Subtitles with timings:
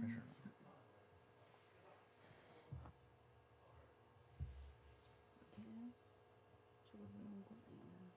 [0.00, 0.22] 开始了。
[5.40, 5.92] OK，
[6.92, 8.12] 这个不用管了。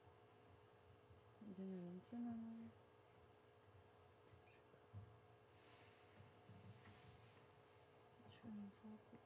[1.48, 2.72] 已经有人进来了。
[8.30, 9.18] 确认发布，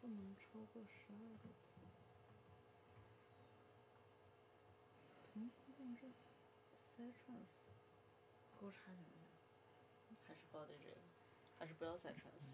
[0.00, 1.54] 不能超过十二个字。
[5.24, 6.06] 同互动是
[6.96, 7.68] Cytrans，
[8.58, 9.27] 给我查行不行？
[10.28, 10.96] 还是这个，
[11.58, 12.48] 还是不要 Cytrans？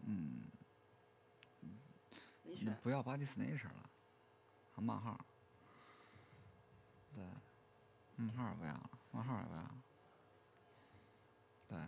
[0.00, 0.50] 嗯，
[2.42, 2.76] 你选。
[2.82, 3.88] 不要 body snatcher 了，
[4.74, 5.24] 和冒号。
[7.14, 7.24] 对，
[8.16, 9.74] 冒号也不要了，冒号也不要了。
[11.68, 11.78] 对，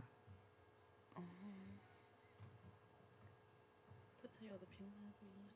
[4.23, 5.49] 它它有的平台不一样，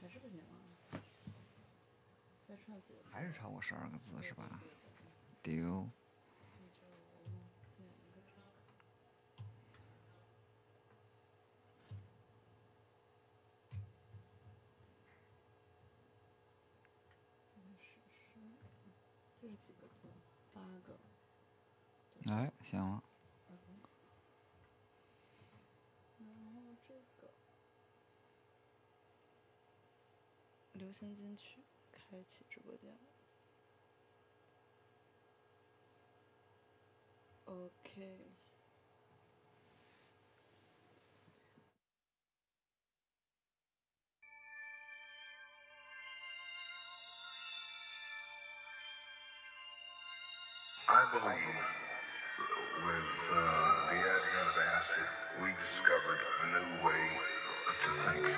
[0.00, 0.52] 还是不行啊。
[3.10, 4.60] 还是超过十二个字是吧？
[5.42, 5.88] 丢，
[6.50, 6.66] 那就
[7.76, 8.42] 建一个这个。
[17.54, 18.68] 这个是十二个
[19.40, 20.08] 这是几个字？
[20.52, 20.98] 八个。
[22.24, 23.02] 对哎，行了，
[26.18, 27.30] 然后这个
[30.72, 31.60] 流行金曲，
[32.05, 32.97] 开启直播间。
[37.45, 38.17] OK，
[50.87, 51.57] I believe
[52.85, 55.07] with uh, the advent of acid,
[55.41, 57.03] we discovered a new way
[57.83, 58.34] to think.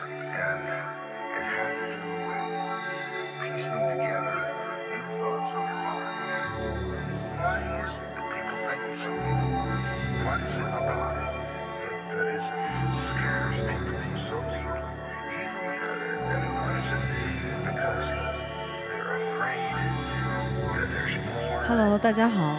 [21.98, 22.57] Hello，大家好，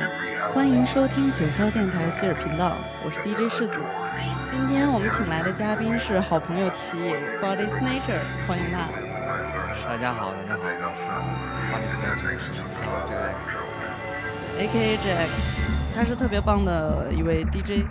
[0.54, 3.82] 欢迎收听九霄电台希尔频道，我是 DJ 世子。
[4.50, 8.90] 今天我们请来的嘉宾是好朋友齐野 Body Snatcher，欢迎他。
[9.88, 10.76] 大家好，大家好，我
[11.56, 12.36] 是 body snatcher，
[12.76, 13.56] 叫 Jax。
[14.60, 14.98] A.K.A.
[14.98, 17.86] Jack，他是特别棒的一位 DJ。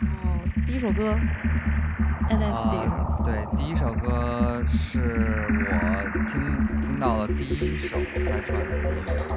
[0.00, 1.18] 然后第一首歌
[2.30, 9.28] LSD，、啊，对，第一首歌是我听听到的第一首 Psytrance 的音乐，就是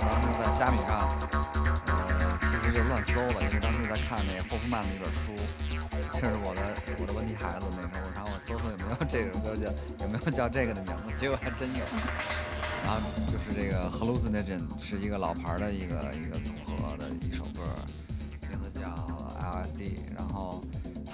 [0.00, 0.98] 当时在虾米上，
[1.86, 5.34] 呃，其实就乱搜了，因为当时在看那霍夫曼的一本书，
[6.12, 6.62] 这是我的
[6.98, 9.70] 我的问题孩子那时候，然后我搜搜有没有这首歌叫
[10.04, 11.84] 有没有叫这个的名字，结果还真有。
[12.84, 13.00] 然后
[13.30, 17.62] 就是这个 Hallucinogen 是一个老牌儿的一个一个组合的一首歌，
[18.50, 18.86] 名字叫
[19.42, 20.62] LSD，然后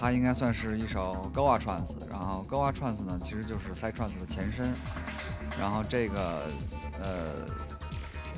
[0.03, 4.75] 它应该算是一首 Goa Trance，然后 Goa Trance 呢其实就是 Psytrance 的前身，
[5.61, 6.43] 然后这个
[6.99, 7.47] 呃，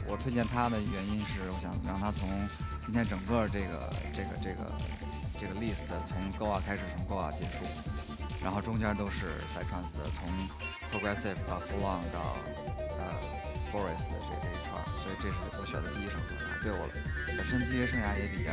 [0.07, 2.29] 我推荐它的原因是我想让它从
[2.85, 3.81] 今天整个这个
[4.13, 4.71] 这个这个
[5.41, 7.65] 这个 list 从 Goa 开始，从 Goa 结束，
[8.43, 10.29] 然后中间都是 Psytrance 的，从
[10.93, 12.37] Progressive 到 Full On 到
[12.77, 13.09] 呃
[13.73, 16.87] Forest 的这这一串，所以这是我选的第一首歌，对我
[17.39, 18.53] 本身职业生涯也比较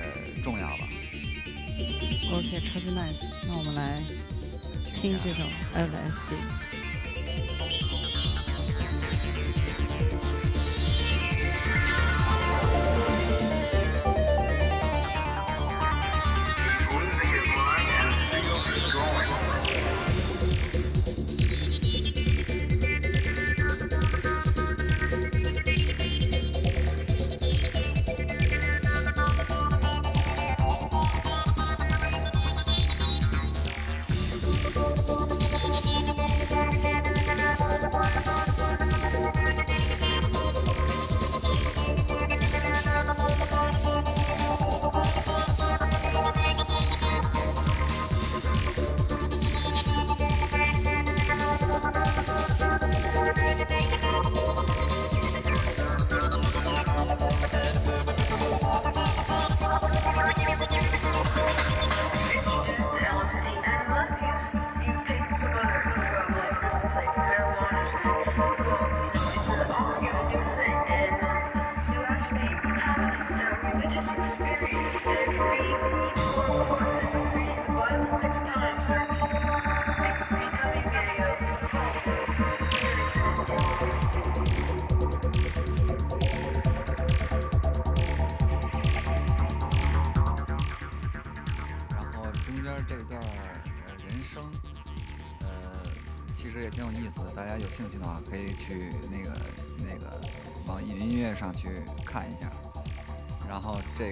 [0.00, 0.88] 呃重要吧。
[2.32, 3.24] OK，超级 nice。
[3.46, 4.02] 那我们来
[5.00, 5.42] 听这首
[5.74, 6.36] LSD。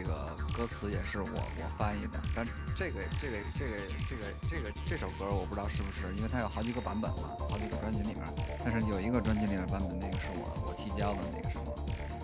[0.01, 3.77] 这个歌词也是我我翻译的，但这个这个这个
[4.09, 8.25] 这个这个这首歌我不知道是不是，因为它有好几个版本嘛，好几个专辑里面，
[8.65, 11.75] 但是有一个专辑里面版本那个是我我提交的那个什么，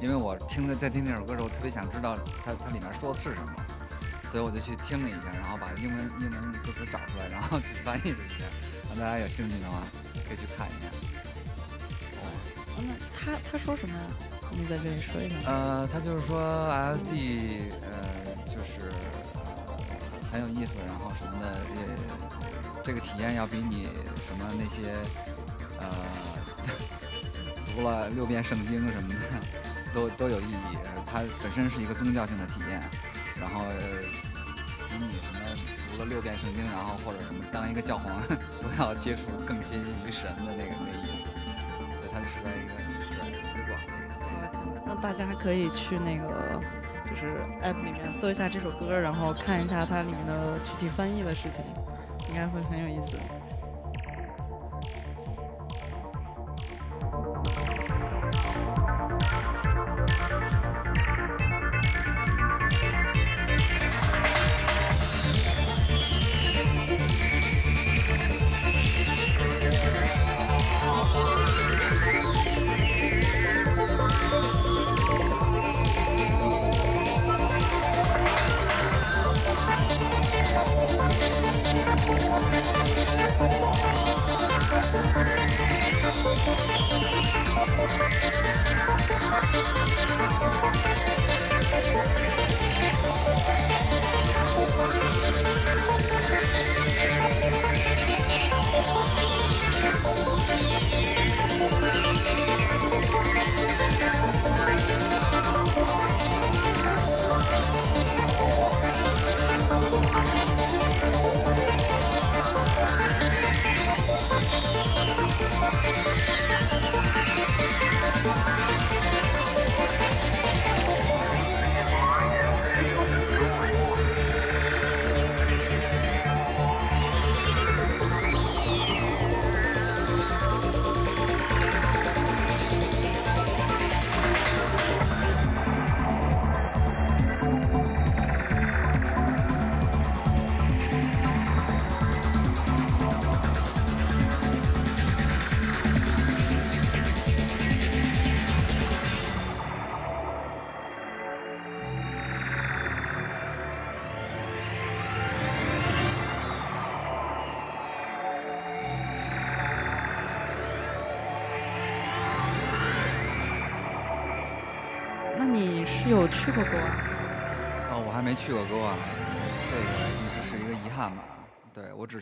[0.00, 3.52] 因为我听的在听那首歌的时候，特别想知道它它里面说的是什么，
[4.32, 8.49] 所以我就去听了一下，然后把英文英文歌词找出来，然后去翻译了一下。
[8.88, 9.84] 让大家有兴趣的话，
[10.25, 10.88] 可以去看一下。
[12.73, 14.05] 哦那他他说什么呀？
[14.53, 15.37] 你在这里说一下。
[15.47, 17.95] 呃，他就是说 LSD，呃，
[18.47, 18.91] 就是
[19.35, 19.41] 呃
[20.33, 21.83] 很有意思，然后什么的，也
[22.85, 23.89] 这个体验要比你
[24.27, 24.95] 什么那些
[25.81, 25.87] 呃
[27.75, 29.17] 读了六遍圣经什么的
[29.95, 30.79] 都都有意义。
[31.05, 32.83] 它本身是一个宗教性的体验，
[33.41, 33.65] 然后
[34.89, 35.41] 比你什么
[35.91, 38.39] 读了六遍圣经，然后或者什么当一个教皇都
[38.79, 41.25] 要接触更接近于神的那个那个意思。
[41.97, 42.73] 所以它是在一个
[43.21, 44.06] 对推广这个。
[44.85, 46.61] 那大家可以去那个
[47.09, 51.65] 就是 app 里面搜一下这首歌，然后看一下它里面的具体翻译的事情，
[52.29, 53.12] 应该会很有意思。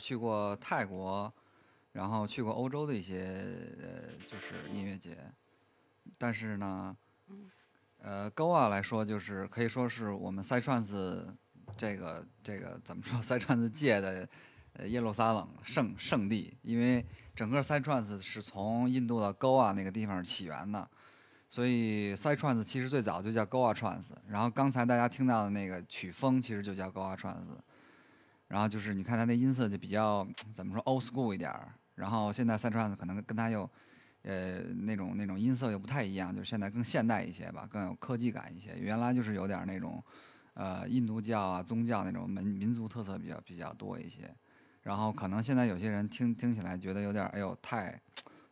[0.04, 1.32] 去过泰国，
[1.92, 3.24] 然后去过欧洲的一些
[3.80, 5.16] 呃，就是音乐节。
[6.18, 6.94] 但是呢，
[8.02, 11.34] 呃，goa 来说，就是可以说是我们塞川子
[11.75, 14.28] 这个这个怎么说， 塞川子界的
[14.84, 17.02] 耶路撒冷圣圣地，因为
[17.34, 20.87] 整个塞川子是从印度的 goa 那个地方起源的。
[21.49, 27.56] 所以 Side Trance 其实最早就叫 Goa Trance，然后刚才大家听到的那个曲风其实就叫 Goa Trance，
[28.48, 31.52] 然后就是你看他那音色就比较怎么说 old school 一点，
[31.94, 33.68] 然后现在 Side Trance 可能跟他又
[34.22, 38.74] 呃那种那种音色又不太一样，就是现在更现代一些吧，更有科技感一些。
[38.78, 40.02] 原来就是有点那种
[40.54, 44.34] 呃印度教啊宗教那种民民族特色比较比较多一些，
[44.82, 48.00] 然后可能现在有些人听听起来觉得有点哎呦太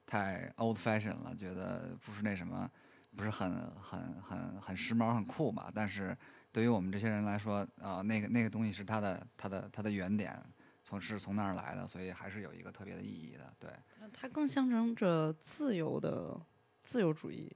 [0.07, 2.71] 太 old fashion 了，觉得不是那什么。
[3.15, 5.71] 不是很很很很时髦很酷吧？
[5.75, 6.17] 但是
[6.53, 10.39] 对于我们这些人来说，啊、那个那个东西是它的它的它的原点，
[10.85, 13.53] 从是从那儿来的，所以还是有一个特别的意义的。
[13.59, 13.71] 对，
[14.13, 16.39] 它更象征着自由的
[16.83, 17.51] 自由主义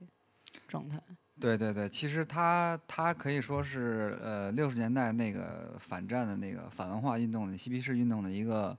[0.67, 0.99] 状态。
[1.39, 8.75] 对对对，其实它它可以说是呃六十年代那个反战的那个反文化运动的嬉皮士运动的一个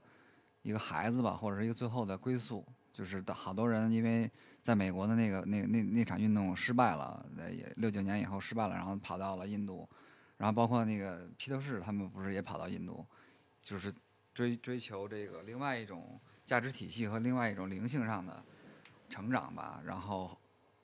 [0.63, 2.65] 一个孩子吧，或者是一个最后的归宿。
[2.91, 4.29] 就是的好多人因为
[4.61, 9.87] 在美国的那个那那那场运动失败了，呃也六九年以后失败了，然后跑到了印度，
[10.39, 13.05] 然后包括那个披头士他们不是也跑到印度，
[13.61, 13.93] 就是
[14.33, 18.41] 追追求这个另外一种价值体系和另外一种灵性上的
[19.09, 20.35] 成长吧，然后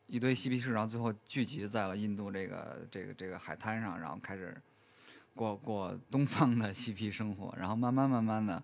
[0.08, 4.56] 一堆嬉皮士，然后最后聚集在了印度这个这个这个海滩上，然后开始
[5.34, 8.62] 过过东方的嬉皮生活，然后慢慢慢慢的。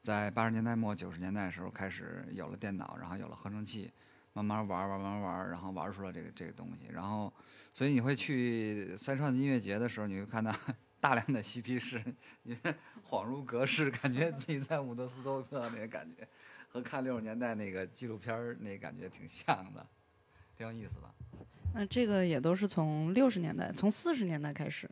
[0.00, 3.92] 在八十年代末九十年代的时候开始有了电脑，然后有了合成器，
[4.32, 6.86] 慢慢玩儿玩玩玩，然后玩出了这个这个东西。
[6.90, 7.30] 然后，
[7.78, 10.52] 所以你会去三川子音乐节的时候，你会看到
[10.98, 12.02] 大量的嬉皮士，
[12.42, 12.52] 你
[13.08, 16.26] 恍如隔世，感觉自己在伍德斯托克那个感觉，
[16.68, 19.86] 和看六十年代那个纪录片儿那感觉挺像的，
[20.56, 21.08] 挺有意思的。
[21.72, 24.90] 那这个也都是从六十年代，从四十年代开始。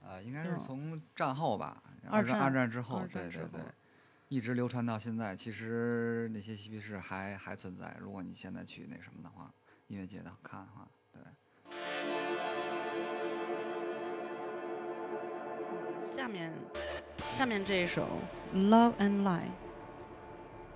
[0.00, 3.60] 呃，应该是嗯从战后吧，二战战二战之后，对对对，
[4.28, 5.34] 一直流传到现在。
[5.34, 9.52] 其实那些嬉皮士还还存在，如果你现在去那什么的话，
[9.88, 10.95] 音乐节的看的话，对。
[15.98, 16.52] 下面，
[17.36, 18.06] 下面这一首
[18.68, 19.38] 《Love and Lie》，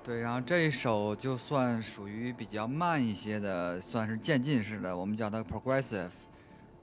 [0.04, 6.11] 对，然后这一首就算属于比较慢一些的，算是渐进式的，我们叫它 progressive，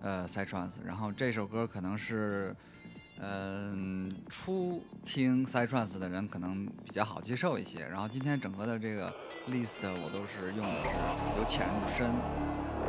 [0.01, 0.73] 呃 cytrans。
[0.85, 2.55] 然后这首歌可能是，
[3.19, 7.87] 嗯、初听 psytrance 的人可能比较好接受一些。
[7.87, 9.11] 然后今天整个的这个
[9.49, 12.09] list 我都是用的是由浅入深，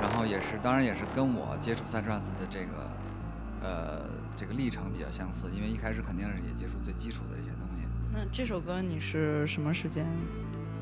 [0.01, 2.91] 然后也是，当然也是跟我接触 psytrance 的这个，
[3.63, 7.83] 呃，这个历程比较相似，因为一开始肯定是也接触最基础的这些东西。
[8.13, 10.07] 那这首歌你是什么时间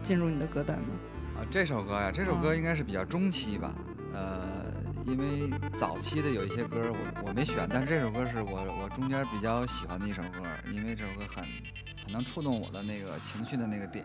[0.03, 1.41] 进入你的歌单的？
[1.41, 3.75] 啊，这首歌呀，这首歌嗯应该是比较中期吧，
[4.15, 4.56] 呃，
[5.07, 5.49] 因为
[5.79, 11.45] 早期的有一些歌我我没选，但是这首歌是我我中间比较喜欢的一首歌，因为这首歌很
[12.05, 14.05] 很能触动我的那个情绪的那个点。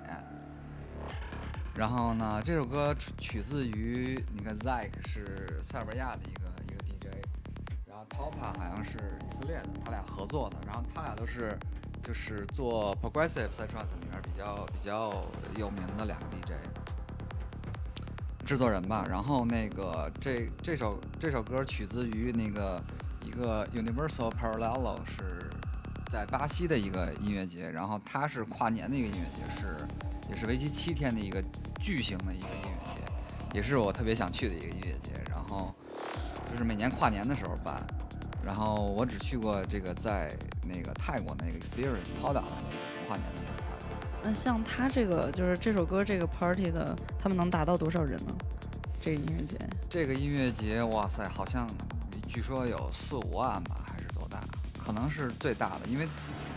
[1.74, 7.25] 然后呢，这首歌曲取自于你看 Zack 是塞尔维亚的一个一个 DJ，
[7.88, 8.91] 然后 Topa 好像是
[9.31, 11.58] 以色列的，他俩合作的，然后他俩都是
[12.03, 15.25] 就是做 progressive psytrance 里面比较比较
[15.58, 16.51] 有名的两个 DJ。
[18.46, 22.82] 制作人吧，然后那个这这首这首歌取自于那个
[23.24, 25.50] 一个 Universal Parallelo 是
[26.12, 29.78] 在巴西的一个音乐节，然后它是跨年的一个音乐节，是
[30.30, 31.42] 也是为期七天的一个
[31.80, 33.02] 巨型的一个音乐节，
[33.54, 35.74] 也是我特别想去的一个音乐节，然后
[36.52, 37.82] 就是每年跨年的时候办，
[38.44, 43.42] 然后我只去过这个在那个泰国那个 Experience 涛岛的那个跨年的
[44.24, 48.34] 那像他这个就是这首歌这个 party 的，他们能达到多少人呢？
[49.01, 49.58] 这个音乐节，
[49.90, 51.68] 这个音乐节，哇塞，好像
[52.28, 54.40] 据说有四五万吧，还是多大？
[54.78, 56.08] 可能是最大的，因为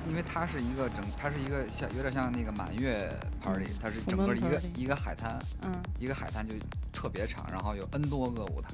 [0.09, 3.11] 因为它是一个整，它是一个像有点像那个满月
[3.43, 6.55] party，它是整个一个一个海滩，嗯，一个海滩就
[6.93, 8.71] 特别长，然后有 N 多个舞台，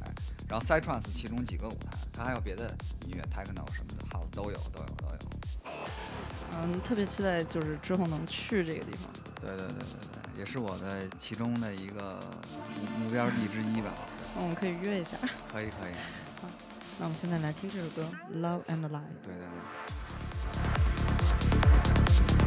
[0.48, 2.74] 然后 Psytrance 其中几个舞台，它还有别的
[3.06, 5.18] 音乐 techno 什么的 house 都有，都有，都有。
[6.52, 9.10] 嗯，特别期待就是之后能去这个地方。
[9.40, 9.78] 对对对对
[10.34, 12.20] 对，也是我的其中的一个
[12.98, 13.90] 目目标地之一吧。
[14.36, 15.16] 那我们可以约一下。
[15.52, 15.92] 可以可以，
[16.40, 16.48] 好
[16.98, 18.06] 那我们现在来听这首歌
[18.40, 18.90] 《Love and Life》。
[19.22, 19.46] 对对
[22.26, 22.39] 对。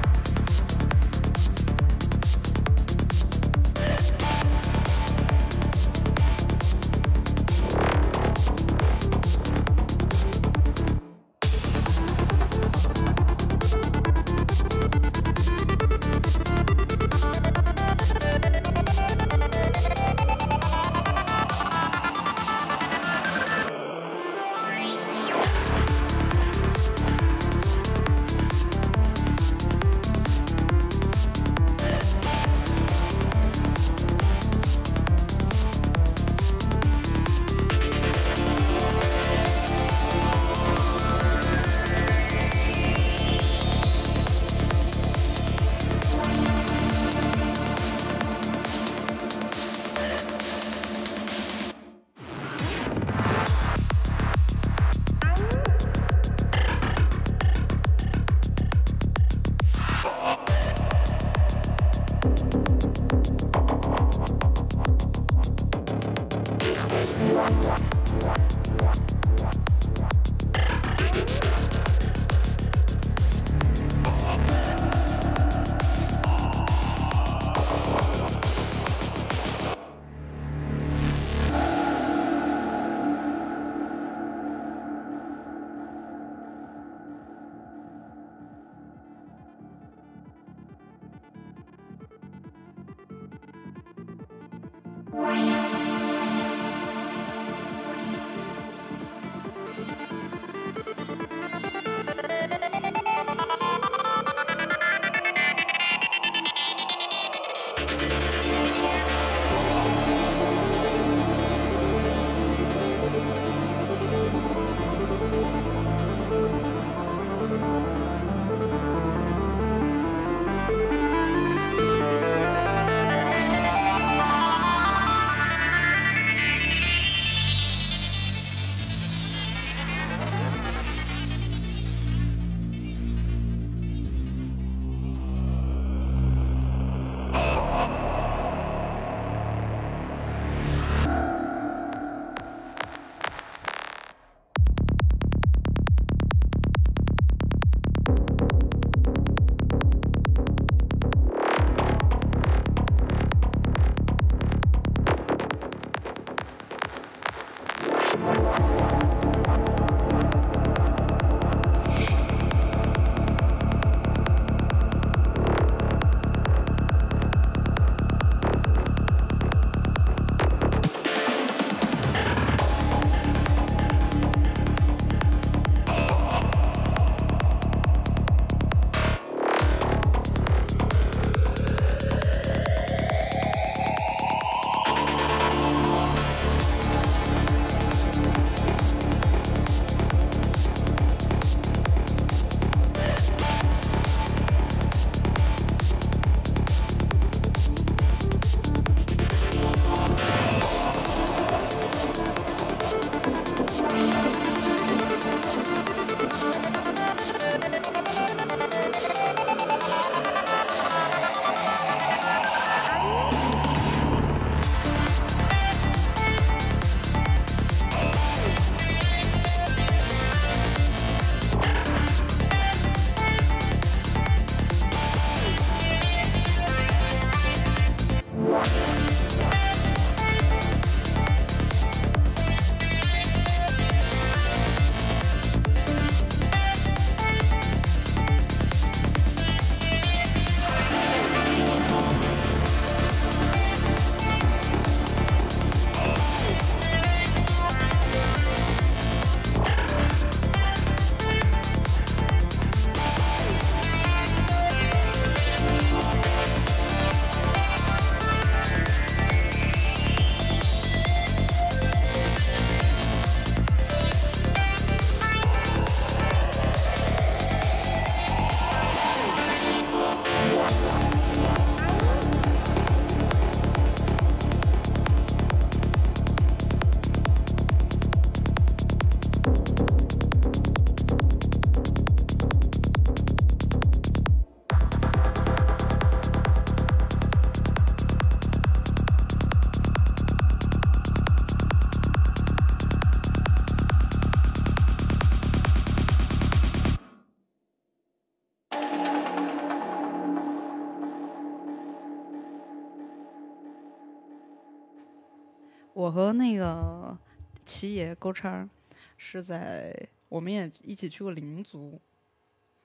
[306.14, 307.18] 和那个
[307.66, 308.70] 齐爷勾叉
[309.18, 309.92] 是在，
[310.30, 312.00] 我们也一起去过灵族，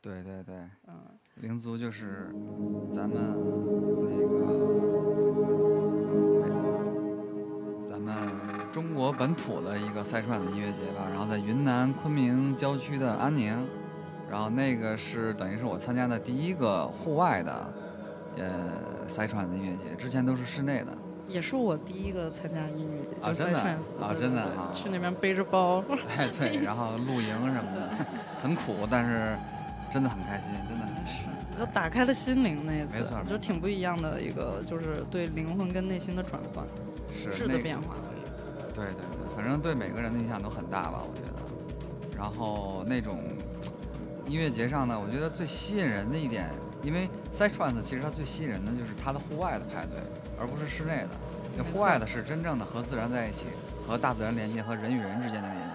[0.01, 0.55] 对对对，
[0.87, 0.95] 嗯，
[1.43, 2.35] 灵族就是
[2.91, 3.37] 咱们
[4.03, 4.47] 那个
[7.87, 8.31] 咱们
[8.73, 13.69] 中国本土的一个赛串的音乐节吧，然后在云南昆明郊区的安宁，
[14.31, 17.75] 然后那个是等于是我参加的第一个户外的
[18.39, 20.97] 呃赛串的音乐节，之前都是室内的。
[21.29, 23.61] 也是我第一个参加音乐节，就是啊真的
[24.01, 25.85] 啊真的啊去那边背着包，
[26.17, 27.89] 哎，对，然后露营什么的，
[28.43, 29.37] 很苦，但是
[29.93, 31.29] 真的很开心，真的很开心。
[31.59, 36.65] 就打开了心灵那一次，没错就挺不一样的一个，就是对灵魂跟内心的转换，
[37.13, 37.97] 是质的变化。
[38.75, 42.17] 对对对，反正对每个人的影响都很大吧，我觉得。
[42.17, 43.25] 然后那种
[44.25, 46.49] 音乐节上呢，我觉得最吸引人的一点，
[46.83, 50.01] 因为 Psytrance 其实它最吸引人的就是它的户外的派对，
[50.41, 51.09] 而不是室内的。
[51.57, 53.47] 那户外的是真正的和自然在一起，
[53.87, 55.75] 和大自然连接，和人与人之间的连接。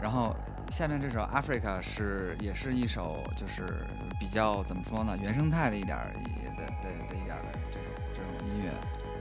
[0.00, 0.36] 然后
[0.70, 3.66] 下面这首 Africa 是也是一首就是
[4.20, 8.70] 比较怎么说呢，原生态的一点儿的的的一点儿的这种这种音乐。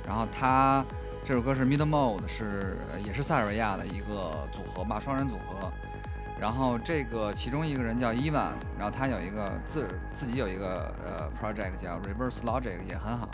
[0.06, 0.86] 然后它
[1.26, 5.71] 这首歌是 Middle Mode，是也是塞尔维亚的一个组合吧，双人组合。
[6.39, 13.28] 然后这个其中一个人叫伊万，然后他有一个自自己有一个呃 project 叫 Reverse Logic 也很好。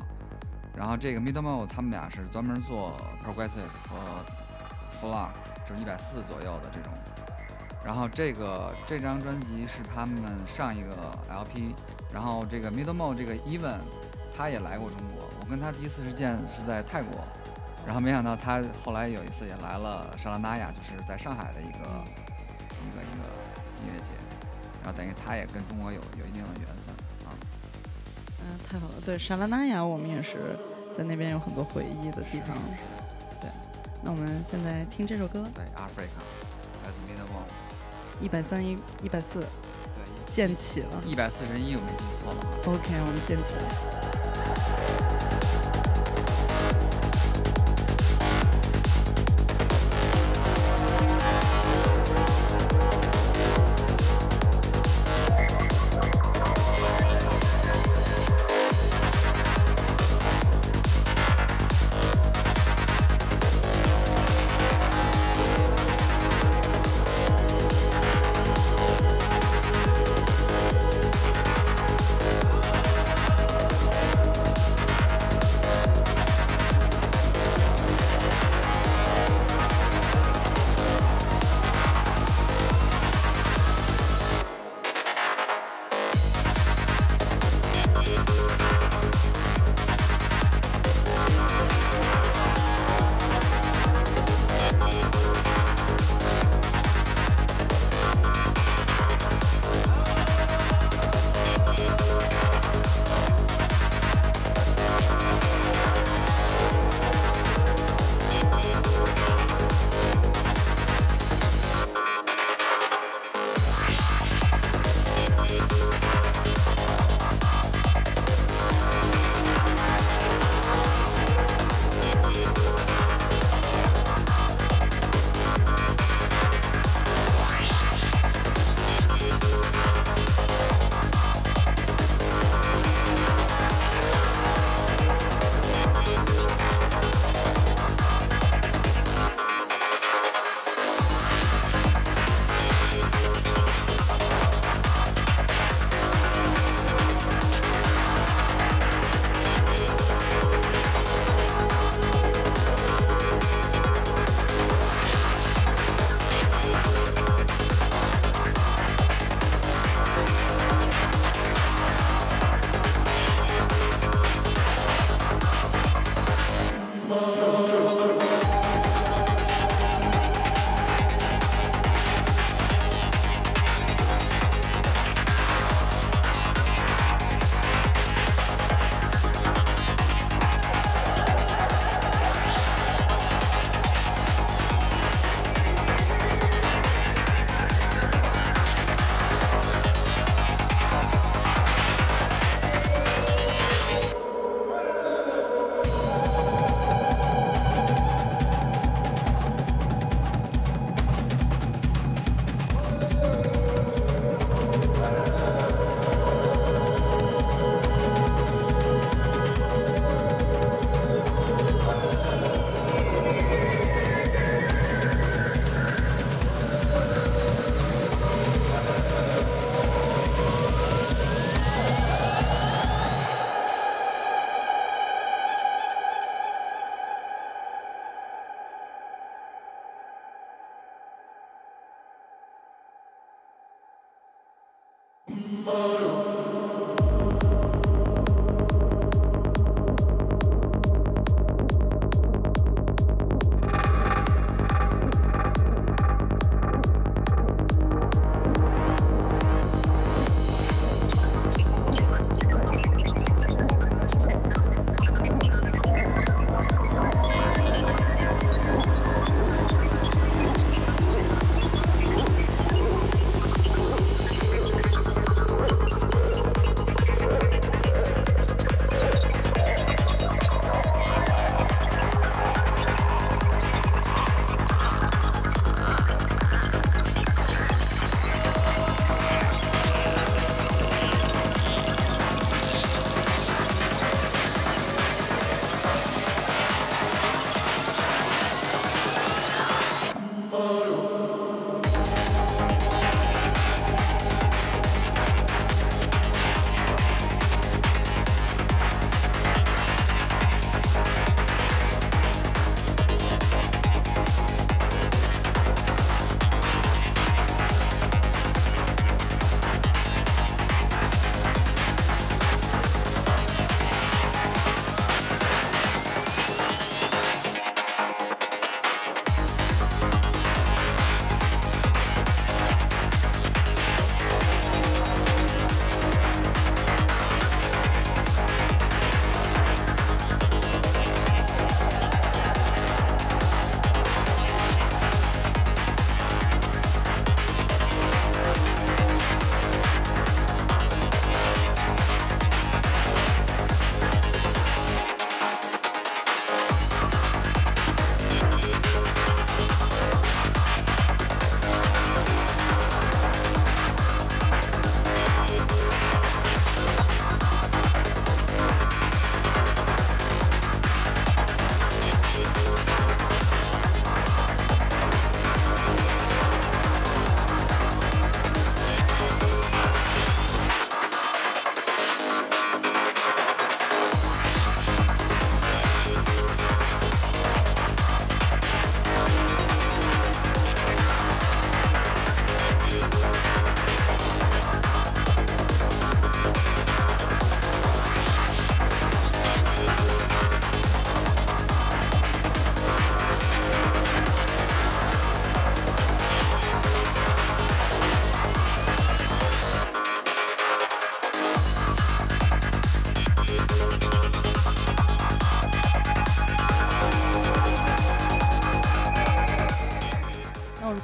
[0.75, 3.97] 然后这个 Middle Mode 他们俩是专门做 progressive 和
[4.91, 5.29] flock，
[5.67, 6.91] 就是一百四左右的这种。
[7.85, 10.95] 然后这个这张专辑是他们上一个
[11.29, 11.75] LP，
[12.13, 13.77] 然后这个 Middle Mode 这个 Even
[14.35, 17.23] 他也来过中国，我跟他第一次是见是在泰国，
[17.85, 21.79] 然后没想到他后来有一次也来了沙拉纳亚，就是在上海的一个
[22.81, 23.23] 一个一个
[23.79, 24.11] 音乐节，
[24.81, 26.82] 然后等于他也跟中国有有一定的缘分啊。
[28.43, 28.93] 嗯，太好了。
[29.05, 30.57] 对，沙拉那亚我们也是
[30.95, 32.55] 在那边有很多回忆的地方。
[33.39, 33.49] 对，
[34.01, 36.21] 那我们现在听这首歌，对，Africa，
[38.21, 39.47] 一百三一一百四，对，
[40.31, 41.01] 建起了。
[41.05, 42.47] 一百四十一，我没记错的话。
[42.71, 45.22] OK，我们建起了。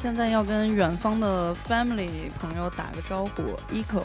[0.10, 4.04] 现在要跟远方的 family 朋友打个招呼，Echo。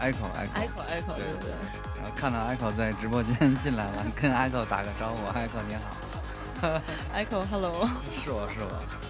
[0.00, 1.54] Echo Echo Echo Echo，对对对。
[1.96, 6.80] 然后看到 Echo 在直播间进来了，跟 Echo 打个招呼，Echo 你好
[7.16, 7.88] ，Echo，Hello。
[8.12, 9.03] 是我是我。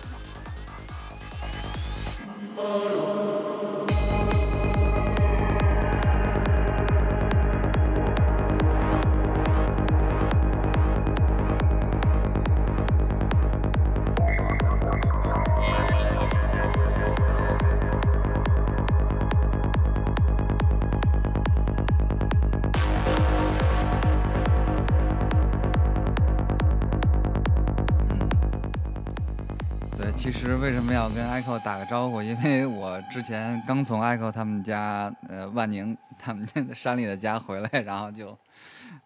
[31.84, 32.22] 打招呼？
[32.22, 38.36] 因为我之前刚从 Echo 他们家，呃，万宁 他们山里的家回来，然后就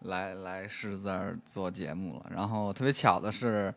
[0.03, 2.25] 来来狮子这儿做节目了。
[2.33, 3.73] 然后特别巧的是，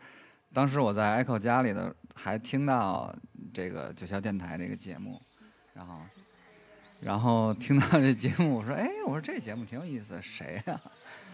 [0.55, 3.12] 当时我在 Echo 家里的还听到
[3.53, 5.21] 这个九霄电台这个节目，
[5.75, 5.95] 然后
[7.01, 10.81] 然后听到这节目，我说，哎，我说这节目挺有意思，谁呀、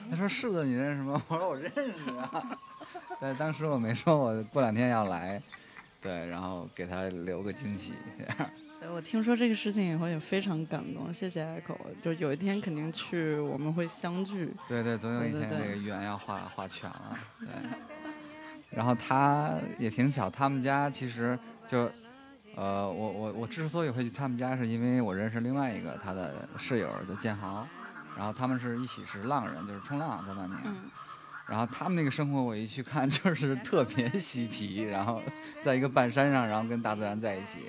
[0.09, 1.21] 他说柿子你认识吗？
[1.29, 2.59] 我说我认识啊。
[3.21, 5.43] 但，当时我没说我过两天要来，
[6.01, 8.51] 对，然后给他留个惊喜，这样。
[8.81, 11.77] 对我听说这个事情以后也非常感动，谢谢 Echo。
[12.01, 14.55] 就有一天肯定去，我们会相聚。
[14.69, 17.49] 对对，总有一天这个缘要画画全了，对。
[18.71, 21.91] 然后他也挺巧，他们家其实就，
[22.55, 27.67] 呃，我我我之所以会去他们家，是因为我认识另外一个他的室友叫建豪，
[28.17, 30.57] 然后他们是一起是浪人，就是冲浪在外面。
[30.65, 30.77] 嗯，
[31.49, 35.23] 然后他们那个生活，我一去看 就是特别嬉皮，然后
[35.63, 37.61] 在一个半山上，然后跟大自然在一起，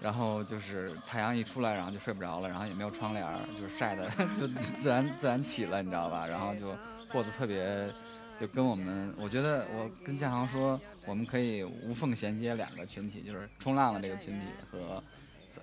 [0.00, 3.24] 然后就是太阳一出来，然后就睡不着了，然后也没有窗帘，
[3.60, 4.08] 就是晒的
[4.40, 6.26] 就自然自然起了，你知道吧？
[6.26, 6.74] 然后就
[7.12, 7.92] 过得特别，
[8.40, 15.02] 就跟我们，我觉得我跟建航说，我们可以无缝衔接两个群体，就是冲浪的这个群体和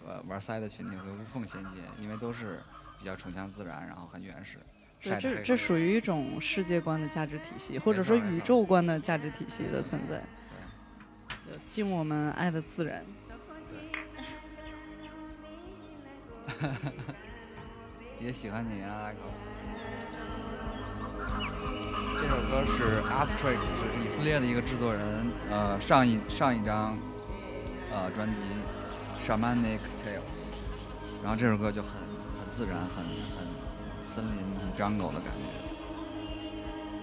[0.05, 2.59] 呃玩塞的群体会无缝衔接，因为都是
[2.99, 4.59] 比较崇尚自然，然后很原始。
[5.19, 10.21] 这这属于一种世界观的价值体系，或者说宇宙观的价值体系的存在。
[11.67, 13.05] 敬我们爱的自然。
[18.19, 19.17] 也喜欢你啊，口。
[22.17, 26.97] 这首歌是 Astrix，是以色列的一个制作人，呃，上一上一张
[27.91, 28.41] 呃专辑
[29.21, 30.21] Shamanic Tales，
[31.21, 33.45] 然后这首歌就很很自然，很很
[34.09, 35.65] 森林，很 jungle 的感觉。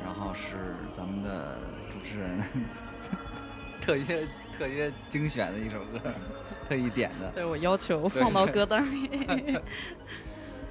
[0.04, 1.58] 然后是咱们的
[1.90, 2.42] 主持人
[3.80, 4.26] 特约
[4.58, 6.12] 特约精选的一首歌，
[6.68, 7.30] 特意点的。
[7.30, 9.08] 对我要求放到歌单里。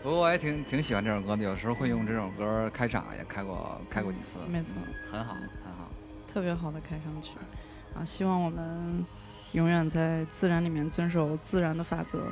[0.04, 4.40] 不过我也挺挺喜欢这首歌的，有时候会用这首歌开场，也开过开过几次。
[4.50, 5.34] 没错嗯很好，
[5.64, 5.92] 很好。
[6.34, 7.34] 特别好的开场曲
[7.96, 8.04] 啊！
[8.04, 9.06] 希望我们
[9.52, 12.32] 永远在自然里面遵守自然的法则。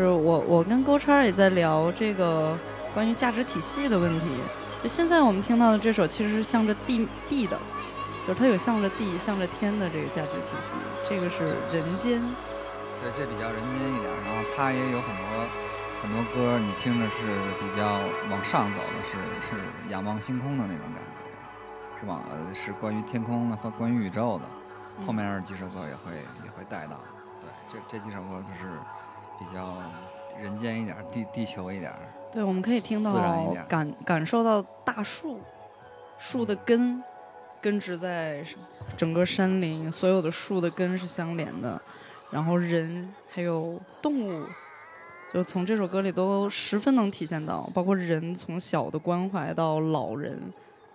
[0.00, 2.58] 就是我我跟勾叉也在聊这个
[2.94, 4.26] 关于价值体系的问题。
[4.82, 7.58] 就现在我们听到的这首其实是向着地地的，
[8.26, 10.72] 就是它有向着地、向着天的这个价值体系，
[11.06, 12.18] 这个是人间。
[13.02, 15.44] 对，这比较人间一点，然后它也有很多
[16.00, 17.16] 很多歌，你听着是
[17.60, 17.84] 比较
[18.30, 19.18] 往上走的，是
[19.50, 24.44] 是仰望星空的那种感觉，是吧呃是关于天空的，和关于宇宙的。
[25.06, 26.98] 后面几首歌也会也会带到。
[27.42, 28.78] 对，这这几首歌就是
[29.40, 29.78] 比较
[30.38, 31.92] 人间一点，地地球一点。
[32.30, 33.12] 对，我们可以听到
[33.66, 35.40] 感感受到大树，
[36.18, 37.02] 树的根
[37.60, 38.44] 根植在
[38.96, 41.80] 整个山林，所有的树的根是相连的。
[42.30, 44.44] 然后人还有动物，
[45.34, 50.40] 就从这首歌里都十分能体现到，包括人从小的关怀到老人，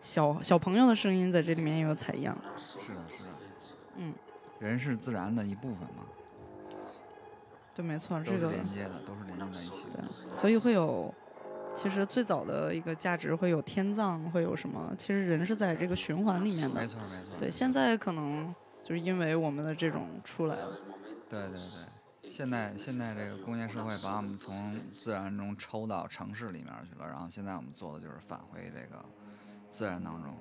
[0.02, 2.38] 小小朋友的声音在这里面也有采样。
[2.56, 2.84] 是的，
[3.18, 3.30] 是的。
[3.98, 4.14] 嗯，
[4.60, 6.06] 人是自然的一部分嘛。
[7.76, 10.04] 对，没错，这个连接的都是连接在一起的。
[10.32, 11.14] 所以会有，
[11.76, 14.96] 其实最早的一个价值会有天葬，会有什么？
[14.98, 16.82] 其实人是在这个循环里面的。
[16.82, 17.38] 没错，没错。
[17.38, 20.80] 对，现在可能就是因为我们的这种出来了。
[21.30, 21.60] 对对
[22.22, 29.04] 对，现在现在这个工业社会把我们从自然中抽到城市里面去了，然后现在我们做的就是返回这个
[29.70, 30.34] 自然当中。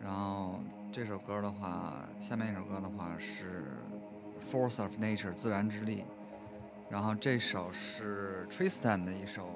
[0.00, 0.60] 然后
[0.92, 3.64] 这首歌的话，下面一首歌的话是
[4.40, 6.04] 《Force of Nature》自然之力，
[6.88, 9.48] 然后这首是 Tristan 的一首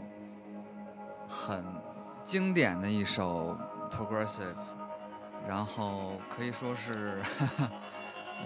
[1.29, 1.65] 很
[2.23, 3.57] 经典的一首
[3.91, 4.55] Progressive，
[5.49, 7.23] 然后可以说是。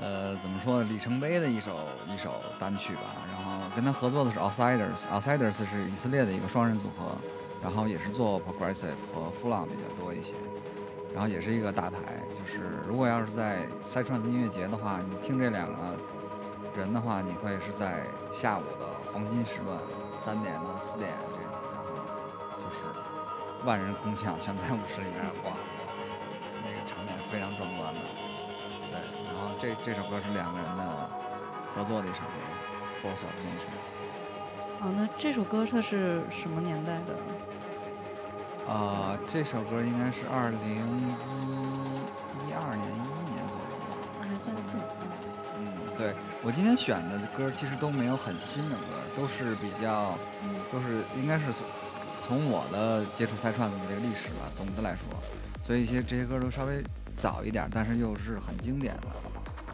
[0.00, 0.88] 呃，怎么说呢？
[0.88, 1.76] 里程碑的一首
[2.06, 3.16] 一首单曲吧。
[3.26, 7.16] 然后跟他合作的是 Outsiders，Outsiders 是以色列的一个双人组合，
[7.60, 10.34] 然后也是做 Progressive 和 f l a m 比较多一些。
[11.12, 11.98] 然后也是一个大牌。
[12.38, 15.74] 就是如果要是在 s i t r a n s 音乐节的话，你听这两个
[16.78, 19.76] 人的话，你会是在下午的黄金时段，
[20.22, 21.90] 三点到四点这种，然后
[22.62, 22.84] 就是
[23.66, 25.56] 万人空巷，全在舞池里面逛，
[26.62, 28.00] 那个场面非常壮观的。
[28.92, 31.10] 对，然后这这首歌是两个人的
[31.66, 32.38] 合作的一首歌，
[33.02, 33.74] 《Force of Nature》。
[34.86, 38.72] 啊，那这首歌它是什么年代的？
[38.72, 41.08] 啊，这首歌应该是二零一
[42.46, 43.84] 一二年、一一年左右吧。
[44.20, 44.78] 那还算近。
[45.98, 48.84] 嗯，对我今天选的歌其实都没有很新的歌，
[49.16, 50.16] 都是比较，
[50.72, 51.46] 都是应该是
[52.22, 55.02] 从我的接触赛串子的这个历史吧，总的来说，
[55.66, 56.82] 所以一些这些歌都稍微
[57.18, 59.08] 早一点，但是又是很经典的。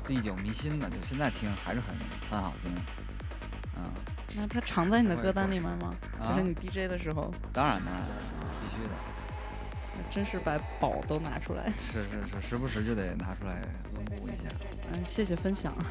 [0.06, 1.96] 历久弥新的，就现在听还是很
[2.30, 2.70] 很好听，
[3.76, 3.84] 嗯。
[4.36, 5.94] 那它常在你的歌单里面吗？
[6.22, 7.32] 就是你 DJ 的时候。
[7.52, 8.02] 当然当然，
[8.60, 8.90] 必须的。
[9.96, 11.72] 那真是把宝都拿出来。
[11.90, 12.08] 是是
[12.40, 13.62] 是，时不时就得拿出来
[14.14, 14.42] 温故一下。
[14.92, 15.74] 嗯，谢谢分享。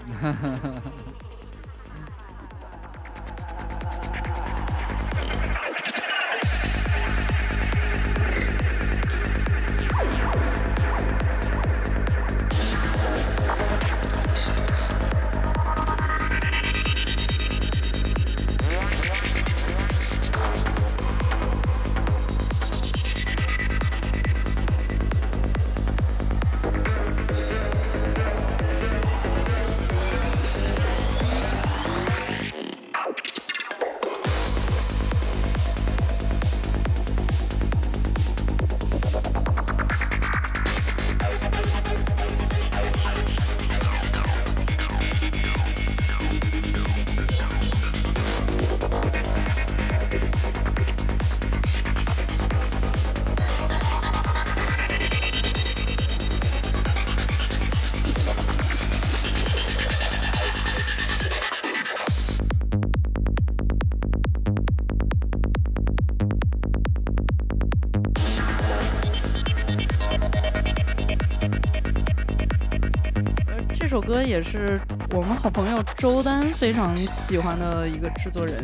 [74.14, 78.64] 歌也是我们好朋友周丹非常喜欢的一个制作人。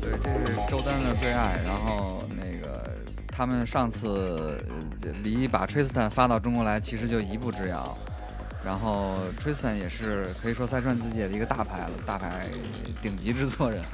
[0.00, 1.60] 对，这是周丹的最爱。
[1.66, 2.82] 然后那个
[3.26, 4.64] 他们上次
[5.22, 7.94] 离把 Tristan 发到中国来，其实就一步之遥。
[8.64, 12.46] 然后 Tristan 也是可以说塞川自己的一个大牌了，大牌
[13.02, 13.84] 顶级制作人。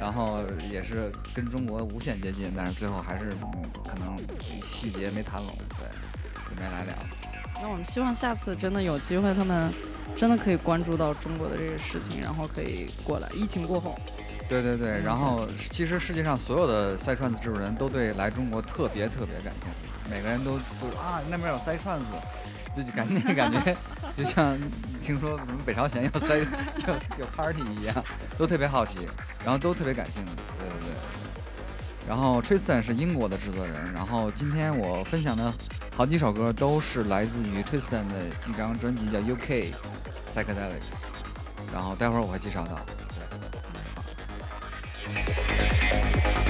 [0.00, 3.30] 然后也是跟中国无限接近，但是最后还是
[3.88, 4.18] 可能
[4.60, 5.86] 细节没谈拢，对，
[6.50, 6.92] 就没来了。
[7.64, 9.72] 那我们希望下次真的有机会，他们
[10.14, 13.28] 真的可以关注到中国的这个事情，然后可以过来。
[13.32, 13.98] 疫情过后，
[14.46, 22.04] 对对对，然后其实世界上所有的塞串子制作人都对来中国特别特别感兴趣，每个人都都啊那边有塞串子，
[22.76, 23.74] 就感觉感觉
[24.14, 24.54] 就像
[25.00, 28.04] 听说什么北朝鲜有塞有有 party 一样，
[28.36, 29.08] 都特别好奇，
[29.42, 30.32] 然后都特别感兴趣。
[30.58, 30.94] 对对对。
[32.06, 35.50] 然后 Tristan 是英国的制作人，然后今天我分享的
[35.96, 39.72] 好几首歌都是来自于 Tristan 的一张专辑叫 UK
[40.34, 40.82] Psychedelic，
[41.72, 42.80] 然后待会儿我会介绍到
[46.34, 46.43] 对。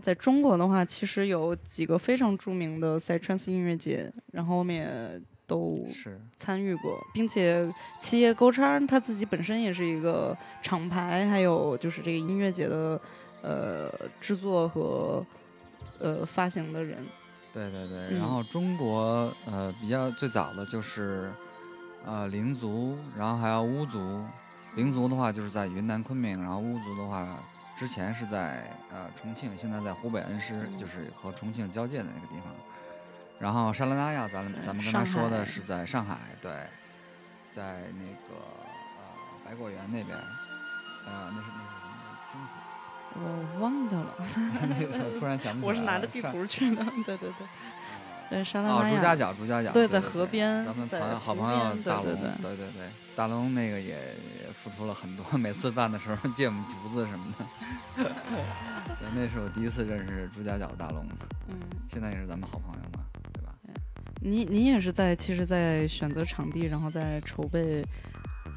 [0.00, 5.76] 就在中国的话，其实有几个非常著名的 Side Trance 音乐节，然后我们也都
[6.36, 7.70] 参与过，并且
[8.00, 13.00] 七叶勾叉他自己本身也是一个厂牌，还有就是这个音乐节的
[13.42, 15.24] 呃制作和
[15.98, 17.04] 呃发行的人。
[17.52, 21.30] 对对对，然后中国呃比较最早的就是
[22.06, 24.24] 呃灵族，然后还有巫族。
[24.76, 27.38] 灵族的话就是在云南昆明，然后巫族的话。
[27.78, 28.76] 之前是在呃
[29.14, 32.54] 重庆，现在在湖北恩施，就是和重庆交界的那个地方。
[33.38, 36.52] 然后沙拉那亚，咱们咱们刚才说的是在上海，对，
[37.52, 38.36] 在那个
[38.98, 39.02] 呃
[39.44, 40.16] 百果园那边，
[41.06, 42.50] 呃那是那是什么清楚？
[43.14, 44.14] 我忘掉了，
[45.12, 45.68] 那突然想不起来。
[45.68, 47.46] 我是拿着地图去的，对对对。
[48.30, 48.88] 对沙拉纳亚。
[48.88, 49.72] 哦，朱家角，朱家角。
[49.72, 50.64] 对，在河边。
[50.64, 52.04] 咱们朋友好朋友大龙，
[52.40, 57.44] 对对对，大龙那个也也付出了很多，每次办的时候借我们竹子什么的。
[57.96, 61.04] 对，那是我第一次认识朱家角大龙。
[61.48, 61.56] 嗯。
[61.88, 63.52] 现在也是咱们好朋友嘛，对吧？
[64.22, 67.84] 你你也是在，其实，在选择场地，然后在筹备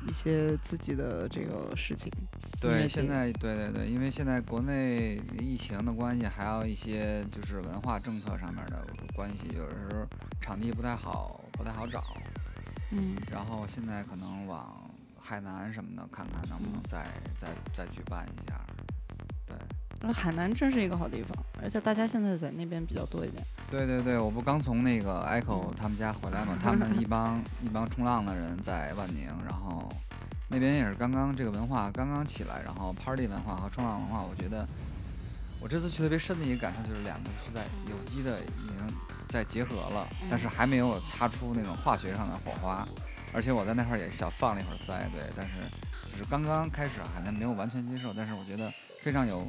[0.08, 2.12] 一些自己的这个事情。
[2.60, 8.86] 对，现在对对对，因为现在国内疫情的关系，还有一些就是文化政策上面的
[9.16, 10.08] 关系，有的时候
[10.40, 12.02] 场地不太好，不太好找。
[12.92, 14.90] 嗯，然后现在可能往
[15.20, 17.06] 海南什么的看看能不能再
[17.38, 18.60] 再再举办一下。
[20.04, 21.32] 对，海南真是一个好地方，
[21.62, 23.42] 而且大家现在在那边比较多一点。
[23.72, 29.90] 对对对，我不刚从那个 Echo 他们家回来嘛， 他们一帮一帮冲浪的人在万宁，然后。
[30.50, 34.68] 那边也是刚刚这个文化刚刚起来，然后 party 文化和冲浪文化，我觉得
[35.60, 38.96] 我这次去特别深的一个感受就是两个是在有机的已经
[39.30, 42.88] 在结合了，但是还没有擦出那种化学上的火花。
[43.34, 45.54] 而且我在那块儿也小放了一会儿腮，对，但是
[46.12, 49.48] 就是刚刚开始，还没有完全接受，但是我觉得非常有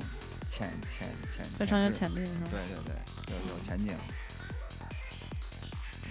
[0.56, 2.48] 潜潜潜，非常有潜力，是吧？
[2.52, 2.94] 对对
[3.26, 3.92] 对，有有前景。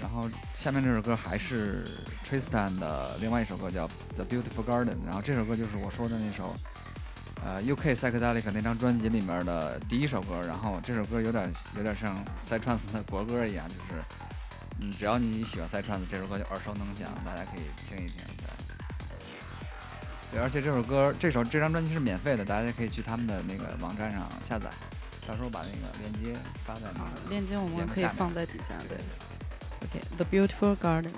[0.01, 1.85] 然后下面这首歌还是
[2.25, 4.95] Tristan 的另外一首歌，叫《The Beautiful Garden》。
[5.05, 6.53] 然后这首歌就是我说的那首，
[7.41, 10.41] 呃，UK Psychedelic 那张专辑里面的第一首歌。
[10.41, 14.03] 然后这首歌有点有点像 Psytrance 的国歌一样，就是，
[14.81, 18.17] 嗯，只要你喜欢 Psytrance，这首歌就耳熟能详，大家可以听一听。
[18.35, 18.72] 对，
[20.33, 24.67] 对，而且这首歌这首这张专辑是免费的，大家可以去他们的那个网站上下载。
[25.27, 28.73] 到时候把那个链接发在那个链接，我们可以放在底下。
[28.89, 28.97] 对。
[29.85, 31.11] Okay, the beautiful garden.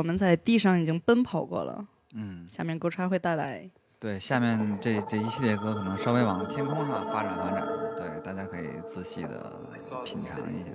[0.00, 1.86] 我们在地上已经奔跑过了。
[2.14, 3.70] 嗯，下面歌叉会带来。
[3.98, 9.60] 对，下面这这一系列歌可能稍微往天空上发展发展，对，大家可以仔细的
[10.02, 10.70] 品尝一下。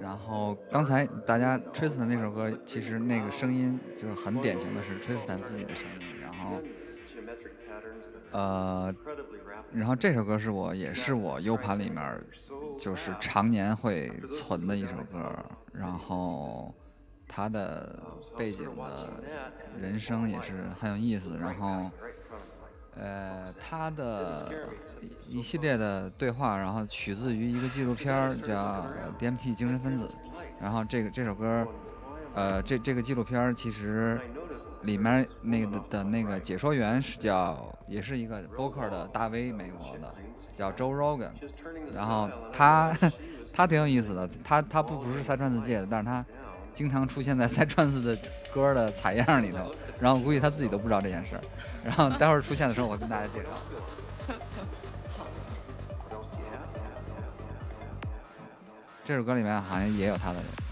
[0.00, 6.18] 然后刚才大家 Tristan 那首歌，其实那个声音就是很典型的是 Tristan 自己的声音。
[6.22, 6.58] 然后，
[8.30, 8.94] 呃，
[9.72, 12.24] 然后这首歌是我也是我 U 盘里面
[12.78, 15.30] 就是常年会存的一首歌。
[15.74, 16.74] 然后。
[17.28, 17.98] 他的
[18.36, 19.08] 背景的
[19.80, 21.90] 人生也是很有意思，然后，
[22.94, 24.50] 呃，他的
[25.28, 28.54] 一系列的对话，然后取自于一个纪录片叫
[29.18, 30.04] 《DMT 精神分子》，
[30.60, 31.66] 然后这个这首歌，
[32.34, 34.18] 呃，这这个纪录片其实
[34.82, 40.14] 里面那个的那个解说员是叫，也是一个播客的大 V，美国的，
[40.54, 41.32] 叫 Joe Rogan，
[41.92, 42.96] 然后他
[43.52, 46.24] 他挺有意思的，他他不不是三川子界的，但是他。
[46.76, 48.16] 经常出现在在串子的
[48.52, 51.40] 歌的采样里头， 然后估计他自己都不知道这件事儿，
[51.82, 53.48] 然后待会儿出现的时候我跟大家介绍。
[59.02, 60.65] 这首歌里面好像也有他的声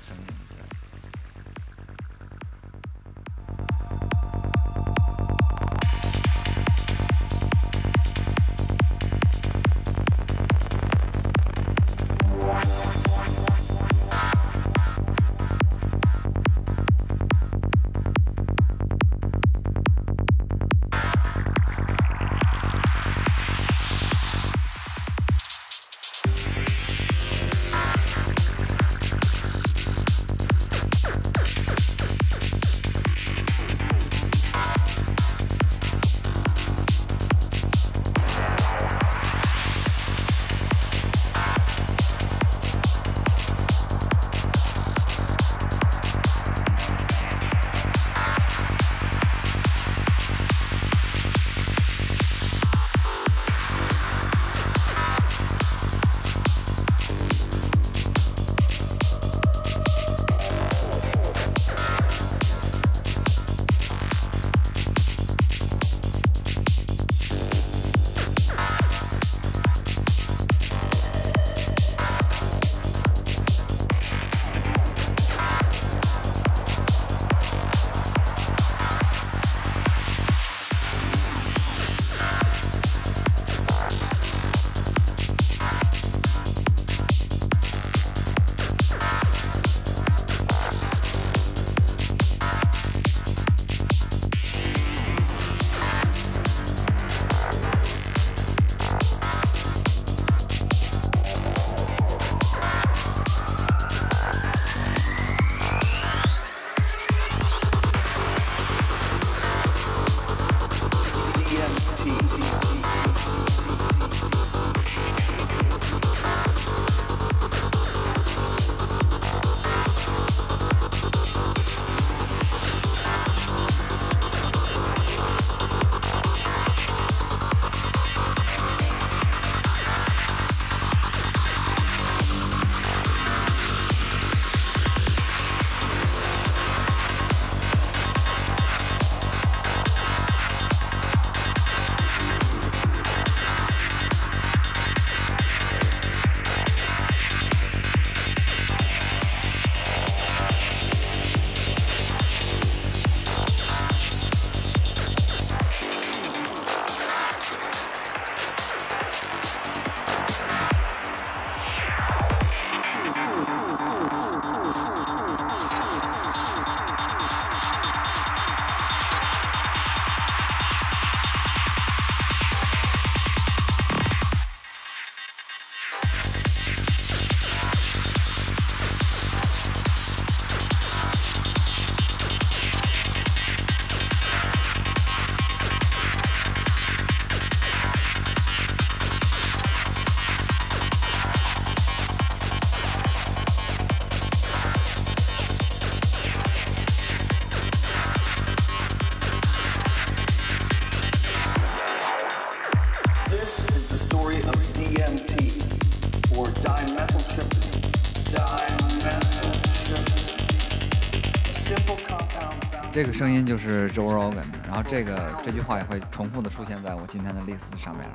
[212.95, 218.09] 这个声音就是 Joe Rogan，然后这个这句话也会重复的出现在我今天的 list 上面。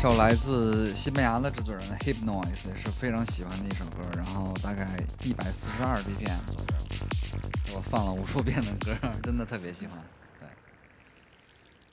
[0.00, 4.88] 一首来自西班牙的制作人 Hip Noise 是非常喜欢的一首歌，然后大概
[5.22, 9.98] 一百四十二 BPM 左右，我放了无数遍的歌，真的特别喜欢。
[10.38, 10.48] 对。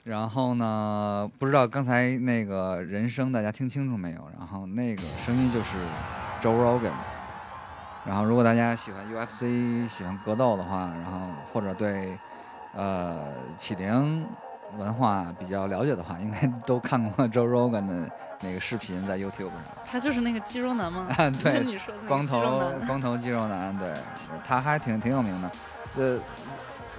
[0.04, 4.30] 然后呢，不知道刚才那个人声大家听清楚没有？
[4.38, 5.76] 然后那个声音就是
[6.40, 6.92] Joe Rogan。
[8.06, 12.16] 然后如果大家喜欢 UFC、喜欢格斗的话，然后或者对
[12.72, 14.26] 呃启灵。
[14.76, 18.10] 文化比较了解的话，应该都看过 Joe Rogan 的
[18.40, 19.62] 那个视频，在 YouTube 上。
[19.84, 21.06] 他就是那个肌肉男吗？
[21.42, 23.92] 对，你说光头光头肌肉男，对，
[24.46, 25.50] 他还挺挺有名的。
[25.96, 26.18] 呃，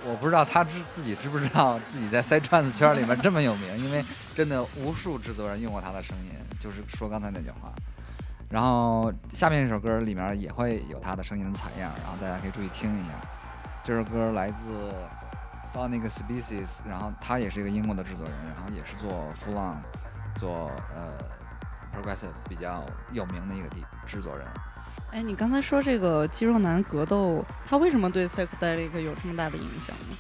[0.06, 4.04] 我不知道他知自己知不知道自己在塞串子圈里面这么有名，因为
[4.34, 7.72] 真的无数制作人用过他的声音，就是说刚才那句话。
[8.50, 13.12] 然后下面这首歌里面也会有他的声音的采样，然后大家可以注意听一下。
[13.84, 14.70] 这首歌来自。
[15.74, 19.82] Sonic Species，然后他也是一个英国的制作人，然后也是做 f l o n
[20.36, 21.14] 做呃
[21.94, 24.48] Progressive 比较有名的一个地制作人。
[25.12, 30.18] 哎，你刚才说这个肌肉男格斗，他为什么对 Psychedelic 有这么大的影响呢？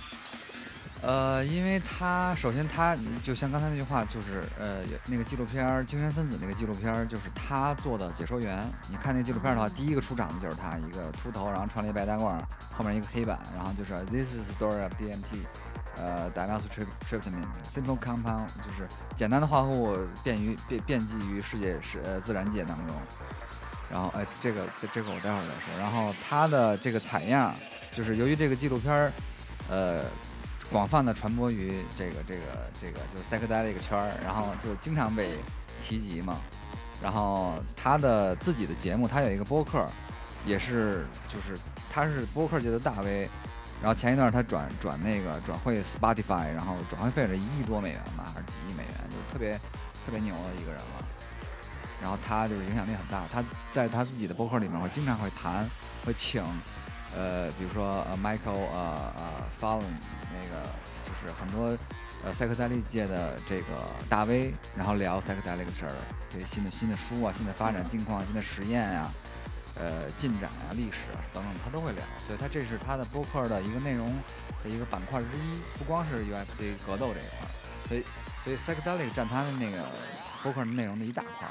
[1.01, 2.93] 呃，因为他首先他
[3.23, 8.69] 就像刚才那句话，就是呃，那个纪录片《精神分子》那个纪录片，就是他做的解说员。
[8.89, 12.37] 你看那纪录片的话，第一个出场的就是他，一个秃头，然后穿了一白大褂，
[12.75, 15.45] 后面一个黑板，然后就是 This is story of DMT，
[15.95, 18.85] 呃，dimethyltryptamine，simple compound，就是
[19.15, 22.95] 简单的化合物便于便遍及于世界是呃自然界当中。
[23.89, 25.79] 然后哎，这个这个我待会儿再说。
[25.79, 27.55] 然后他的这个采样，
[27.93, 29.09] 就是由于这个纪录片
[29.69, 30.03] 呃。
[30.71, 32.41] 广泛的传播于这个这个
[32.79, 35.35] 这个就是 psychedelic 圈儿，然后就经常被
[35.81, 36.37] 提及嘛。
[37.01, 39.85] 然后他的自己的节目，他有一个播客，
[40.45, 41.57] 也是就是
[41.91, 43.29] 他是播客界的大 V。
[43.81, 49.53] 然后前一段他转转那个转会 Spotify，然后转会费是一亿多美元吧，还是几亿美元，就是特别
[50.05, 51.05] 特别牛的一个人了。
[52.01, 55.65] 然后他就是影响力很大，他在他自己的播客里面会经常会谈，
[56.05, 56.43] 会请。
[57.15, 59.23] 呃，比如说呃，Michael 呃呃
[59.59, 59.83] ，Fallon
[60.31, 60.63] 那个
[61.05, 61.75] 就是很多
[62.23, 63.65] 呃赛克戴利界的这个
[64.07, 65.91] 大 V，然后聊赛克戴利的事儿，
[66.29, 69.11] 这些新的新的书啊，新的发展近况，新的实验啊，
[69.75, 72.03] 呃，进展啊，历史啊等等，他都会聊。
[72.27, 74.07] 所以他这是他的播客的一个内容
[74.63, 77.47] 的一个板块之一，不光是 UFC 格斗这一块，
[77.87, 78.03] 所以
[78.43, 79.83] 所以赛克戴利占他的那个
[80.43, 81.49] 播客内容的一大块。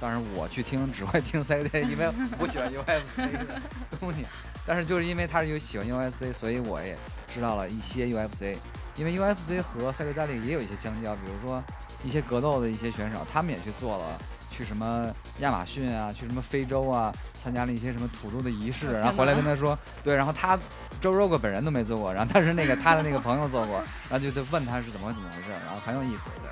[0.00, 3.60] 当然，我去听只会听 C D，因为我喜欢 U F C 的
[3.98, 4.24] 东西。
[4.68, 6.94] 但是就是因为他是有喜欢 U F C，所以我也
[7.32, 8.58] 知道了一些 U F C。
[8.96, 11.64] 因为 U F C 和赛格加利也有一些相交，比如说
[12.04, 14.04] 一些格斗的一些选手，他们也去做了，
[14.50, 20.58] 去什么亚马逊啊，去什么非洲啊，参加了一些什么土著的仪式，然后回来跟他说，对，然后他
[21.00, 23.76] 周 Rogan 本人都没做过，然后但是那个他的那个朋友做过，
[24.10, 26.50] 然后就就问他是怎么怎么回事，然后很有意思，对。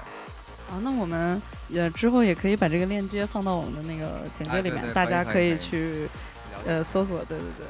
[0.72, 6.08] 啊，那我们也之后也可以把这个链接放到我们的那个简介里面，大家可以去
[6.64, 7.66] 呃搜索，对对对。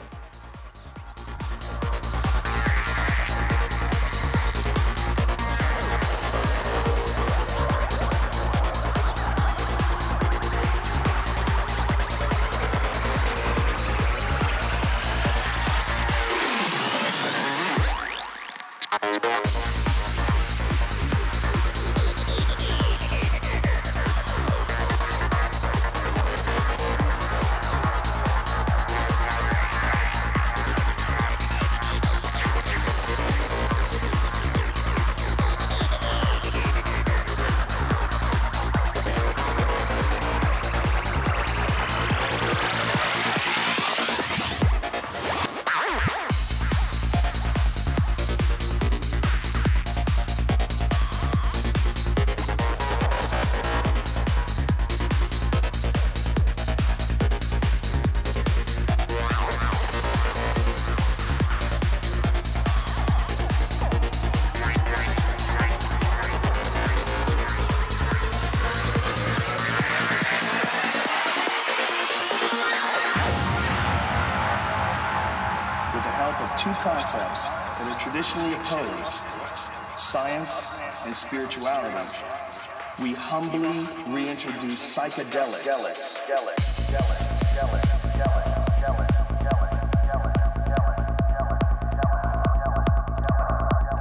[84.36, 85.78] Humbly reintroduce psychedelics.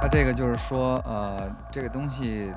[0.00, 2.54] 他这个就是说，呃，这个东西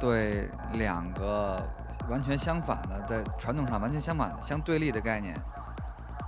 [0.00, 1.62] 对两个
[2.08, 5.36] 完全相反的，在传统上完全相反的、相对立的概念，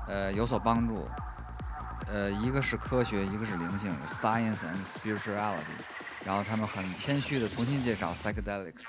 [0.06, 1.08] 呃，有所帮助。
[2.12, 5.56] 呃，一个是科学，一个是灵性，science and spirituality。
[6.24, 8.84] 然后他们很谦虚的重新介绍 psychedelics，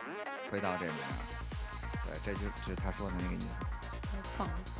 [0.51, 1.42] 回到这里面。
[2.23, 4.72] 这就就是他说的那个意思。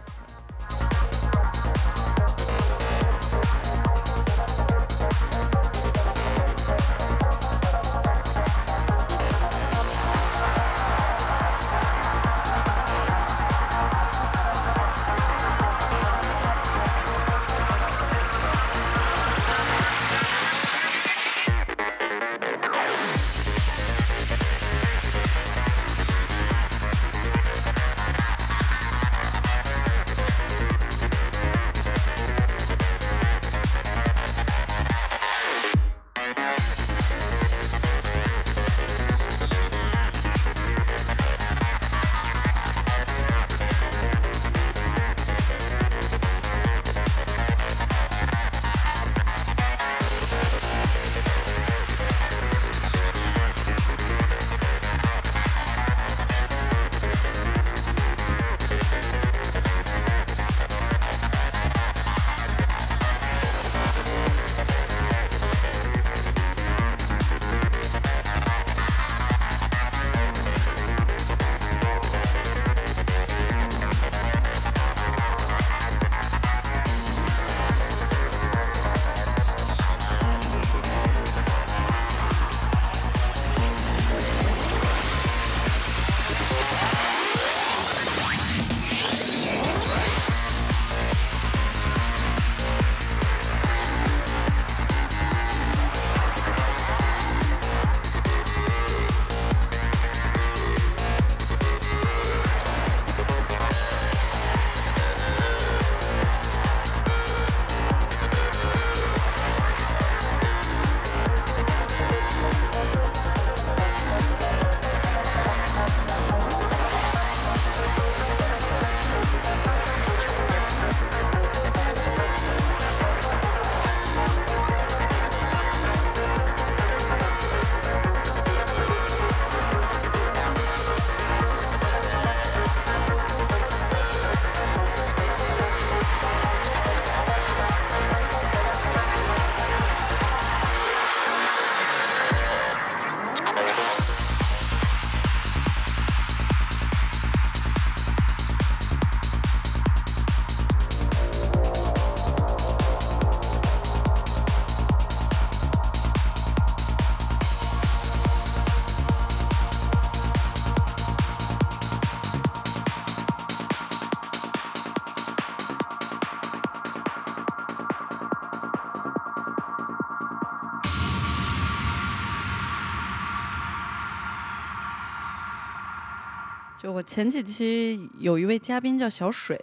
[176.94, 179.60] 我前几期有一位嘉宾叫小水，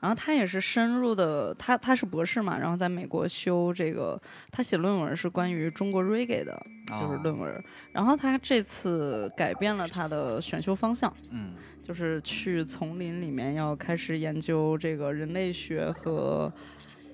[0.00, 4.20] 然后他也是深入的，他他是博士嘛，然后在美国修这个，
[4.52, 7.64] 他写论文是关于中国 reggae 的，就是论文。
[7.90, 16.52] 然后他这次改变了他的选修方向，嗯，就是去丛林里面要开始研究这个人类学和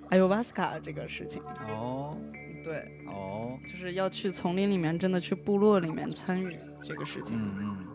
[0.08, 1.40] 艾尤瓦斯卡这个事情。
[1.68, 2.12] 哦，
[2.64, 7.38] 对，哦，就是要去丛林里面，真的去部落里面参与这个事情。
[7.38, 7.89] 嗯嗯。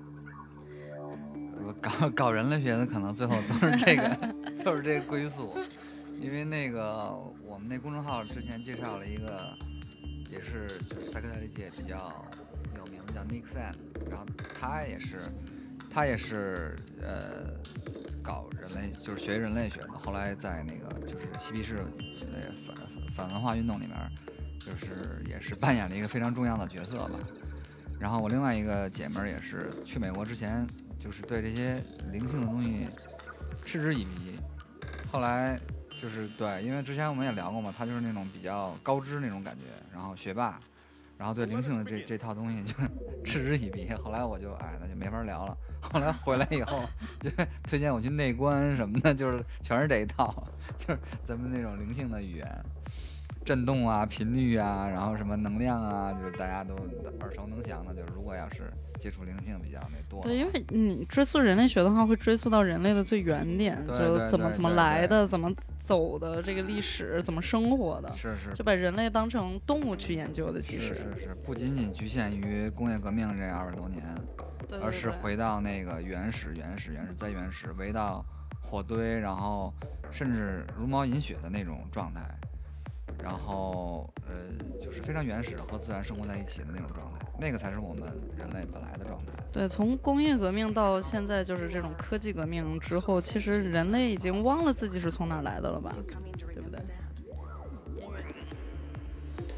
[1.86, 4.34] 搞搞人类学的可能最后都是这个，
[4.64, 5.56] 都是这个归宿，
[6.20, 7.14] 因为那个
[7.46, 9.56] 我们那公众号之前介绍了一个，
[10.32, 12.26] 也是就是赛克特利界比较
[12.76, 13.76] 有名的叫 Nick Sand，
[14.10, 14.26] 然后
[14.60, 15.20] 他也是
[15.94, 17.54] 他也是呃
[18.24, 21.86] 搞人类就是学人类学的，后来在那个就是嬉皮士
[22.34, 22.76] 呃反
[23.16, 23.96] 反文化运动里面，
[24.60, 27.20] 就是也是扮演了一个非常重要的角色吧。
[28.00, 30.68] 然后我另外一个姐们儿也是去美国之前。
[31.06, 31.80] 就是对这些
[32.12, 32.88] 灵性的东西
[33.64, 34.40] 嗤之以鼻，
[35.12, 35.56] 后来
[35.88, 40.60] 就是对，因为之前我们也聊过嘛，他就是那种比较高知那种感觉，然后学霸，
[41.16, 42.90] 然后对灵性的这这套东西就是
[43.24, 43.88] 嗤之以鼻。
[43.94, 45.56] 后来我就哎，那就没法聊了。
[45.80, 46.84] 后来回来以后
[47.22, 47.30] 就
[47.62, 50.44] 推荐我去内观什么的，就是全是这一套，
[50.80, 52.66] 就是咱们那种灵性的语言。
[53.46, 56.74] 震动啊，频率啊，然后什么能量啊，就是大家都
[57.20, 57.94] 耳熟能详的。
[57.94, 70.60] 就是如果要是接触灵性比较那多，对，因为你追溯人类学的话，会追溯到人类的最原点，就怎么怎么来的，怎么走的这个历史，怎么生活的，是是，就把人类当成动物去研究的。
[70.60, 74.04] 其实是是，不仅仅局限于工业革命这二百多年，
[74.82, 78.26] 而是回到那个原始、原始、原始再原始，围到
[78.60, 79.72] 火堆，然后
[80.12, 82.22] 甚至茹毛饮血的那种状态。
[83.24, 84.34] 然后，呃，
[84.80, 88.04] 就是非常原始和自然生活在一起的那种状态，那个才是我们
[88.38, 89.32] 人类本来的状态。
[89.52, 95.96] 对，从工业革命到现在，就是这种科技革命之后，其实人类已经忘了自己是从哪儿来的了吧？
[96.54, 96.80] 对不对？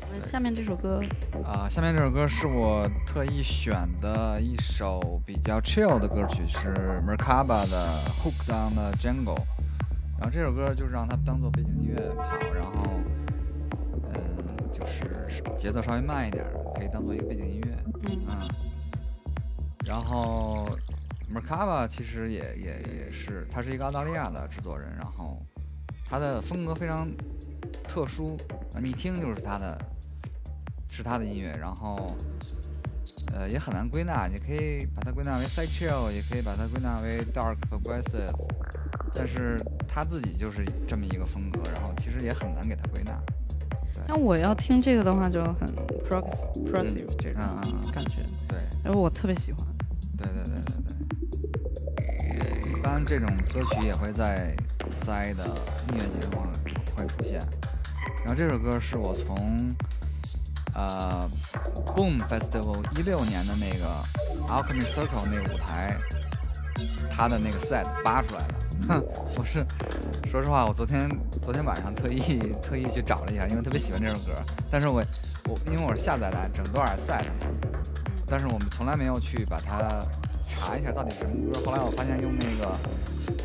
[0.10, 1.02] 那下面这首歌
[1.44, 9.44] 啊，下面这首歌是我特意选的一首比较 chill 的歌曲，是 Merkaba 的 Hooked on the Jungle。
[10.18, 12.72] 然后这首歌就是让它当做背景音乐跑，然后，
[14.88, 16.46] 是节奏稍微慢一点，
[16.76, 17.78] 可以当做一个背景音乐。
[18.28, 18.38] 嗯。
[19.86, 20.68] 然后
[21.34, 22.66] ，Merkaba 其实也也
[23.06, 25.42] 也是，他是一个澳大利亚的制作人，然后
[26.04, 27.10] 他的风格非常
[27.84, 28.38] 特殊，
[28.82, 29.80] 你一听就是他的，
[30.90, 31.56] 是他的音乐。
[31.56, 32.16] 然后，
[33.34, 38.34] 呃，也很难归纳，你可以把它归纳为 side chill，也可以把它归纳为 dark progressive。
[39.14, 39.58] 但是
[39.88, 43.18] 他自己就是这么一个风格，然后其实也很难给他归纳。
[44.08, 45.68] 那我要听这个的话，就很
[46.08, 47.42] progressive 这种
[47.94, 48.24] 感觉。
[48.48, 49.66] 对，然后我特别喜欢。
[50.18, 50.96] 对对对对对。
[52.72, 54.56] 一般这种歌曲也会在
[54.92, 55.46] 塞的
[55.90, 56.42] 音乐节目
[56.96, 57.40] 会出现。
[58.26, 59.76] 然后这首歌是我从
[60.74, 61.28] 呃
[61.96, 64.02] Boom Festival 一六年的那个
[64.48, 65.98] Alchemy Circle 那个舞台，
[67.12, 68.67] 他的那个 set 扒出来的。
[68.88, 69.04] 哼，
[69.36, 69.66] 不是
[70.30, 71.10] 说实话，我昨天
[71.42, 74.34] 昨天晚上特意特意去找了一下，因为特别喜欢这首歌。
[74.72, 75.02] 但是我
[75.48, 77.26] 我因为我是下载的整段 set，
[78.28, 80.00] 但是我们从来没有去把它
[80.44, 81.60] 查一下到底什么歌。
[81.66, 82.80] 后来我发现用那个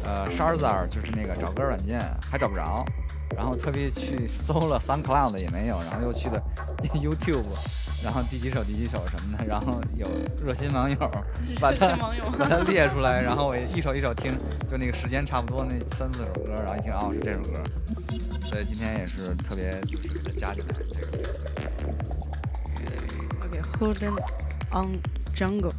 [0.05, 2.01] 呃 Shazar 就是那个找歌软件
[2.31, 2.85] 还找不着，
[3.37, 6.43] 然后特别去搜了 SoundCloud 也没有，然后又去了
[6.95, 7.47] YouTube。
[8.03, 10.05] 然后第几首第几首什么的，然后有
[10.45, 10.97] 热心网友
[11.61, 11.95] 把它
[12.37, 14.37] 把它列出来，然后我一首一首听，
[14.69, 17.63] 就那个时间差不多那三四首歌，然后一听哦是这首歌，
[18.45, 21.13] 所以今天也是特别就是加进来这个。
[23.45, 24.03] OK，Hold
[24.73, 25.01] on
[25.33, 25.71] Jungle。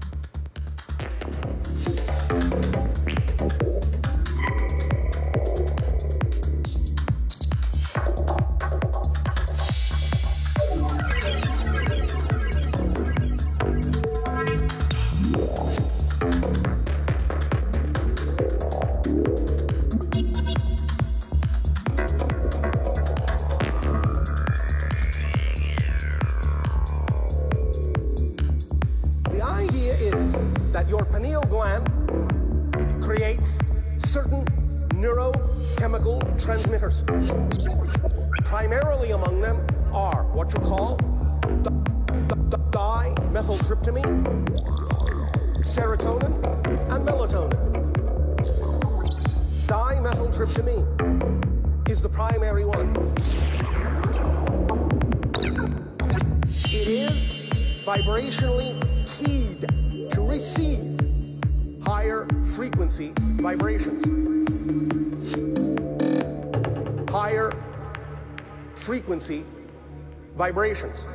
[70.43, 71.12] Vibrations.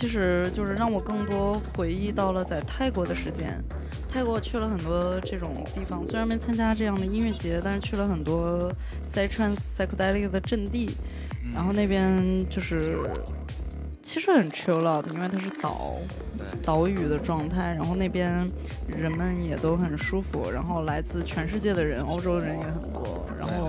[0.00, 3.62] 其实就是让我更多回忆到了在泰国的时间。
[4.10, 8.72] 泰国去了很多这种地方，虽然没参加这样的音乐节，但是去了很多
[9.06, 10.88] psytrance psychedelic 的阵地。
[11.52, 12.98] 然后那边就是
[14.02, 15.76] 其实很 chill out，因为它是岛
[16.64, 17.74] 岛屿的状态。
[17.74, 18.48] 然后那边
[18.88, 23.22] 人们也都很舒服，然后来自全世界的人，欧洲人也很多。
[23.38, 23.68] 然后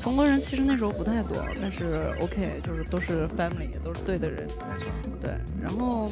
[0.00, 4.46] 中国人其实那时候不太多，但是 OK，就是都是 family，都是对的人。
[5.60, 6.10] 然后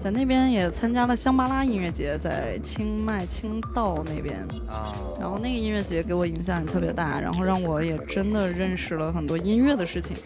[0.00, 4.38] 在那边也参加了香巴拉音乐节，在清迈清道那边。
[4.68, 4.92] 啊。
[5.20, 10.16] 然后那个音乐节给我影响也特别大，然后让我也真的认识了很多音乐的事情。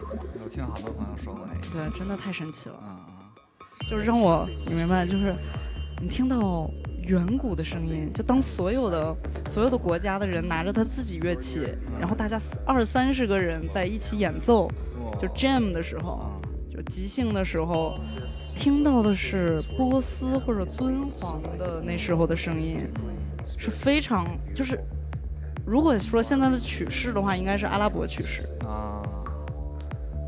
[0.45, 1.89] 我听好多朋友说过那个。
[1.91, 2.77] 对，真的太神奇了。
[2.83, 3.89] 嗯嗯。
[3.91, 5.35] 就是让我，你明白，就是
[6.01, 6.69] 你听到。
[7.09, 9.17] 远古的声音，就当所有的
[9.49, 11.67] 所有的国家的人拿着他自己乐器，
[11.99, 14.71] 然后大家二三十个人在一起演奏，
[15.19, 16.48] 就 jam 的时候，就
[16.89, 17.99] 即兴的时候，
[18.57, 22.79] 听到的是波斯或者敦煌的那时候的声音，
[23.47, 24.81] 是非常就是，
[25.65, 28.43] 如果说现在的曲式的话，应该是阿拉伯曲式。
[28.65, 29.03] 啊，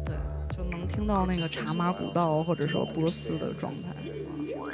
[0.05, 0.15] 对，
[0.57, 3.89] 就能听到那个茶马古道或者说波斯的状态，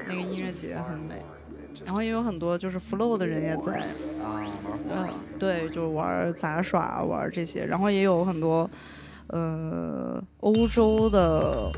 [0.09, 1.15] 那个音乐节很美。
[1.85, 3.79] 然后也有很多就是 flow 的人也在。
[4.25, 4.43] 啊，
[4.91, 5.09] 嗯，
[5.39, 8.69] 对，就玩杂耍玩这些，然后也有很多
[9.29, 11.71] 呃欧洲的，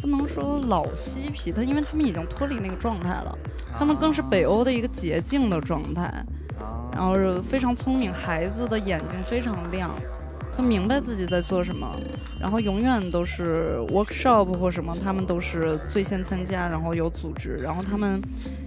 [0.00, 3.38] 不能说老嬉皮，他因为他们已经脱离那个状态了，
[3.78, 6.12] 他们更是北欧的一个洁净的状态，
[6.92, 9.90] 然后是非常聪明，孩子的眼睛非常亮。
[10.58, 11.88] 他明白自己在做什么，
[12.40, 18.20] 然后永远都是 workshop 或什么，他们都是最先参加，然后有组织，然后他们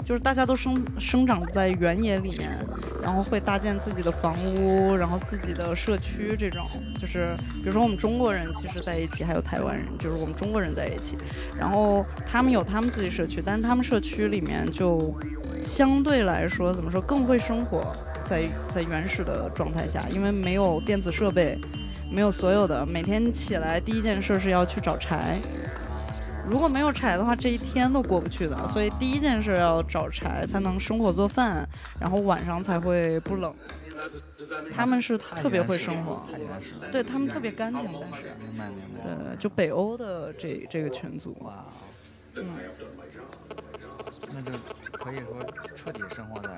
[0.05, 2.57] 就是大家都生生长在原野里面，
[3.03, 6.65] 然后会搭建自己的房屋，然后自己的社区，这种
[6.97, 11.17] 就是比如说我们中国人其实在一起，还有台湾人，就是我们中国人在一起，
[11.59, 15.13] 然后他们有他们自己社区，但是他们社区里面就
[15.61, 17.85] 相对来说怎么说更会生活
[18.23, 21.59] 在在原始的状态下，因为没有电子设备。
[22.11, 25.39] 没有所有的，每天起来第一件事是要去找柴。
[26.49, 28.67] 如果没有柴的话，这一天都过不去的。
[28.67, 31.65] 所以第一件事要找柴，才能生火做饭，
[31.99, 33.53] 然后晚上才会不冷。
[34.75, 36.21] 他们是特别会生活，
[36.91, 39.03] 对他们特别干净，但是，明白明白。
[39.03, 41.67] 对对，就北欧的这这个群组啊，
[42.35, 42.45] 嗯，
[44.33, 44.51] 那就
[45.03, 45.37] 可以说
[45.75, 46.49] 彻底生活在。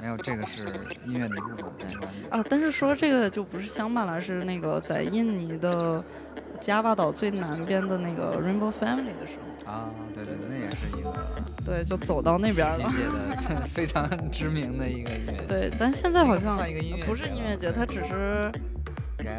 [0.00, 0.66] 没有，这个是
[1.04, 1.70] 音乐的一部分，
[2.30, 2.44] 啊。
[2.48, 6.02] 但是说这个就不是相伴了，是那个在印尼的
[6.60, 11.12] 加巴岛最南边的那个 Rainbow Family 的时候啊，对对，那也是一个
[11.64, 12.78] 对，就走到那边了。
[12.78, 16.56] 音乐的非常知名的一个音乐对，但现在好像
[17.04, 18.50] 不是音乐节，它只是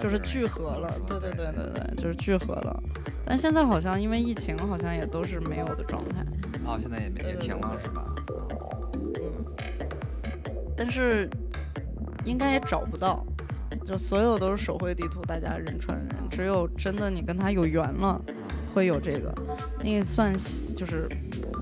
[0.02, 0.94] 就是聚合了。
[1.08, 2.84] 对对对对对，就是聚合了。
[3.26, 6.26] 但现在好像因为疫情，好像也都是没有的状态。
[6.66, 8.06] 哦，现在也也停了是吧？
[8.96, 9.46] 嗯
[10.76, 11.30] 但是
[12.26, 13.24] 应该也找不到，
[13.86, 18.20] 就所有都是手绘地图，大家人传人，只有真的你跟他有缘了，
[18.74, 19.34] 会有这个。
[19.84, 20.34] 那个算
[20.76, 21.08] 就是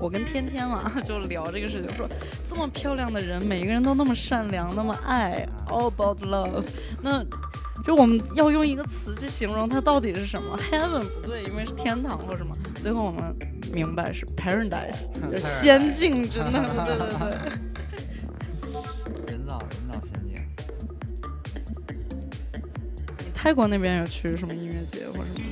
[0.00, 2.08] 我跟天天嘛， 就聊这个事情，说
[2.44, 6.64] 这么漂亮的人，每个人都那么善良，那么爱，all about love。
[7.02, 7.24] 那
[7.84, 12.52] 就我们要用一个词去形容它到底是什么？Heaven 不对，因为是天堂或什么。
[12.74, 13.34] 最后我们
[13.72, 17.60] 明白是 Paradise， 就是 仙境，真的，对对对。
[23.34, 25.49] 泰国那边有去什么音乐节或者什么？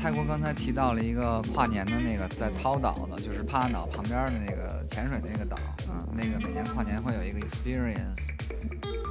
[0.00, 5.56] 啊，泰国刚才提到了一个跨年的那个，在涛岛的，就是帕岸岛旁边的那个潜水那个岛，
[5.88, 8.30] 嗯，那个每年跨年会有一个 experience，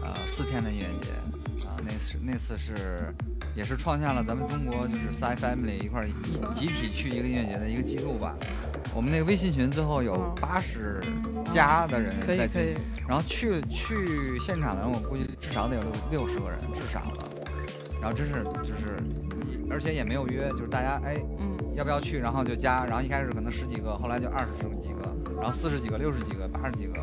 [0.04, 1.12] 呃，四天的音乐节，
[1.68, 3.14] 啊，那次那次是
[3.56, 8.36] 也是创下了咱们中国就是 Sci Family 一块一集体去一个音乐节的一个记录吧。
[8.96, 11.00] 我们那个微信群最后有八十
[11.54, 12.76] 加的人在听，
[13.08, 17.30] 然后去去现场的人，我估计至少得有六六十个人，至少了。
[18.02, 18.98] 然后真是就是，
[19.70, 22.18] 而且也没有约，就是大家哎，嗯，要不要去？
[22.20, 26.94] 然后就加，然后一开始可能十几个，后来就二十几个，然后四十几个、六十几个、八十几个，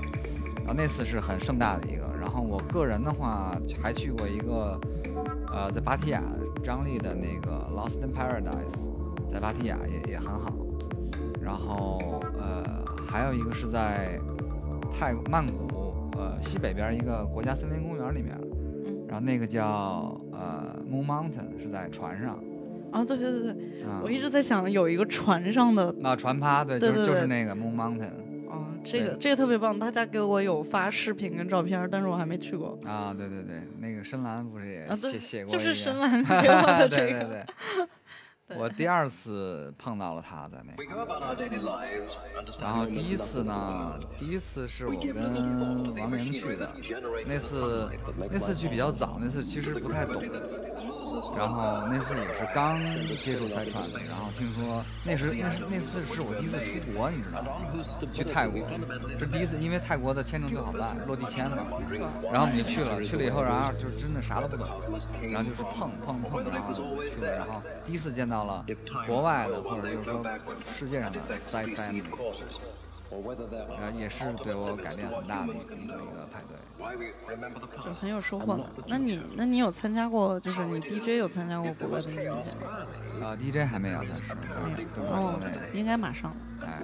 [0.56, 2.04] 然后那次是很盛大的一个。
[2.20, 4.80] 然后我个人的话还去过一个，
[5.52, 6.20] 呃，在芭提雅
[6.62, 10.52] 张力的那个 Lost in Paradise，在芭提雅也也很好。
[11.40, 14.18] 然后呃，还有一个是在
[14.92, 18.36] 泰曼谷呃西北边一个国家森林公园里面，
[19.06, 20.74] 然后那个叫呃。
[20.88, 22.38] Moon Mountain 是在船上，
[22.92, 23.54] 啊，对对对对，
[24.02, 32.78] 我一直在想有一个船上的啊船趴，对，就是就是那个 Moon Mountain，啊，这个这个特别棒，大家给我有发视频跟照片，但是我还没去过。
[32.84, 37.44] 啊，对对对，那个深蓝不是也写写过，就是深蓝 给我的 这个，对对。
[38.48, 40.72] 对， 我第二次碰到了他在那，
[42.60, 46.72] 然后第一次呢，第一次是我跟王明去的，
[47.26, 47.90] 那次
[48.30, 50.22] 那次去比较早，那次其实不太懂。
[51.36, 52.84] 然后那次也是刚
[53.14, 57.48] 接触赛川，然后听说那时那是那次是我第一次出国，你知道吗？
[58.12, 58.60] 去泰国，
[59.18, 61.66] 这第一次，因为泰国的签证最好办，落地签嘛。
[62.32, 64.66] 然后我们就去了，去了以后，然后就真的啥都不懂，
[65.32, 66.72] 然后就是碰碰碰，然后
[67.10, 68.64] 去了，然后第一次见到了
[69.06, 70.24] 国外的或者就是说
[70.76, 71.18] 世界上的
[71.48, 71.74] side
[73.98, 76.56] 也是对我改变很大的一个一个一个派对，
[77.84, 78.64] 就很有收获的。
[78.86, 83.26] 那你那你有参加过，就是你 DJ 有参加过国外的音乐节吗？
[83.26, 84.32] 啊，DJ 还没有，但是
[84.96, 85.40] 哦，
[85.72, 86.34] 应该马上。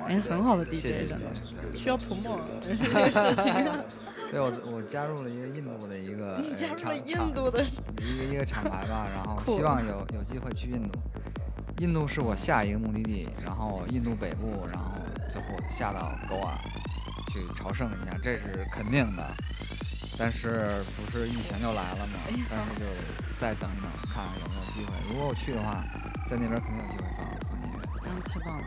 [0.07, 1.35] 哎，很好的 DJ，真的
[1.77, 3.53] 需要涂抹这个事情。
[4.31, 6.41] 对我我加入了一个印度的一个
[6.77, 7.63] 厂印度的
[8.01, 10.99] 一个一个厂牌吧，然后希望有有机会去印度。
[11.79, 14.91] 印度是我下一个目的地，然后印度北部，然后。
[15.31, 16.59] 最后下到狗啊，
[17.33, 19.25] 去朝圣一下，这是肯定的。
[20.19, 22.19] 但是不是疫情就来了嘛？
[22.51, 22.85] 但是就
[23.39, 24.93] 再等一等，看看有没有机会。
[25.09, 25.83] 如果我去的话，
[26.29, 27.81] 在那边肯定有机会放放音乐。
[28.05, 28.67] 嗯，太棒了。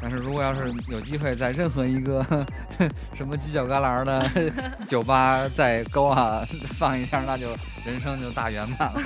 [0.00, 2.24] 但是如果要是有机会在任何一个
[3.14, 4.30] 什么犄角旮旯的
[4.86, 6.46] 酒吧在沟啊
[6.78, 9.02] 放一下，那就人生就大圆满了。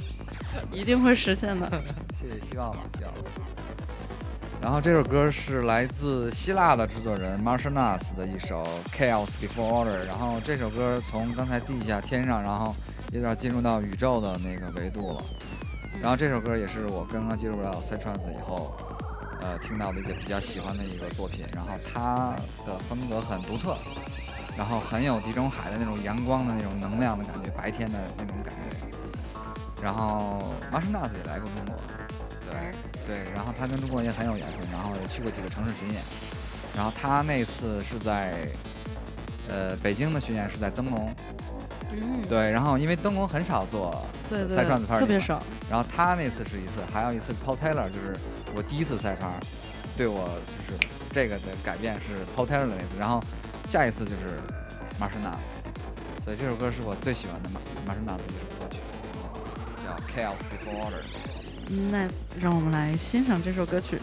[0.72, 1.70] 一定会实现的。
[2.14, 3.12] 谢谢，希望吧，希望。
[4.60, 8.62] 然后这首歌是来自希腊的制作人 Marshanas 的一首
[8.92, 10.04] Chaos Before Order。
[10.04, 12.74] 然后这首歌从刚才地下天上，然后
[13.12, 15.22] 有点进入到宇宙的那个维度了。
[16.02, 18.76] 然后这首歌也是我刚刚接触到 c y t r a n s 以后，
[19.40, 21.46] 呃，听到的一个比较喜欢的一个作品。
[21.54, 22.34] 然后它
[22.66, 23.78] 的风格很独特，
[24.56, 28.86] 然后很有地中海的那种阳光的那种能量的感觉，白天的那种感觉。
[29.80, 31.76] 然后 Marshanas 也来过中国。
[32.50, 32.72] 对。
[33.08, 36.02] 对，然后他跟中国人也很有缘分，然后也去过几个城市巡演，
[36.76, 38.46] 然后他那次是在，
[39.48, 41.10] 呃，北京的巡演是在灯笼，
[41.90, 44.06] 嗯，对，然后因为灯笼很少做
[44.54, 48.14] 赛川子派，特别少，然后他那次是一次，还有一次 Paul Taylor，就是
[48.54, 49.32] 我第一次赛川，
[49.96, 50.28] 对我
[50.68, 53.24] 就是这个的改变是 Paul Taylor 的那次，然后
[53.66, 54.38] 下一次就是
[55.00, 57.48] Marshall Nas，所以这首歌是我最喜欢的
[57.88, 58.80] Marshall Nas 的一首歌曲，
[59.82, 61.37] 叫 Chaos Before Order。
[61.70, 63.98] nice 让我们来欣赏这首歌曲。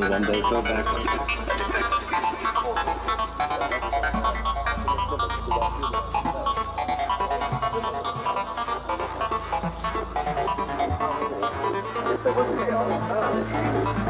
[0.00, 0.86] will one day go back.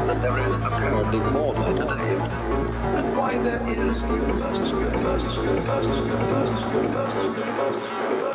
[0.07, 2.15] that there is apparently more there today.
[2.97, 8.30] And why there is universes, universes, universes, universes, universes, universes, universes.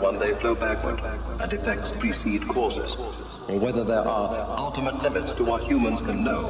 [0.00, 0.98] One day flow backward,
[1.40, 2.96] and effects precede causes,
[3.48, 6.48] or whether there are ultimate limits to what humans can know,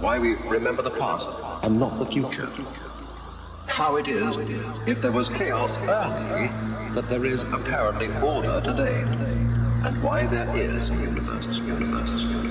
[0.00, 1.28] why we remember the past
[1.64, 2.48] and not the future.
[3.66, 4.36] How it is,
[4.86, 6.46] if there was chaos early,
[6.94, 9.02] that there is apparently order today,
[9.84, 12.45] and why there is universes, universes,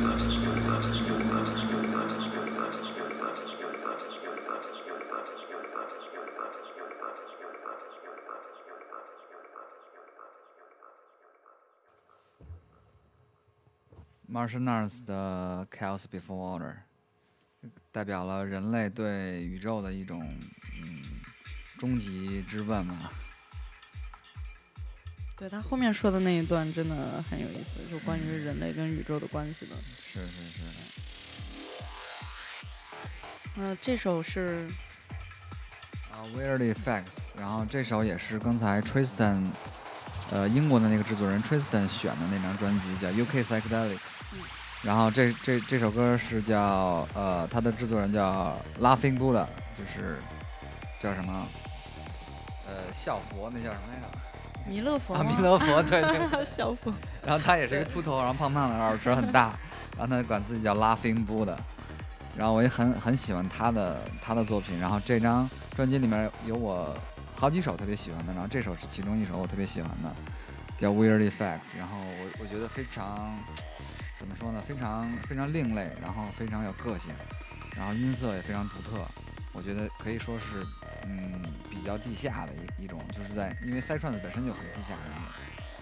[14.45, 16.75] Martianers 的 Chaos Before Order
[17.91, 20.21] 代表了人类对宇宙的一种
[20.79, 21.01] 嗯
[21.79, 23.09] 终极之问嘛。
[25.35, 29.75] 对他后面说的那一段真的很有意思，就关于人类跟宇宙的关系的。
[29.75, 30.61] 是是是。
[33.55, 34.69] 嗯、这首是
[36.11, 39.47] 啊，Weird Effects，然后这首也是刚才 Tristan，
[40.29, 44.14] 呃，英国的那个制作人 Tristan 选的那张专辑叫 UK Psychedelics，、
[44.85, 49.45] 然后这这这首歌是叫呃，他的制作人叫 Laughing Buddha，
[49.75, 50.19] 就是
[51.01, 51.47] 叫什么？
[52.67, 54.07] 呃，笑佛那叫什么来着？
[54.67, 56.71] 弥勒佛啊，弥勒佛，对对 笑。
[56.73, 56.93] 佛。
[57.25, 59.53] 然后他也是一个秃头，然后胖胖的，耳垂很大，
[59.97, 61.55] 然后他管自己叫 Laughing Buddha。
[62.37, 66.95] 然后我也很很喜欢他的他的作品，然后这张专辑里面有我
[67.35, 70.11] 好几首特别喜欢的，然后这首是其中一首我特别喜欢的，
[70.79, 71.77] 叫 Weird Effects。
[71.77, 73.33] 然后我我觉得非常
[74.17, 77.13] 怎么说呢，非常非常另类，然后非常有个性，
[77.75, 79.05] 然后音色也非常独特，
[79.53, 80.65] 我觉得可以说是
[81.03, 85.27] 嗯比较地下的一一种，就是在因为塞串子本身就很地下然后，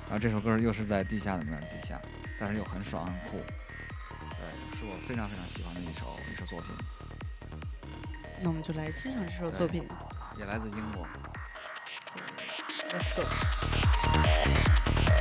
[0.09, 1.99] 然后这首歌又是在地下里面的地下，
[2.39, 6.75] 但是又很爽很酷，对，是我非常非常喜欢的一首一首作品，
[8.41, 9.87] 那我们就来欣赏这首作品。
[10.37, 11.07] 也来自英国。
[12.89, 15.12] Let's go。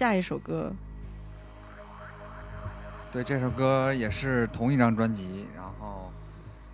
[0.00, 0.72] 下一首歌。
[3.12, 6.10] 对，这首歌也是同一张专辑，然后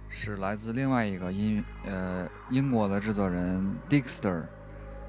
[0.09, 4.45] 是来自另外一个音呃英国的制作人 Dexter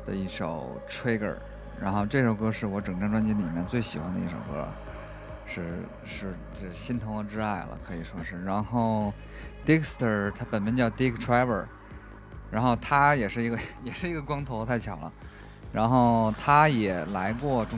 [0.03, 1.35] 的一首 Trigger，
[1.79, 4.67] 然后这首歌是我整张专辑里面最喜欢的一首歌，
[5.45, 8.43] 是是是心头之爱了，可以说是。
[8.43, 9.13] 然后
[9.63, 11.65] Dexter 他本名叫 Dick Trevor，
[12.49, 15.13] 然后他也是一个 也是一个光头，太巧了。
[15.73, 17.77] 然后他也来过中。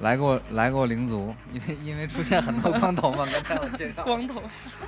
[0.00, 4.04] 来过来过灵族，因为因为出现很多光头嘛，刚才我介绍。
[4.04, 4.40] 光头。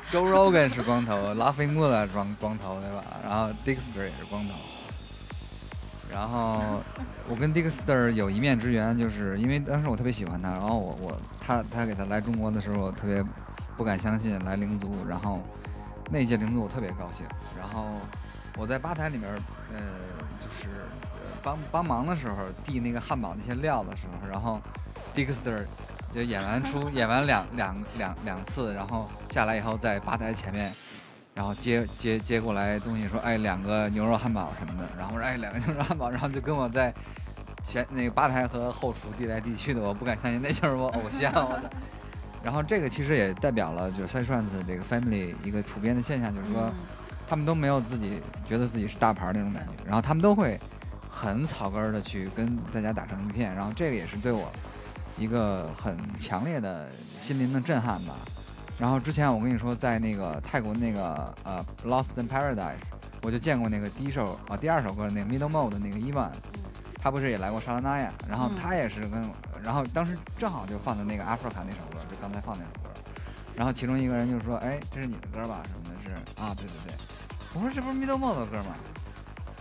[0.08, 3.02] Joe Rogan 是光头，Laughing Mood 光光头对吧？
[3.24, 4.54] 然后 Dexter 也是光头。
[6.12, 6.80] 然后
[7.28, 13.24] 我跟 Dexter 有一面之缘，就是因为当时我特别喜欢他，然后我我他他给他来中国的时候，我特别
[13.76, 15.40] 不敢相信来灵族，然后
[16.08, 17.26] 那届灵族我特别高兴。
[17.58, 17.86] 然后
[18.56, 19.28] 我在吧台里面，
[19.72, 19.80] 呃，
[20.38, 20.68] 就是
[21.42, 24.60] 帮帮忙的时候递那个汉堡那些料的时候，然后。
[25.14, 25.64] Dexter
[26.12, 30.72] 就演完出， 演完两两两两次，然后下来以后在吧台前面，
[31.34, 36.92] 然后接接接过来东西，说哎两个牛肉汉堡什么的，然后说哎两个牛肉汉堡，然后就跟我在
[37.62, 41.32] 前那个吧台和后厨递来递去的，我不敢相信那就是我偶像。
[42.42, 46.72] 然后这个其实也代表了就是 s a n s 这个 family 一个普遍的现象，就是说
[47.28, 50.58] 他们都没有自己觉得自己是大牌那种感觉，然后他们都会
[51.10, 54.50] 很草根的去跟大家打成一片，然后这个也是对我。
[55.20, 56.88] 一个很强烈的
[57.20, 58.14] 心灵的震撼吧。
[58.78, 62.56] 然后之前我跟你说，在那个泰国那个呃《Lost in Paradise》，
[63.20, 66.32] 我就见过那个第一首啊第二首歌那个 Middle Mode 的那个伊万，
[67.02, 69.22] 他不是也来过沙拉那亚，然后他也是跟，
[69.62, 72.88] 然后当时正好就放的那个 Africa 那首歌，就刚才放那首歌。
[73.54, 75.60] 然后其中一个人就说：“哎，这是你的歌吧？
[75.66, 76.00] 什么的？
[76.02, 76.94] 是啊，对对对。”
[77.52, 78.72] 我说：“这不是 Middle Mode 的歌吗？”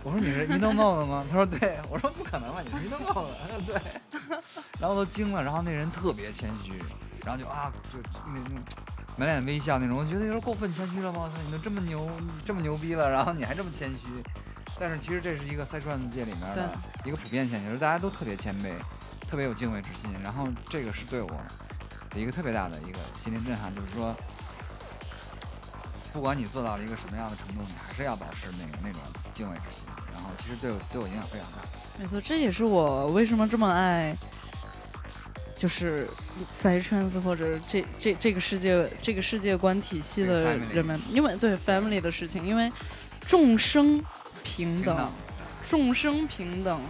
[0.02, 2.62] 我说：“你是 Middle Mode 吗？”他说：“对。”我说：“不可能吧？
[2.62, 3.80] 你是 Middle Mode？” 他说：“对。”
[4.80, 6.82] 然后都惊了，然后那人特别谦虚，
[7.24, 7.98] 然后就啊，就
[8.32, 8.58] 那种
[9.16, 11.30] 满脸微笑那种，我觉得有点过分谦虚了吗？
[11.32, 12.08] 操，你都这么牛，
[12.44, 14.06] 这么牛逼了，然后你还这么谦虚。
[14.78, 16.72] 但是其实这是一个赛川界里面的
[17.04, 18.72] 一个普遍现象，就是大家都特别谦卑，
[19.28, 20.10] 特别有敬畏之心。
[20.22, 21.28] 然后这个是对我
[22.08, 24.16] 的一个特别大的一个心灵震撼，就是说，
[26.12, 29.00] 不管你做到了一个什么样的程度，你还是要保持那个那种
[29.32, 29.84] 敬畏之心。
[30.12, 31.58] 然后其实对我对我影响非常大。
[31.98, 34.16] 没错，这也是我为什么这么爱，
[35.56, 36.08] 就是
[36.60, 42.72] Trans 或者这这这个世界这个世界观体系的人们，因为对 family 的事情，因为
[43.20, 44.02] 众生
[44.42, 45.10] 平等，
[45.62, 46.80] 众生平等，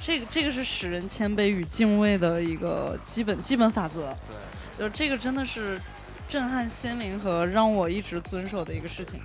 [0.00, 4.16] 这个这个是使人谦卑与敬畏的一个基本基本法则。
[4.78, 5.80] 对，就这个真的是
[6.32, 9.20] 震撼心灵和让我一直遵守的一个事情。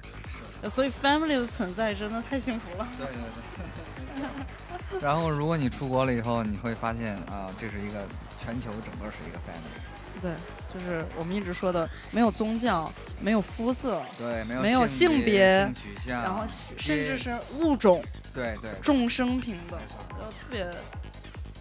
[0.62, 2.86] 是，所以 family 的存在真的太幸福了。
[2.98, 3.16] 对对
[3.56, 5.00] 对。
[5.00, 8.06] 然后，如果你出国了以后，你会发现啊，这是一个
[8.44, 10.22] 全球整个是一个 family。
[10.22, 10.34] 对，
[10.74, 18.04] 就是我们一直说的，没有宗教，没有肤色，对，没有没有性别，性取向，然后甚至是物种，
[18.34, 19.80] 对对，众生平等，
[20.10, 20.70] 然后特别，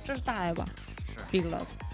[0.05, 0.67] 这是大爱吧？
[1.17, 1.86] 是，big love。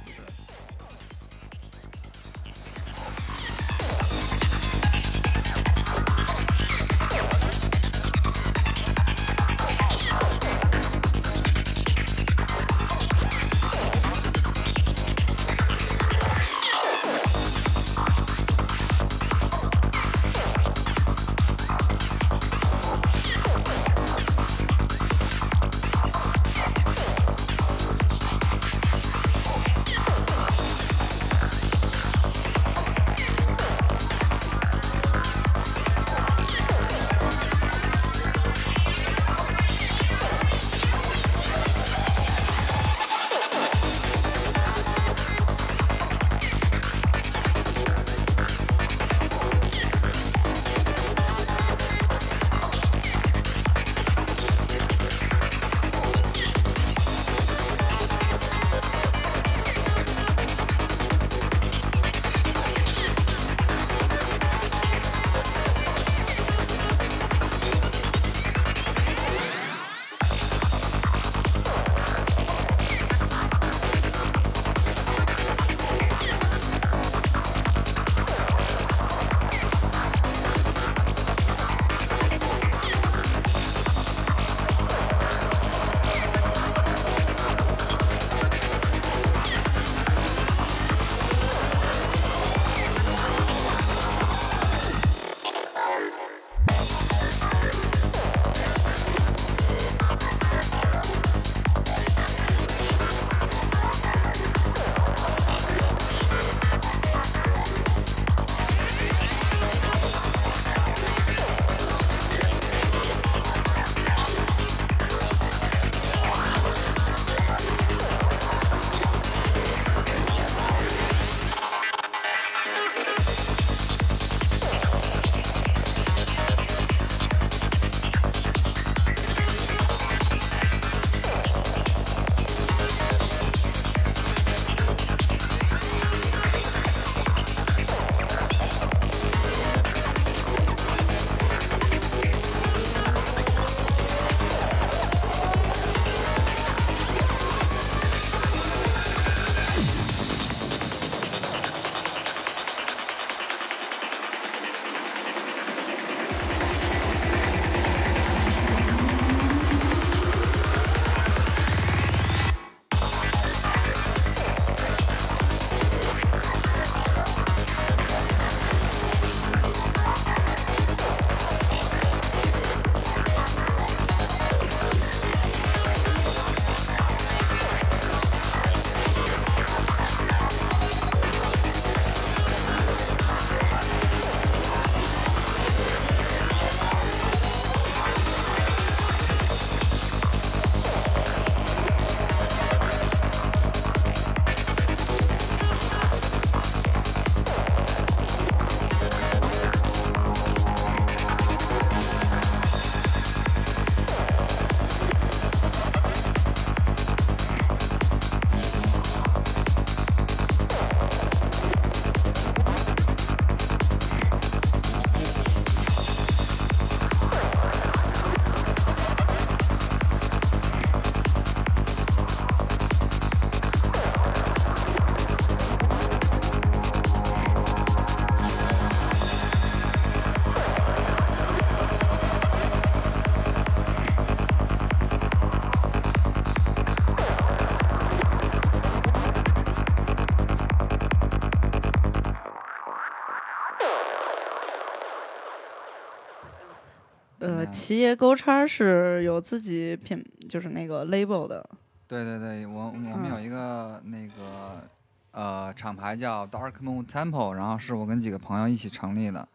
[247.93, 251.69] 呃，怎么样齐爷勾叉是有自己品，就是那个 label 的。
[252.09, 254.89] 对对对，我我们嗯有一个那个
[255.33, 259.47] 呃厂牌叫 Dark Moon Temple，然后是我跟几个朋友一起成立的。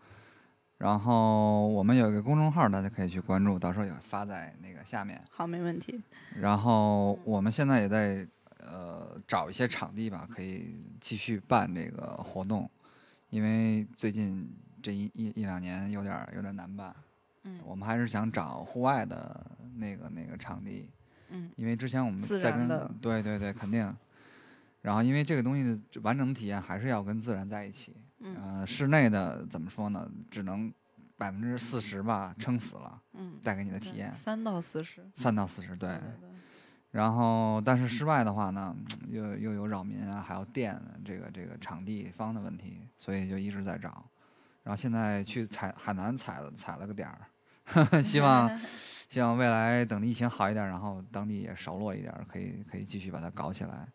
[0.77, 5.19] 然后我们有一个公众号，大家可以去关注，到时候也发在那个下面。
[5.31, 5.99] 好，没问题。
[6.35, 8.27] 然后我们现在也在
[8.59, 12.69] 呃找一些场地吧，可以继续办这个活动，
[13.31, 14.47] 因为最近
[14.83, 16.95] 这一一一两年有点有点难办。
[17.47, 19.45] 嗯我们还是想找户外的
[19.75, 20.89] 那个那个场地，
[21.29, 22.67] 嗯因为之前我们在跟
[23.01, 23.95] 对对对肯定。
[24.81, 27.95] 然后因为这个东西的完整体验还是要跟自然在一起。
[28.19, 30.09] 嗯呃，室内的怎么说呢？
[30.31, 30.73] 只能
[31.17, 35.05] 百分之四十吧，撑死了，嗯，带给你的体验三到四十。
[35.15, 35.89] 三到四十，对。
[35.89, 36.29] 对
[36.91, 38.75] 然后，但是室外的话呢，
[39.09, 44.03] 又又有扰民啊，还有电这个这个场地方的问题，所以就一直在找。
[44.63, 47.21] 然后现在去采海南采了采了个点儿，
[48.03, 48.49] 希望
[49.09, 53.87] 希望未来等疫情好一点儿，然后当地也熟络一点儿，可以可以继续把它搞起来。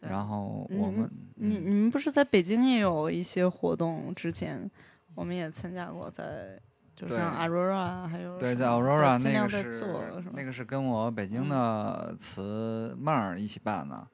[0.00, 1.04] 然后我们
[1.36, 4.12] 嗯你你们不是在北京也有一些活动？
[4.14, 4.68] 之前
[5.14, 6.58] 我们也参加过，在
[6.96, 9.84] 就像 Aurora 啊还有对，在 Aurora 那个是
[10.32, 14.06] 那个是跟我北京嗯的词妹儿一起办的，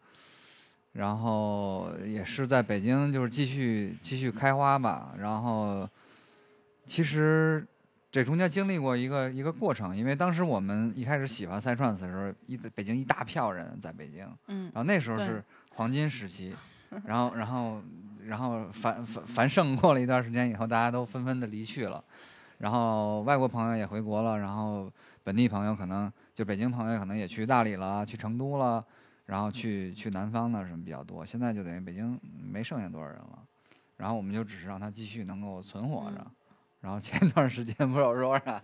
[0.93, 5.15] 然后也是在北京就是继续继续开花吧。
[5.19, 5.89] 然后
[6.85, 7.67] 其实
[8.19, 15.41] 这中间经历过一个一个过程，因为当时我们一开始喜欢 Psytrance 的时候，一北京一大票人在北京，嗯然后那时候是
[15.77, 16.53] 黄金时期，
[17.07, 17.81] 然后然后
[18.25, 22.03] 然后繁繁繁盛过了一段时间以后，大家都纷纷的离去了，
[22.59, 24.93] 然后外国朋友也回国了，然后
[25.23, 28.85] 本地朋友可能就北京朋友可能也去大理了，去成都了，
[29.27, 32.19] 然后去去南方的什么比较多，现在就等于北京
[32.51, 33.39] 没剩下多少人了，
[33.97, 36.27] 然后我们就只是让它继续能够存活着，嗯
[36.81, 38.61] 然后前段时间不是 Aurora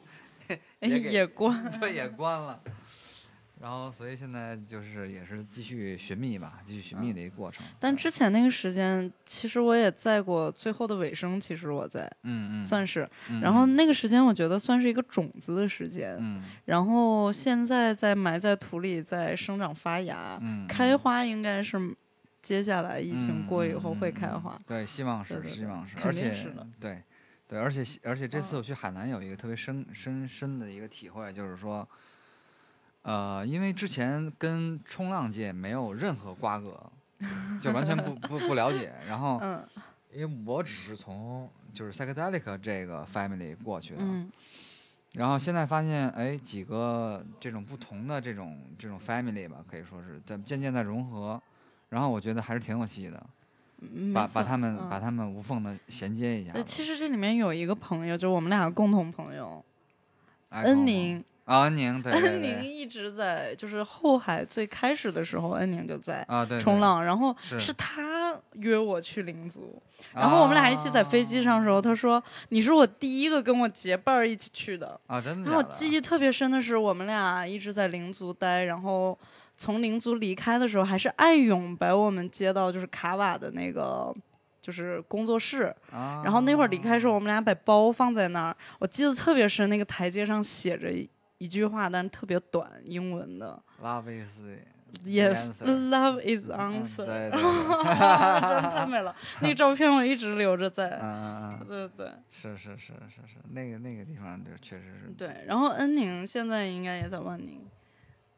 [0.49, 0.59] 哎
[0.89, 2.61] 也给也关 对，也关了。
[3.61, 7.65] 然后，所以现在就是也是继续寻觅吧，继续寻觅的一个过程。
[7.81, 21.79] 但之前那个时间，其实我也在过最后的尾声，其实我在嗯嗯，算是，嗯然后嗯那个时间我觉得算是一个种子的时间，嗯然后现在在埋在土里，在生长发芽，嗯开花应该是
[22.43, 24.59] 接下来疫情嗯过以后会开花。
[24.67, 27.03] 对，希望是希望是，肯而且是的对
[27.47, 28.59] 对，而且而且这次嗯。
[28.59, 31.87] 我去海南有一个特别深深深的一个体会，就是说，
[33.03, 36.91] 呃，因为之前跟冲浪界没有任何瓜葛，
[37.61, 39.67] 就完全不不不了解，然后嗯。
[40.13, 44.31] 因为我只是从就是 psychedelic 这个 family 过去的，嗯。
[45.15, 51.43] 然后现在发现，哎，几个这种不同的这种这种 family 吧，可以说是在渐渐在融合，
[51.89, 53.27] 然后我觉得还是挺有戏的，
[54.15, 54.89] 把把他们、嗯。
[54.89, 59.65] 把他们无缝的衔接一下其实这里面有一个朋友，就是我们俩共同朋友
[60.51, 69.83] 哎恩宁，啊，恩宁，对对 恩宁，一直在，就是后海最开始的时候，恩宁就在啊对，冲，浪，然后是是他约我去灵族，
[70.15, 75.51] 然后我们俩一起在飞机上的时候，他说你是我第一个跟我结伴儿一起去的，啊，真的。
[75.51, 79.19] 然后我记忆特别深的是，我们俩一直在灵族待，然后
[79.57, 84.15] 从灵族离开的时候，还是艾勇把我们接到就是卡瓦的那个
[84.61, 91.09] 就是工作室，啊，然后那会儿离开的时候，我们俩把包放在那儿，我记得特别深，那个台阶上写着一
[91.39, 93.63] 一句话，但是特别短，英文的。
[93.83, 94.41] Love is
[95.05, 95.53] yes,
[95.91, 101.01] love is 嗯 answer，对对对， 真的太美了，那个照片我一直留着 嗯在。
[101.03, 101.59] 嗯。
[101.61, 102.13] 嗯，对对。
[102.31, 107.61] 是是是是是，那个那个地方就确实是，对，然后恩宁现在应该也在万宁。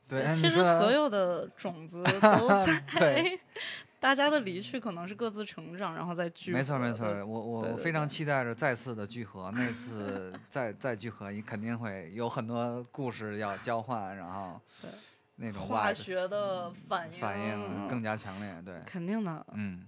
[0.09, 3.41] 对，哎其实所有的种子 都 在对，
[3.99, 6.59] 大家的离去可能是各自成长，然后再聚合。
[6.59, 14.91] 没错没错，我我非常期待着再次的聚合，那次再再聚合，你肯定会有很多故事要交换，然后对
[15.37, 19.45] 那种化学的反应反应更加强烈，对，肯定的。
[19.55, 19.87] 嗯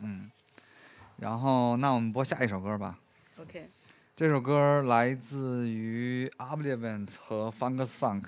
[0.00, 0.30] 嗯，
[1.16, 2.98] 然后那我们播下一首歌吧。
[3.40, 3.68] OK，
[4.14, 8.24] 这首歌来自于 Oblivion 和 Fungus Funk，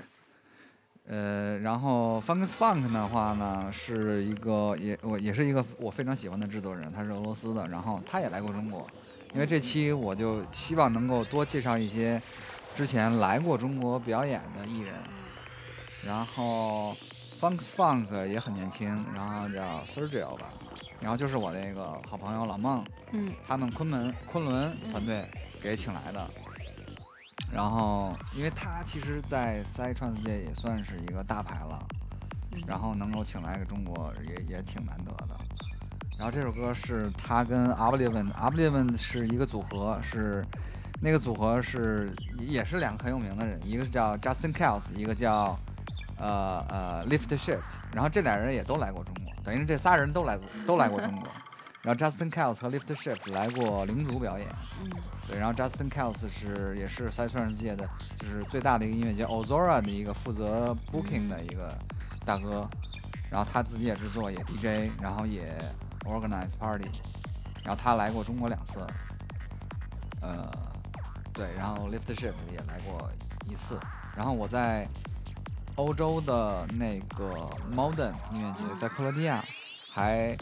[1.09, 8.85] 呃，然后 Funkus Funk 的话呢，是一个也我也是一个我非常喜欢的制作人，他是俄罗斯的，然后他也来过中国，
[9.33, 12.21] 因为这期我就希望能够多介绍一些
[12.75, 14.95] 之前来过中国表演的艺人，
[16.05, 16.93] 然后
[17.41, 20.47] Funkus Funk 也很年轻，然后叫 Sergio 吧，
[21.01, 23.33] 然后就是我那个好朋友老孟，嗯。
[23.47, 25.25] 他们昆门昆仑团队
[25.61, 26.29] 给请来的。
[27.53, 31.83] 然后，因为他其实，在 Psytrance 界也算是一个大牌了，
[32.67, 35.37] 然后能够请来个中国也也挺难得的。
[36.19, 40.45] 然后这首歌是他跟 Oblivion，Oblivion 是一个组合，是
[41.01, 45.59] 那个组合是也是两个很有名的人，一个是叫 Justin Kells，一个叫
[46.19, 47.61] 呃呃 Lift Shift，
[47.93, 51.29] 然后这俩人也都来过中国，等于是这仨人都来过都来过中国。
[51.87, 54.49] 然后 Justin Kels 和 Lift Shift 来过领主表演，
[54.83, 54.91] 嗯。
[55.29, 57.89] 对，然后 Justin Kels 是也是 Psytrance 界的
[58.19, 61.73] 就是最大的一个音乐节 Ozora 的一个负责 booking 的一个
[62.25, 62.69] 大哥，
[63.31, 65.57] 然后他自己也制作也 DJ，然后也
[66.05, 66.91] organize party，
[67.65, 68.85] 然后他来过中国两次，
[70.21, 70.51] 呃，
[71.33, 73.09] 对，然后 Lift Shift 也来过
[73.45, 73.79] 一次，
[74.17, 74.89] 然后我在
[75.77, 79.45] 欧洲的那个 Modern 音乐节，在克罗地亚
[79.89, 80.37] 还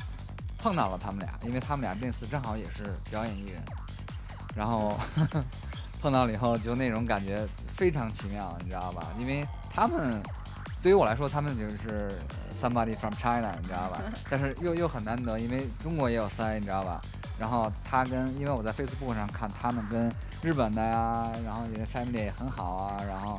[0.64, 3.62] 碰到了他们俩，因为他们俩那次正好也是表演艺人，
[4.56, 4.98] 然后
[6.00, 7.46] 碰到了以后就那种感觉
[7.76, 9.08] 非常奇妙，你知道吧？
[9.18, 10.22] 因为他们
[10.82, 12.18] 对于我来说，他们就是
[12.58, 14.00] somebody from China，你知道吧？
[14.30, 16.98] 但是又又很难得，因为中国也有塞，你知道吧？
[17.38, 20.10] 然后他跟，因为我在 Facebook 上看他们跟
[20.40, 23.38] 日本的呀，然后也 family 也很好啊，然后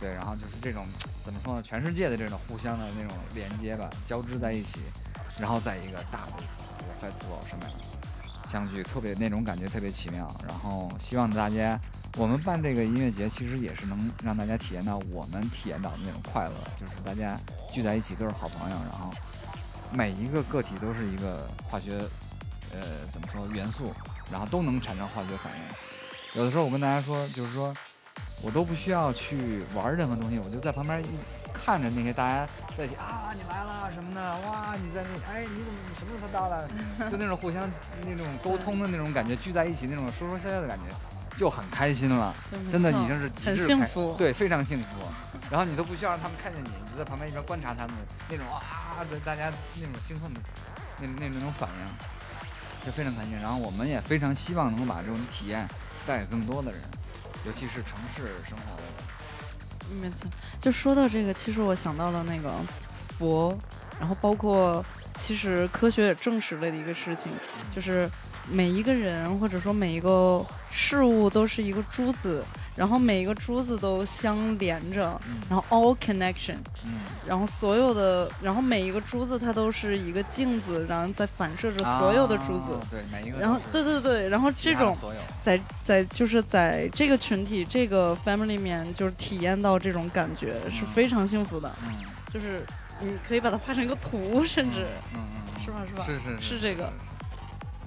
[0.00, 0.86] 对，然后就是这种
[1.22, 1.62] 怎么说呢？
[1.62, 4.78] 全世界的这种互相的那种连接吧，交织在一起，
[5.38, 7.68] 然后在一个大的一个 festival 上面
[8.50, 10.32] 相聚，特别那种感觉特别奇妙。
[10.46, 11.78] 然后希望大家，
[12.16, 17.36] 我们办这个音乐节，其实也是能让大家体验到我们体验到的那种快乐，就是大家
[17.72, 19.12] 聚在一起都是好朋友，然后
[19.90, 21.98] 每一个个体都是一个化学，
[22.72, 23.92] 呃，怎么说元素，
[24.30, 26.38] 然后都能产生化学反应。
[26.38, 27.74] 有的时候我跟大家说，就是说
[28.40, 31.08] 我都不需要去玩任何东西，我就在旁边一
[31.54, 36.68] 看着那些大家在一起啊，你来了什么的，哇，你在那，哎，你怎么你什么时候到的？
[37.10, 37.70] 就那种互相
[38.04, 40.94] 那种沟通的那种感觉，聚在一起那种说说笑笑的感觉，
[41.38, 42.34] 就很开心了。
[42.70, 44.86] 真的已经是极很致开幸福对，非常幸福。
[45.50, 47.94] 然后你都不需要让他们看见你，你就在旁边一边观察他们
[48.28, 50.40] 那种啊对大家那种兴奋的
[51.00, 53.38] 那那那种反应，就非常开心。
[53.40, 55.68] 然后我们也非常希望能够把这种体验
[56.06, 56.80] 带给更多的人，
[57.44, 58.93] 尤其是城市生活的人。
[60.00, 60.28] 没错，
[60.60, 62.52] 就说到这个，其实我想到了那个
[63.18, 63.56] 佛，
[63.98, 64.84] 然后包括
[65.14, 67.30] 其实科学也证实了的一个事情，
[67.74, 68.10] 就是
[68.50, 72.44] 每一个人或者说每一个事物都是一个珠子，
[72.76, 75.40] 然后每一个珠子都相连着，嗯。
[75.48, 82.74] 然后 all connection，嗯，然后所有的，然后每一个珠子它都是一个镜子，然后在反射着所有的珠子。
[82.74, 84.96] 啊对每一个，然后，对对对，然后这种
[85.40, 91.70] 在在就是在这个群体这个 family 里面，就是体验到这种感觉是嗯非常幸福的。
[91.84, 91.92] 嗯，
[92.32, 92.64] 就是
[93.00, 96.02] 你可以把它画成一个图，甚至嗯嗯嗯，是吧是吧？
[96.04, 96.92] 是是是这个，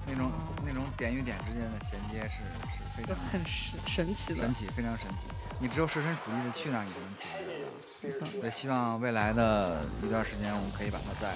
[0.06, 0.30] 那种
[0.64, 2.67] 那种点与点之间的衔接是是
[2.98, 4.52] 非常很神神奇的神。
[4.54, 5.28] 奇，非常神奇。
[5.60, 7.68] 你只有设身处地的去那儿，你才能体验得到。
[8.02, 11.32] 没错，对，希望未来的一段时间，我们可以把它再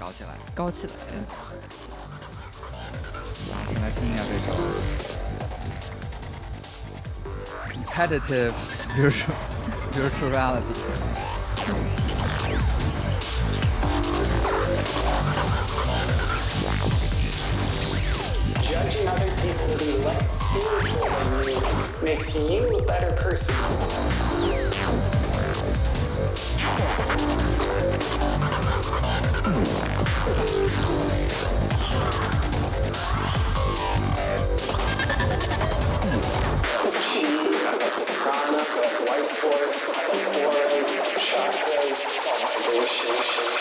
[0.00, 0.30] 搞起来。
[0.54, 0.92] 搞起来。
[3.48, 4.48] 然后先来听一下这首
[7.70, 9.36] competitive spiritual
[9.92, 10.84] spirituality。
[18.76, 23.54] Judging other people to be less spiritual than you makes you a better person.
[38.26, 42.00] prana, of life force, of auras, of chakras.
[42.14, 43.55] It's all vibration.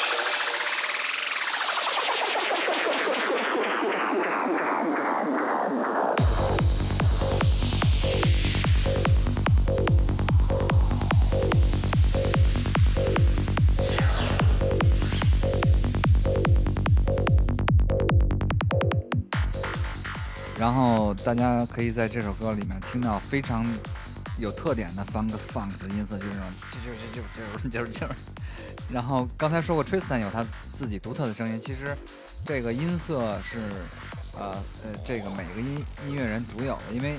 [20.65, 23.63] 然后大家可以在这首歌里面听到非常
[24.39, 28.09] 有特点的 funk funk 的音色，就是这种啾啾啾啾啾啾啾。
[28.89, 30.43] 然后刚才说过，Tristan 有他
[30.73, 31.95] 自己独特的声音，其实
[32.47, 33.59] 这个音色是
[34.33, 37.15] 呃呃这个每个音音乐人独有的，因为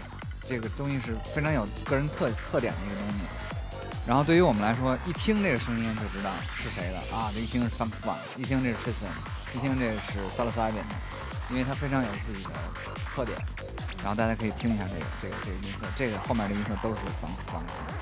[0.48, 3.18] 这个东西是非常有个人特特点的一个东西。
[4.08, 7.30] 然后对于我们来说，一听这个声音就知道是谁的啊！
[7.32, 10.86] 这一听是 funk funk，一听这是 Tristan，一听这是 s a l a s a b i n
[11.50, 12.50] 因为它非常有自己的
[13.14, 13.38] 特点。
[13.98, 17.94] 然后大家可以听一下这个这个这个音色，这个后面的音色都是仿仿的音色。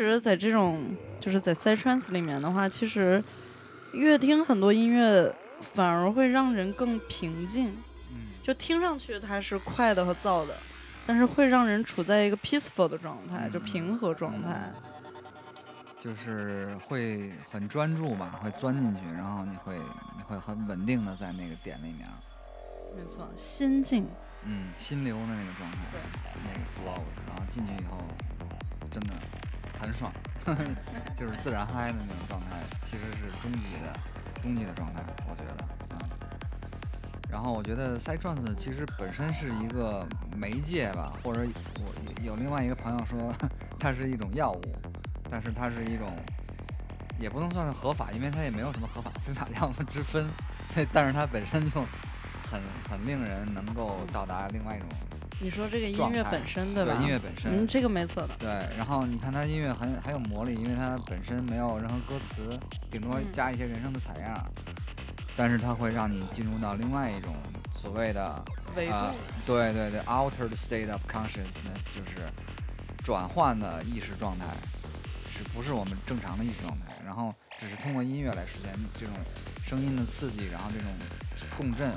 [0.00, 3.22] 实，在这种就是在 Side Trance 里面的话，其实
[3.92, 5.32] 越听很多音乐
[5.74, 7.68] 反而会让人更平静，
[8.10, 10.54] 嗯就听上去它是快的和燥的，
[11.06, 14.72] 但是会让人处在一个 peaceful 的状态，就嗯平和状态。
[16.02, 19.76] 就是会很专注吧，会钻进去，然后你会
[20.16, 22.08] 你会很稳定的在那个点里面，
[22.96, 24.06] 没错，心境。
[24.42, 25.78] 嗯，心流的那个状态，
[26.42, 27.98] 那个 flow，然后进去以后
[28.90, 29.12] 真的
[29.80, 30.12] 很爽，
[31.18, 33.98] 就是自然嗨的那种状态，其实是终极的
[34.42, 35.98] 终极的状态，我觉得，嗯。
[37.30, 41.46] 然后我觉得 side trance 其实本身是一个媒介吧，或者
[41.78, 43.32] 我有另外一个朋友说
[43.78, 44.62] 它是一种药物，
[45.30, 46.14] 但是它是一种
[47.18, 50.28] 也不能算是合法，因为它也没有什么合法非法药物之分，
[50.74, 51.80] 所以但是它本身就
[52.50, 54.88] 很很令人能够到达另外一种
[55.42, 57.00] 你说这个音乐本身对对吧？
[57.00, 57.50] 音乐本身。
[57.56, 58.34] 嗯，这个没错的。
[58.38, 62.58] 对，然后你看它音乐很很有魔力，因为它本身没有任何歌词，
[62.90, 64.44] 顶多嗯加一些人声的采样儿，
[65.36, 67.34] 但是它会让你进入到另外一种
[67.74, 68.44] 所谓的
[68.76, 69.14] 维度、啊，
[69.46, 72.28] 对对对，altered state of consciousness 就是
[73.02, 74.44] 转换的意识状态，
[75.32, 76.92] 是不是我们正常的意识状态？
[77.02, 79.14] 然后只是通过音乐来实现这种
[79.64, 80.88] 声音的刺激，然后这种
[81.56, 81.90] 共振，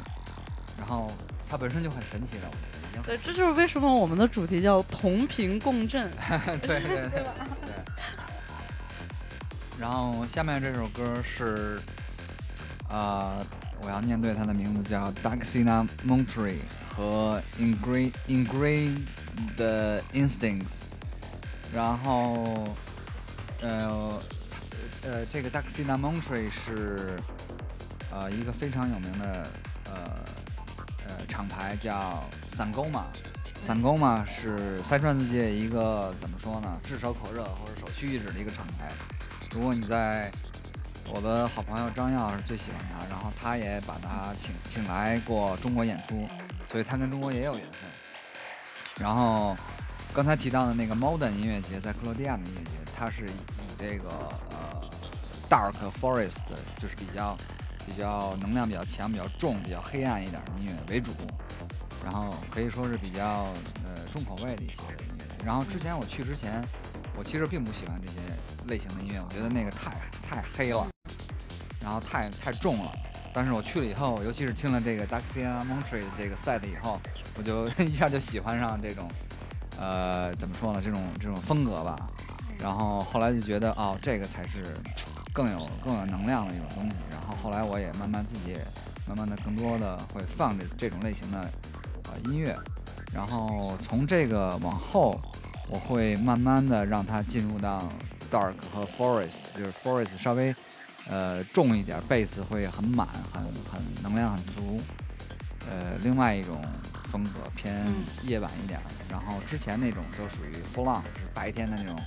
[0.78, 1.12] 然后
[1.50, 6.12] 它本身就很神奇了，我觉得已经对，这就是为什么我们的主题叫同频共振。
[6.62, 7.10] 对对对
[7.66, 7.74] 对。
[9.80, 11.80] 然后下面这首歌是，
[12.90, 13.44] 呃，
[13.82, 19.00] 我要念对它的名字叫 Daxina Monterey 和 Ingrain Ingrain
[19.58, 20.84] 的 Instincts。
[21.74, 22.68] 然后，
[23.62, 24.22] 呃，
[25.02, 27.18] 呃，这个 Daxina Monterey 是
[28.12, 29.48] 呃一个非常有名的
[29.86, 30.12] 呃呃
[31.28, 32.24] 厂牌叫
[32.56, 33.04] Sangoma。
[33.66, 38.92] Sangoma 是三川子界一个怎么说呢，炙手可热或者首屈一指的一个厂牌。
[39.52, 40.32] 如果你在
[41.10, 46.28] 我的好朋友张耀是最喜欢他，然后他也把他请请来过中国演出，
[46.68, 47.74] 所以他跟中国也有缘分。
[48.98, 49.56] 然后
[50.14, 53.34] 刚才提到的那个 Modern 音乐节，在克罗地亚的音乐节，它是以
[53.80, 54.10] 这个
[54.52, 54.90] 呃
[55.50, 57.38] Dark Forest，就是比较
[57.86, 61.12] 比较能量比较强、比较重、比较黑暗一点的音乐为主。
[62.04, 63.54] 然后可以说是比较
[63.86, 64.74] 呃重口味的一些
[65.08, 65.46] 音乐。
[65.46, 66.62] 然后之前我去之前，
[67.16, 68.18] 我其实并不喜欢这些
[68.68, 69.92] 类型的音乐，我觉得那个太
[70.28, 70.86] 太黑了，
[71.82, 72.92] 然后太太重了。
[73.34, 77.00] 但是我去了以后，尤其是听了这个 Daxia Monterey 的这个 set 以后，
[77.36, 79.10] 我就 一下就喜欢上这种，
[79.80, 81.98] 呃，怎么说呢，这种这种风格吧。
[82.60, 84.78] 然后后来就觉得，哦，这个才是
[85.34, 86.96] 更有更有能量的一种东西。
[87.12, 88.60] 然后后来我也慢慢自己也
[89.08, 91.50] 慢慢的更多的会放这这种类型的
[92.06, 92.58] 呃音乐，
[93.12, 95.20] 然后从这个往后，
[95.68, 97.90] 我会慢慢的让它进入到
[98.32, 100.56] dark 和 forest，就是 forest 稍微
[101.10, 103.42] 呃重一点，贝斯会很满，很
[103.72, 104.80] 很能量很足。
[105.70, 106.62] 呃，另外一种
[107.06, 111.98] 风格偏嗯夜晚一点儿，然后之前那种都属于 full on，是白天的那种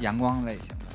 [0.00, 0.86] 阳光类型的。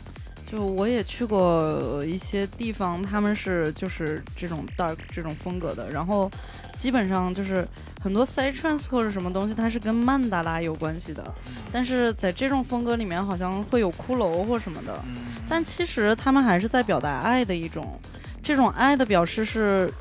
[0.49, 6.31] 就我也去过一些地方，他们是就是这种 dark 这种风格的，然后
[6.73, 7.67] 基本上就是
[8.01, 11.35] 很多 side trance 或者什么东西，它是跟曼达拉有关系的，
[11.69, 15.17] 但是在这种风格里面好像会有骷髅或什么的，嗯，
[15.49, 17.99] 但其实他们还是在表达爱的一种，
[18.41, 19.91] 这种爱的表示是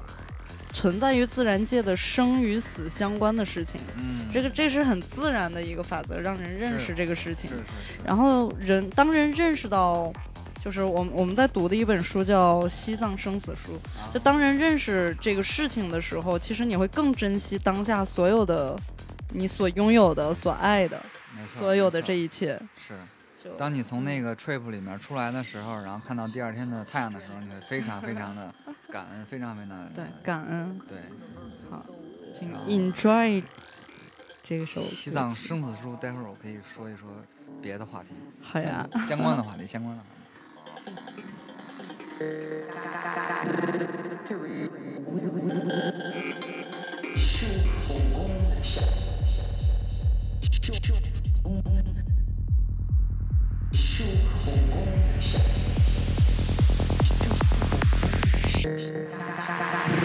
[0.72, 7.50] 存在于自然界的生与死相关的事情，嗯，这个这是很自然的一个法则，让人认识这个事情
[8.04, 10.12] 然后人当人认识到，
[10.66, 13.70] 就是我们我们在读的一本书叫《西藏生死书》，
[14.00, 18.76] 啊就当人认识这个事情的时候，其实你会更珍惜当下所有的
[19.32, 21.00] 你所拥有的、所爱的、
[21.44, 22.60] 所有的这一切。
[22.76, 22.98] 是。
[23.56, 28.52] 当你从那个 trip 里面出来的时候，然后看到第二天的太阳的时候，你会非常非常的
[28.90, 30.98] 感恩，非常非常的对感恩，对。
[31.70, 31.86] 好，
[32.36, 33.40] 请 enjoy
[34.42, 37.08] 这个首西藏生死书，待会儿我可以说一说
[37.62, 38.08] 别的话题，
[38.42, 38.84] 好呀。
[39.08, 40.15] 相关的话题，相关的话题。
[58.66, 59.95] Sure.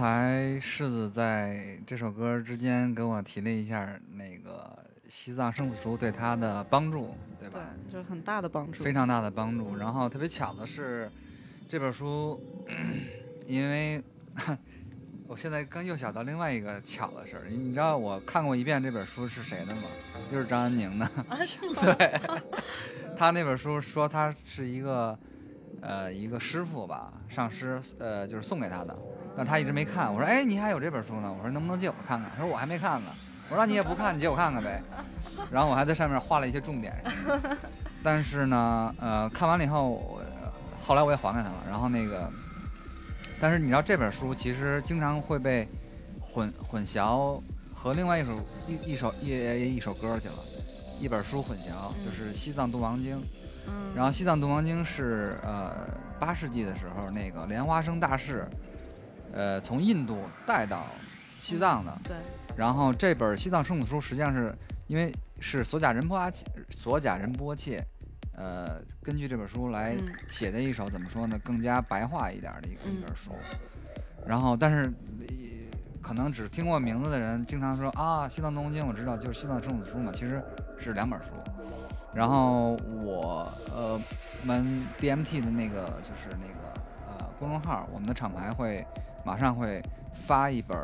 [0.00, 4.74] 才柿子在这首歌之间跟我提了一下那个
[5.10, 7.60] 西藏生死书对他的帮助，对吧？
[7.86, 8.82] 对，就很大的帮助。
[8.82, 9.76] 非常大的帮助。
[9.76, 11.06] 然后特别巧的是，
[11.68, 12.40] 这本书，
[13.46, 14.02] 因为
[15.26, 19.82] 我现在刚又想到另外一个巧的事儿，你知道我看过一遍这本书是谁的吗？
[20.32, 21.04] 就是张安宁的。
[21.28, 21.82] 啊，是吗？
[21.98, 22.20] 对，
[23.18, 25.18] 他那本书说他是一个
[25.80, 28.96] 呃一个师傅吧，上师呃就是送给他的，
[29.36, 30.12] 但是他一直没看。
[30.12, 31.32] 我说哎，你还有这本书呢？
[31.32, 32.30] 我说能不能借我看看？
[32.36, 33.08] 他说我还没看呢。
[33.50, 34.82] 我说那你也不看，你借我看看呗。
[35.50, 36.94] 然后我还在上面画了一些重点，
[38.04, 40.22] 但是呢，呃，看完了以后，我
[40.84, 41.64] 后来我也还给他了。
[41.68, 42.30] 然后那个，
[43.40, 45.66] 但是你知道这本书其实经常会被
[46.20, 47.40] 混混淆
[47.74, 48.32] 和另外一首
[48.68, 50.34] 一一首一一首歌去了，
[51.00, 53.18] 一本书混淆，就是《西藏度王经》。
[53.66, 55.88] 嗯，然后《西藏度王经》是呃
[56.18, 58.48] 八世纪的时候那个莲花生大士，
[59.32, 60.86] 呃从印度带到
[61.40, 61.92] 西藏的。
[62.04, 62.16] 对。
[62.56, 64.54] 然后这本《西藏生死书》实际上是
[64.86, 67.82] 因为是索贾仁波切，索贾仁波切，
[68.36, 73.30] 呃，根据这本书来嗯写的一首怎么说呢，更加白话一点的一个、一嗯本书。
[74.26, 75.26] 然后，但是呃
[76.02, 80.42] 可能只听过名字的人，经常说啊，《西藏东王经》我知道，就是《西藏圣子书》嘛，其实
[80.78, 81.28] 是两本书。
[82.14, 82.72] 然后
[83.04, 84.00] 我呃
[84.42, 86.72] 我们 DMT 的那个就是那个
[87.06, 88.84] 呃公众号，我们的厂牌会
[89.24, 89.82] 马上会
[90.26, 90.76] 发一本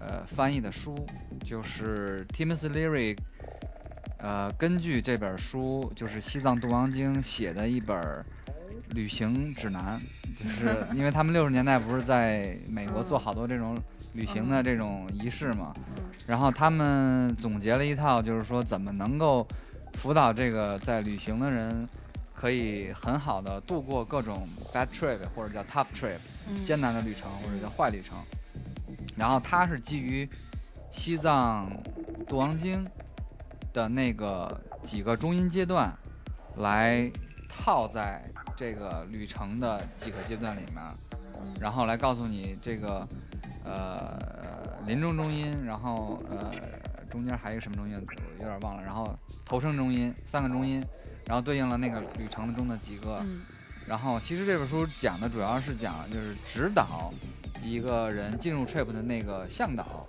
[0.00, 0.94] 呃翻译的书，
[1.42, 3.18] 就是 Timothy Leary
[4.18, 8.24] 呃根据这本书就是《西藏度王经》写的一本
[8.90, 9.98] 旅行指南，
[10.38, 13.76] 就是因为他们六十年代不是在美国做好多这种
[14.12, 15.72] 旅行的这种仪式嘛，
[16.26, 19.46] 然后他们总结了一套，就是说怎么能够
[19.94, 21.88] 辅导这个在旅行的人，
[22.34, 26.18] 可以很好的度过各种 bad trip 或者叫 tough trip
[26.48, 28.18] 嗯艰难的旅程或者叫坏旅程。
[29.16, 30.28] 然后它是基于
[30.90, 31.70] 西藏
[32.28, 32.86] 度王经
[33.72, 35.92] 的那个几个中阴阶段
[36.56, 37.10] 来
[37.48, 38.22] 套在
[38.56, 40.76] 这个旅程的几个阶段里面，
[41.60, 43.06] 然后来告诉你这个
[43.64, 44.18] 呃
[44.86, 46.52] 临终中阴，然后呃
[47.14, 50.84] 中间还有什么中音，我有点忘了，然后投声中音三个中音，
[51.26, 53.20] 然后对应了那个旅程中的几个。
[53.22, 53.42] 嗯
[53.86, 57.12] 然后其实这本书讲的主要是讲就是指导
[57.62, 60.06] 一个人进入 trip 的那个向导，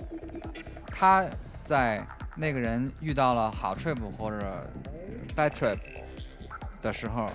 [0.88, 1.26] 他
[1.66, 2.02] 在
[2.38, 4.66] 那个人遇到了好 trip 或者
[5.36, 5.78] bad trip
[6.82, 7.26] 的时候，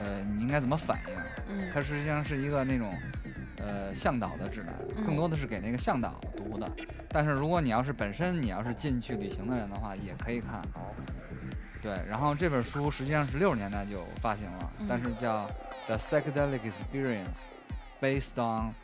[0.00, 1.14] 呃，你应该怎么反应？
[1.50, 2.92] 嗯它实际上是一个那种
[3.58, 4.74] 呃向导的指南，
[5.04, 6.70] 更多的是给那个向导读的。
[7.08, 10.62] 但是如果你要是本身你要是进去旅行的人的话，也可以看。
[11.82, 15.46] 对，然后这本书实际上是六十年代就发行了，但是叫
[15.86, 17.36] 《The Psychedelic Experience》
[18.00, 18.74] ，based on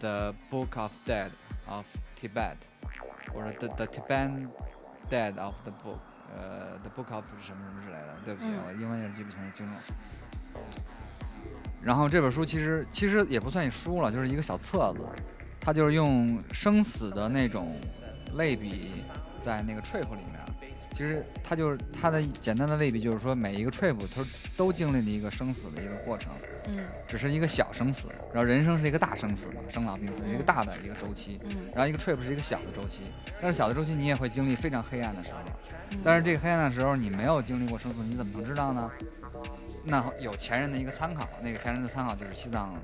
[0.00, 1.30] the Book of Dead
[1.68, 1.86] of
[2.20, 2.56] Tibet，
[3.32, 4.48] 或者 The The Tibetan
[5.08, 5.98] Dead of the Book，
[6.36, 8.16] 呃，The Book of 什么什么之类的。
[8.24, 9.92] 对不起，嗯我英文也是记不清清楚。
[11.88, 15.06] 然后这本书其实其实也不算一书了，就是一个小册子，
[15.58, 17.66] 它就是用生死的那种
[18.34, 18.90] 类比
[19.42, 20.38] 在那个 trip 里面。
[20.94, 24.22] 其实它就是它的简单的类比，就是说每一个 trip 它
[24.54, 26.30] 都经历了一个生死的一个过程，
[26.66, 33.04] 嗯只是一个小生死，然后人生是一个大生死嘛，生老病死是一个大的一个周期，嗯然后一个 trip 是一个小的周期，
[33.40, 35.38] 但是小的周期你也会经历非常黑暗的时候，
[36.04, 38.90] 但是这个黑暗的时候你没有经历过生死，你怎么能知道呢？
[39.84, 42.74] 那有前人的一个参考，那个前人的参考就是西藏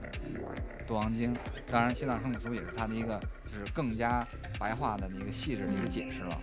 [0.86, 1.34] 度王经，
[1.70, 4.26] 当然西藏生死书也是他的一个就是更加
[4.58, 6.40] 白话的一个细致的一个解释了。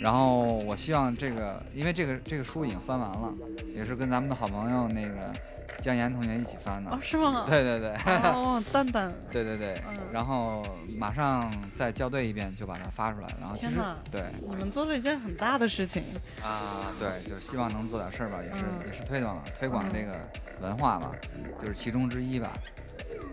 [0.00, 3.34] 然后我希望这个，因为这个这个书已经翻完了，
[3.74, 5.32] 也是跟咱们的好朋友那个
[5.80, 6.90] 江岩同学一起翻的。
[6.90, 7.44] 哦，是吗？
[7.48, 7.94] 对对对，
[8.30, 10.64] 哦，蛋蛋， 对对对，嗯然后
[10.98, 13.74] 马上再校对一遍就把它发出来，然后其实
[14.10, 16.02] 对你们做了一件很大的事情。
[16.42, 20.18] 啊对，就是希望能做点事儿吧，也是、嗯也是推广推广嗯这个
[20.60, 21.12] 文化吧，
[21.60, 22.52] 就是其中之一吧。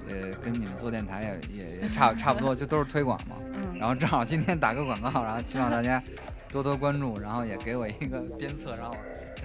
[0.09, 1.21] 呃，跟你们做电台
[1.51, 3.35] 也也也差 差不多，就都是推广嘛。
[3.53, 6.01] 嗯然后正好今天打个广告，然后希望大家
[6.51, 8.95] 多多关注，然后也给我一个鞭策，然后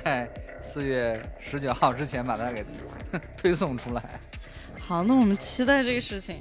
[0.05, 0.27] 在
[0.63, 2.65] 四月十九号之前把它给
[3.37, 4.03] 推送出来。
[4.81, 6.37] 好，那我们期待这个事情，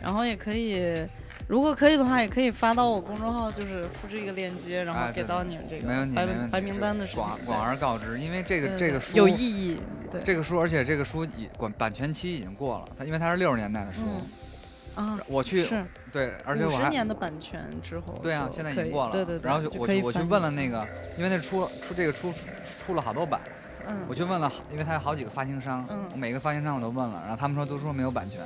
[0.00, 1.06] 然后也可以，
[1.48, 6.14] 如果可以的话，也可以发到我公众号，就是复制一个链接，然后给到你们这个没问题，
[6.50, 7.22] 白名单的事情。
[7.22, 9.80] 广广而告之，因为这个这个书有意义，
[10.10, 14.02] 对这个书，而且这个书已管版权期已经过了，它因为它是六十年代的书。
[14.06, 14.22] 嗯
[14.94, 15.82] 啊，我去是
[16.12, 19.12] 对，而且我还年的版权之后，对啊，现在已经过了。
[19.12, 20.86] 对对对，然后我去我去问了那个，
[21.16, 22.30] 因为那出出这个出
[22.84, 23.40] 出了好多版，
[23.88, 28.40] 嗯我去问了好，因为他有好几个发行商，嗯我每个发行商我都问了，然后他们说都说没有版权。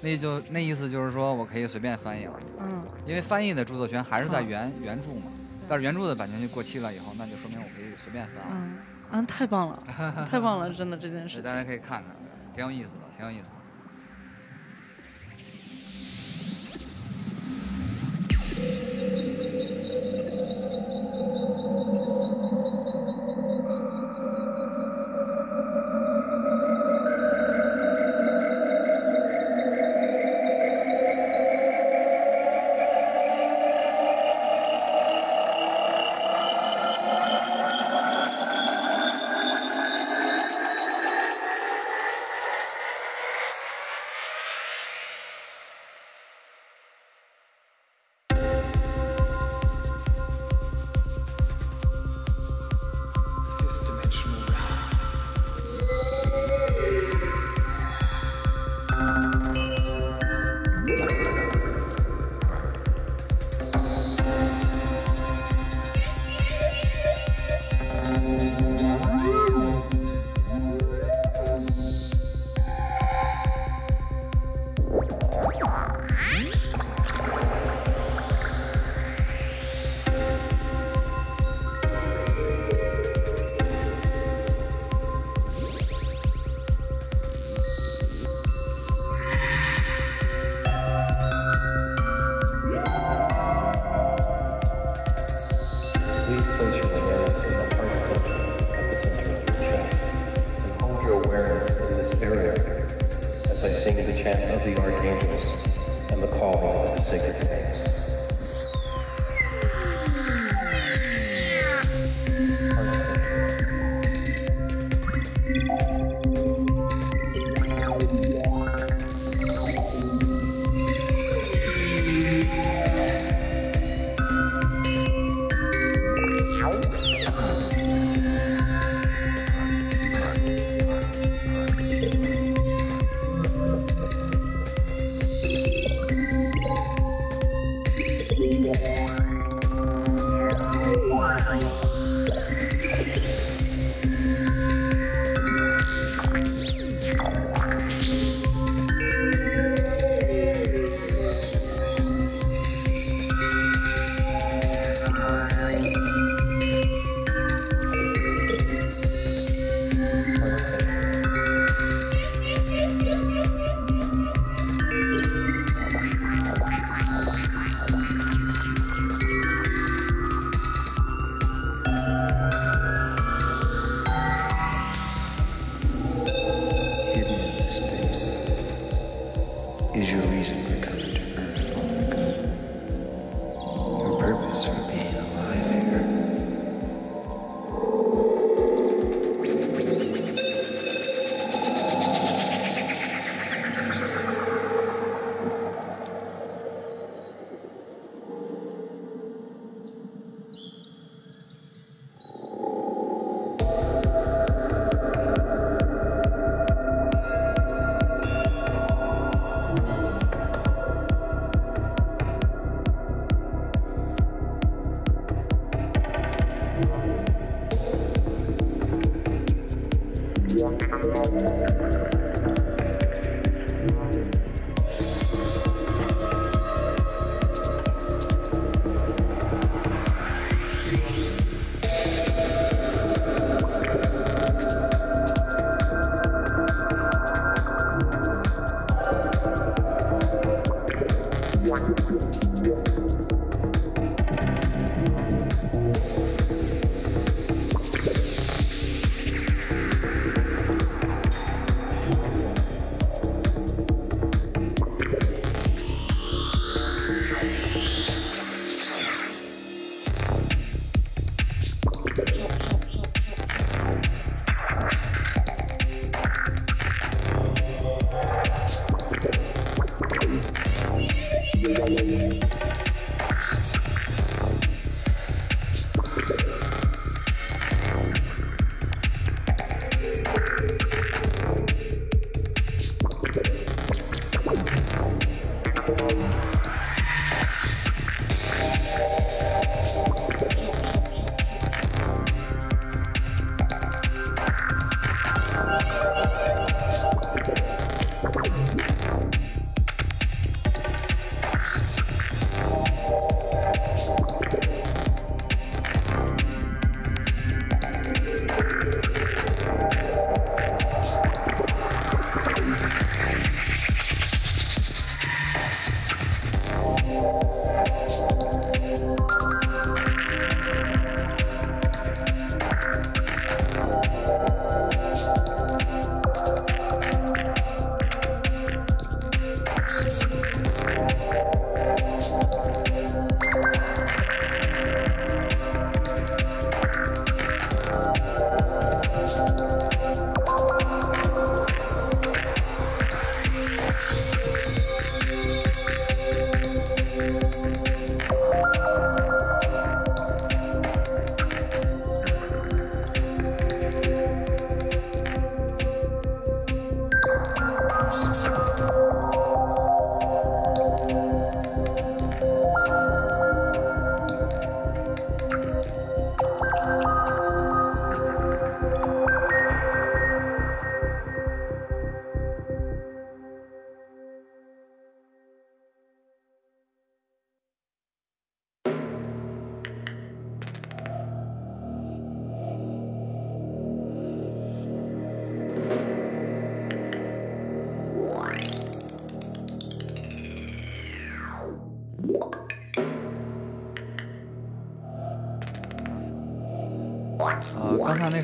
[0.00, 5.32] 那就那意思就是说我可以随便翻译了，嗯，因为翻译的著作权还是在原原著嘛，
[5.66, 8.50] 但是原著的版权就过期了以后，那就说明我可以随便翻了。
[8.50, 8.78] 嗯
[9.10, 9.82] 啊，太棒了，
[10.30, 11.54] 太棒了，真的这件事 情大。
[11.54, 12.14] 家可以看看，
[12.54, 13.53] 挺有意思的，挺有意思的。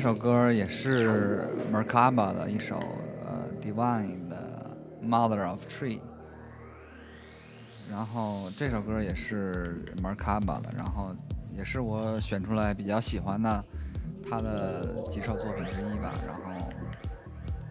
[0.01, 2.75] 这首歌也是 Merkaba 的一首
[3.23, 6.01] 呃 Divine 的 Mother of Tree，
[7.87, 11.15] 然后这首歌也是 Merkaba 的，然后
[11.55, 13.63] 也是我选出来比较喜欢的
[14.27, 16.67] 他的几首作品之一吧，然后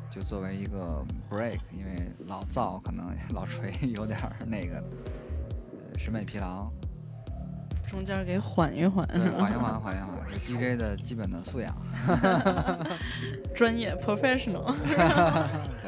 [0.08, 4.80] 就作为一个 break，因为老造可能老锤有点那个
[5.98, 6.70] 审美疲劳。
[7.90, 11.74] 中间给缓一缓，对， 缓一缓，缓一缓，是 DJ 的基本的素养。
[13.54, 14.72] 专业 professional。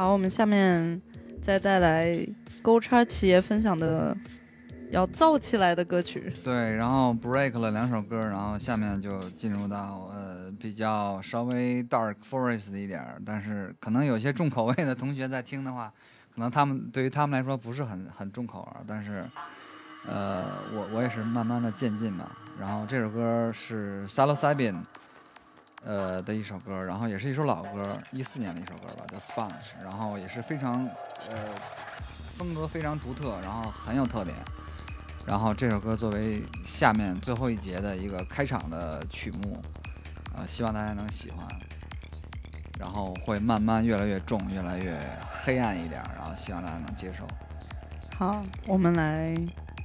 [0.00, 0.98] 好，我们下面
[1.42, 2.26] 再带来
[2.62, 4.16] 勾叉企业分享的
[4.90, 6.32] 要燥起来的歌曲。
[6.42, 15.92] 对，然后 break 了两首歌，然后下面就进入到呃比较稍微 dark forest 一点，但是可能有些重口味的同学在听的话，
[16.34, 19.22] 可能他们对于他们来说不是很很重口啊，但是
[20.08, 22.26] 呃我我也是慢慢的渐进嘛。
[22.58, 24.76] 然后这首歌是 Salo Sabin。
[25.84, 30.84] 呃的一首歌，然后也是一首老歌，一四年的一首歌吧，叫 Sponge，然后也是非常
[31.28, 31.36] 呃
[32.36, 34.36] 风格非常独特，然后很有特点。
[35.26, 39.62] 然后这首歌作为下面最后一节的一个开场的曲目，
[40.36, 41.46] 呃，希望大家能喜欢。
[42.78, 47.26] 然后会慢慢越来越重，越来越黑暗一点，然后希望大家能接受。
[48.16, 49.34] 好，我们来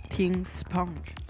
[0.09, 1.24] 听 Sponge。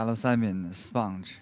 [0.00, 1.40] Psilocybin sponge。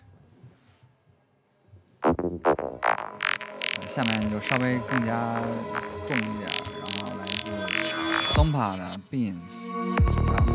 [3.86, 5.40] 下面就稍微更加
[6.06, 7.50] 重一点，然后来自
[8.34, 9.36] Sompa 的 Beans，
[10.32, 10.52] 然后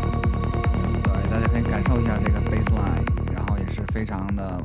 [1.04, 4.62] 对大家可以感受一下这个 bass line，然后也是非常的，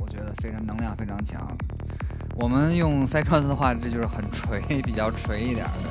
[0.00, 1.56] 我觉得非常能量非常强。
[2.36, 5.89] 我们用塞川斯的话，这就是很锤，比较锤一点，的。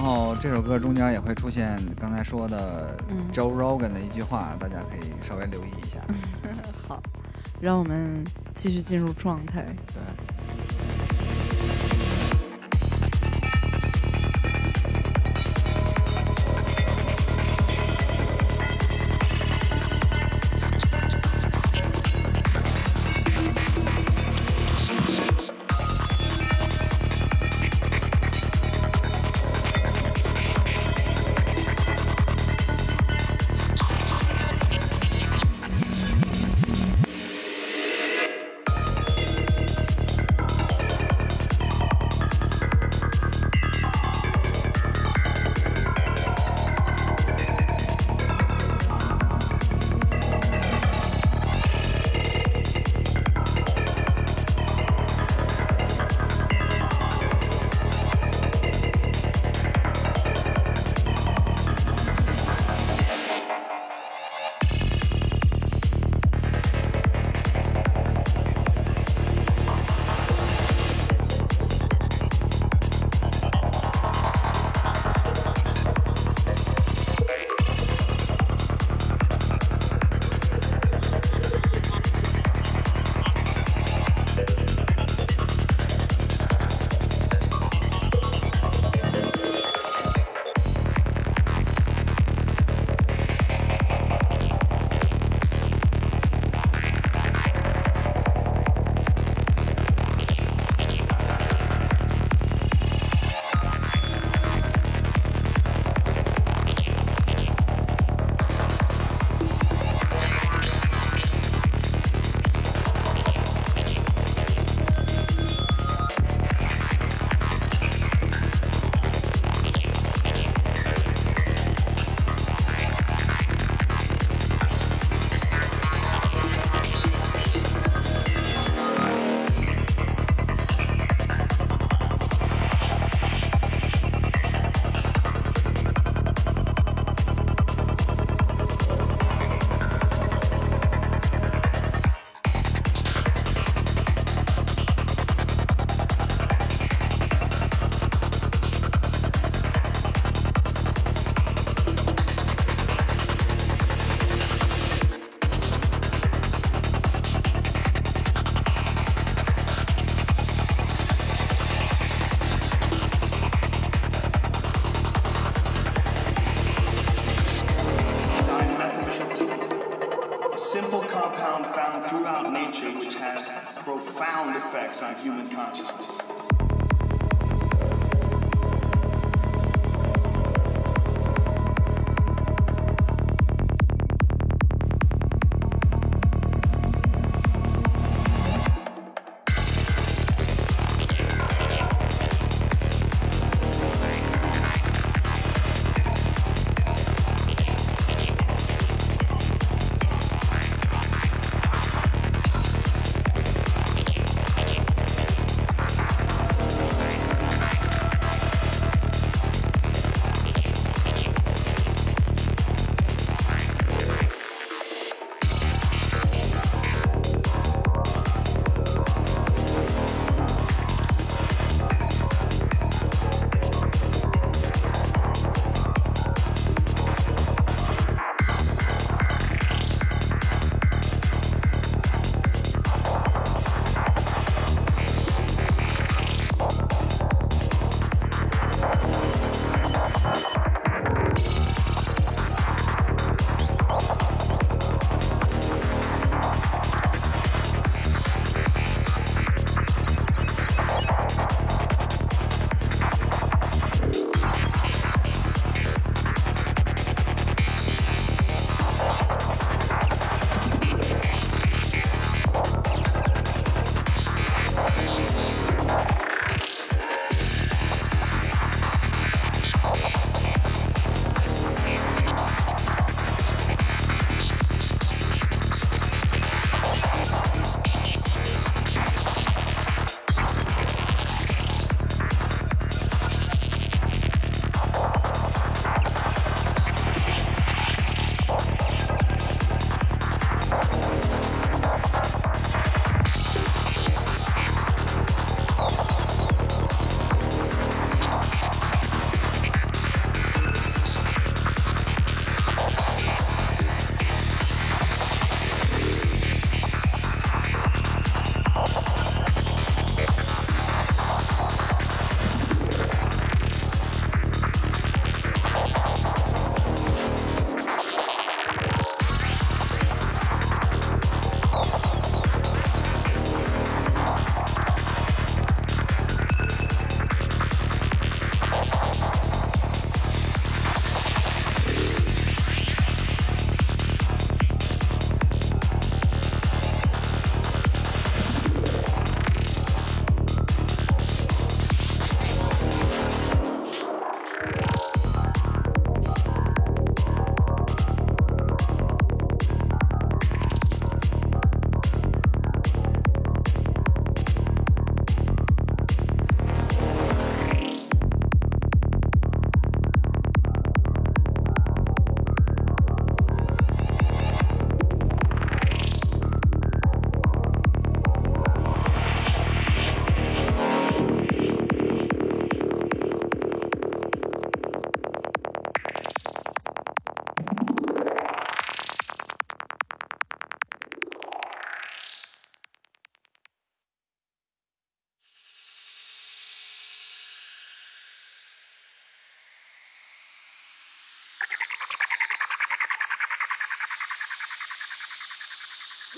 [0.00, 2.96] 然后这首歌中间也会出现刚才说的
[3.32, 5.98] Joe Rogan 的一句话，大家可以稍微留意一下。
[6.86, 7.02] 好，
[7.60, 9.67] 让我们继续进入状态。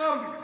[0.01, 0.40] Some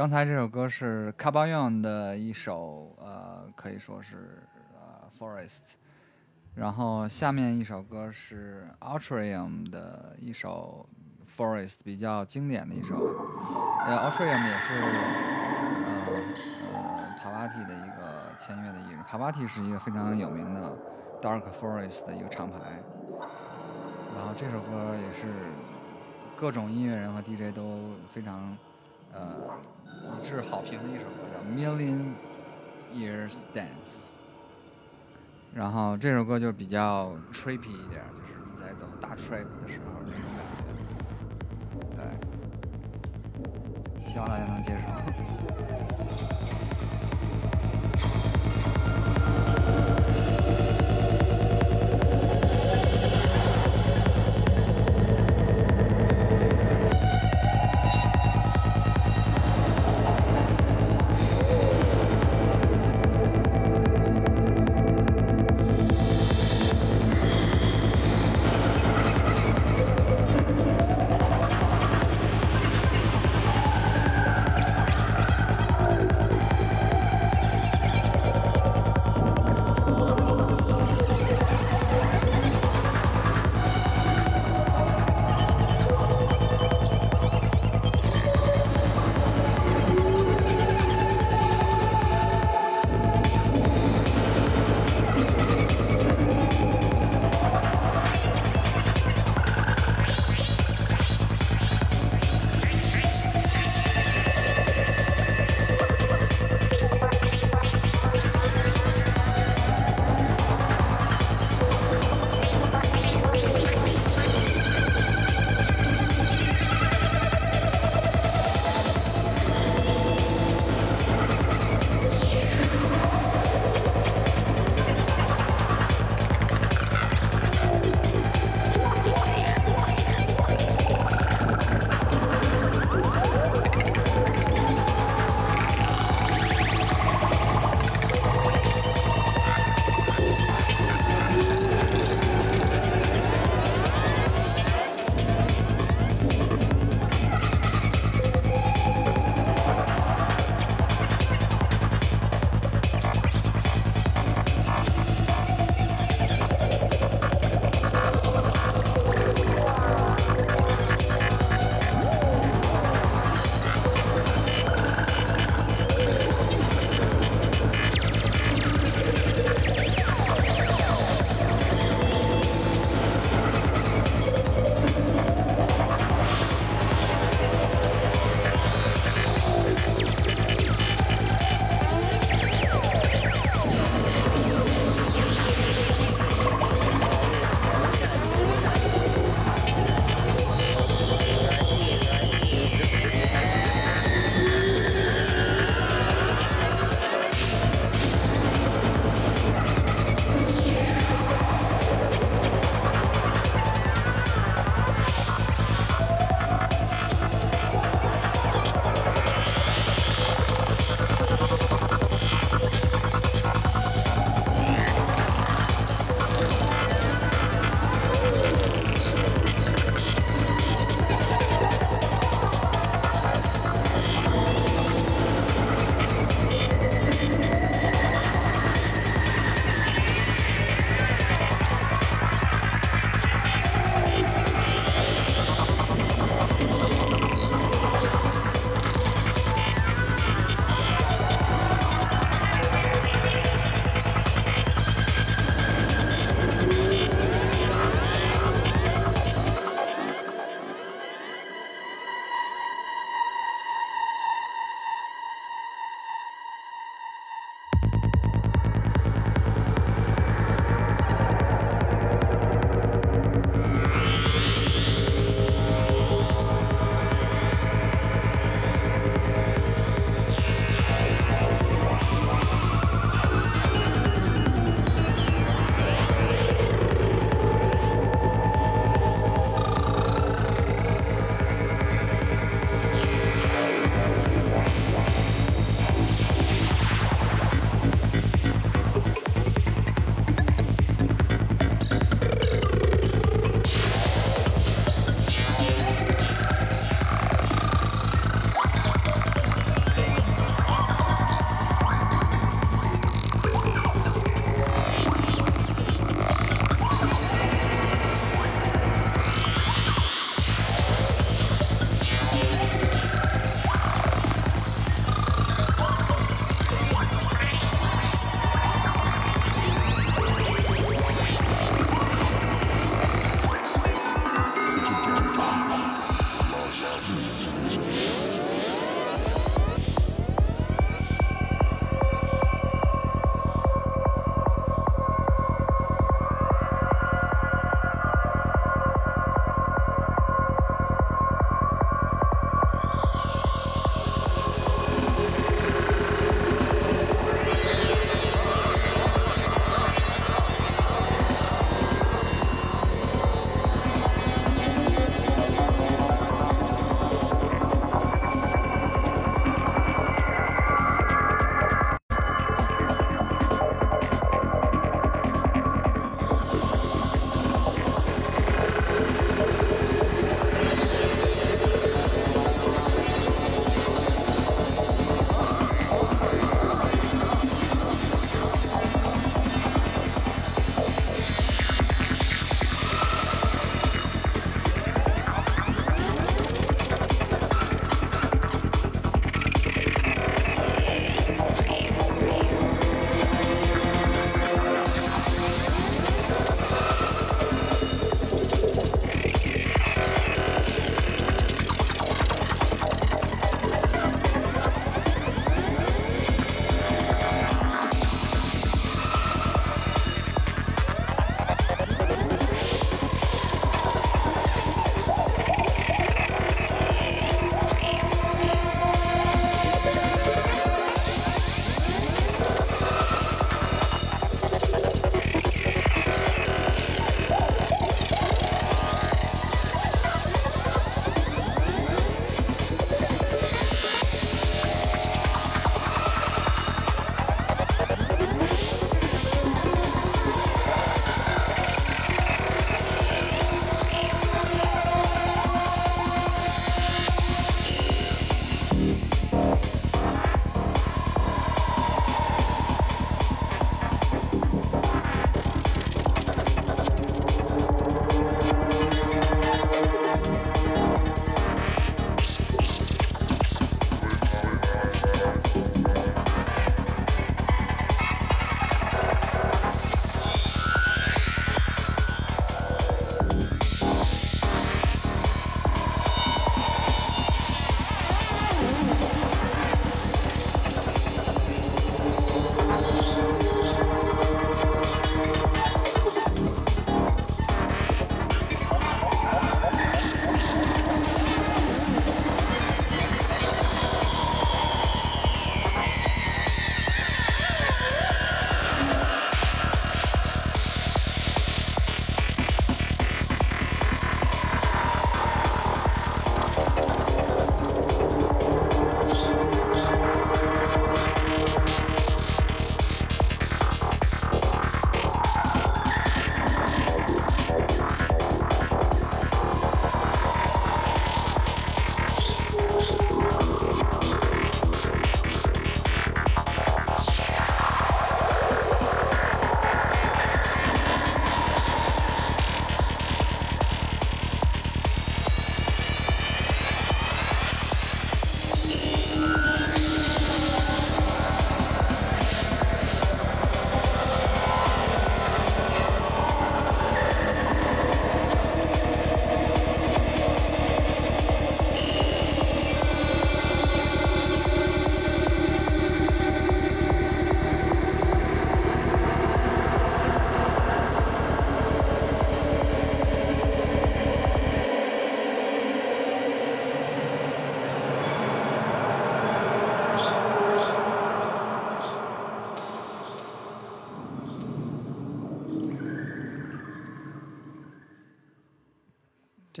[0.00, 5.74] 刚才这首歌是 c a b a y o n 的一首，呃，可以说是呃 Forest。
[6.54, 10.88] 然后下面一首歌是 Ultrium 的一首
[11.36, 12.96] Forest，比较经典的一首。
[13.84, 14.80] 呃，Ultrium 也是
[15.84, 15.92] 呃
[16.72, 19.04] 呃 Pavati 的一个签约的艺人。
[19.04, 20.78] ，Pavati 是一个非常有名的
[21.20, 22.82] Dark Forest 的一个厂牌。
[24.16, 25.52] 然后这首歌也是
[26.34, 28.56] 各种音乐人和 DJ 都非常
[29.12, 29.36] 呃
[30.12, 32.14] 一致好评的一首歌，叫 Million
[32.94, 34.10] Years Dance。
[35.54, 40.62] 然后这首歌就比较 trippy 一点，就是你在走大 trip 的时候那种感觉。
[41.96, 42.02] 对，
[44.00, 44.84] 希望大家能接受。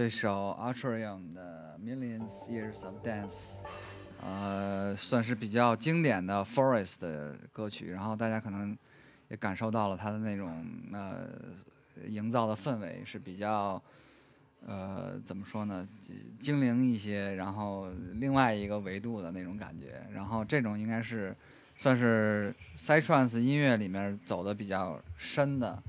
[0.00, 3.56] 这首 Ultrium 的 Millions Years of Dance，
[4.22, 8.74] 呃，算是比较经典的 Forest 的歌曲，然后大家可能
[9.28, 10.64] 也感受到了它的那种
[10.94, 11.28] 呃
[12.08, 13.82] 营造的氛围是比较
[14.66, 15.86] 呃怎么说呢，
[16.40, 21.36] 精灵一些，然后另外一个维度的那种感觉，然后这种应该是
[21.76, 25.82] 算是 Psytrance 音乐里面走的比较深的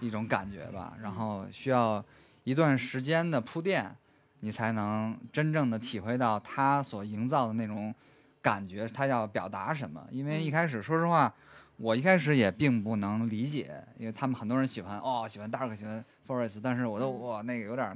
[0.00, 2.02] 一种感觉吧，然后需要。
[2.48, 3.94] 一段时间的铺垫，
[4.40, 7.94] 你才能真正的体会到他所营造的那种
[8.40, 10.02] 感觉，他要表达什么。
[10.10, 11.30] 因为一开始，说实话，
[11.76, 17.94] 我一开始也并不能理解，因为他们很多人喜欢哦，喜欢 dark，喜欢 forest，但是我都哇，那个有点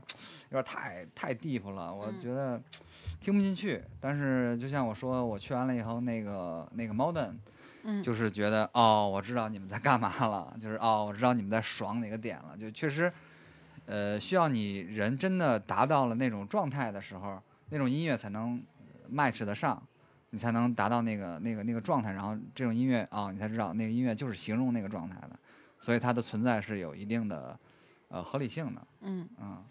[0.50, 2.60] 有点太太 deep 了，我觉得
[3.22, 3.82] 听不进去。
[4.02, 7.32] 但是就像我说，我去完了以后，那个那个 modern，
[8.02, 13.10] 就是觉得哦，我知道你们在干嘛了，就是哦，我知道你们在爽哪个点了，就确实。
[13.86, 18.62] 呃，需要你人真的达到了那种状态的时候，那种音乐才能
[19.10, 19.82] match 得上，
[20.30, 25.38] 你才能达到那个那个那个状态，然后这种音乐啊，你才知道那个音乐就是形容那个状态的，
[25.80, 27.58] 所以它的存在是有一定的
[28.08, 28.86] 呃合理性的。
[29.00, 29.64] 嗯嗯。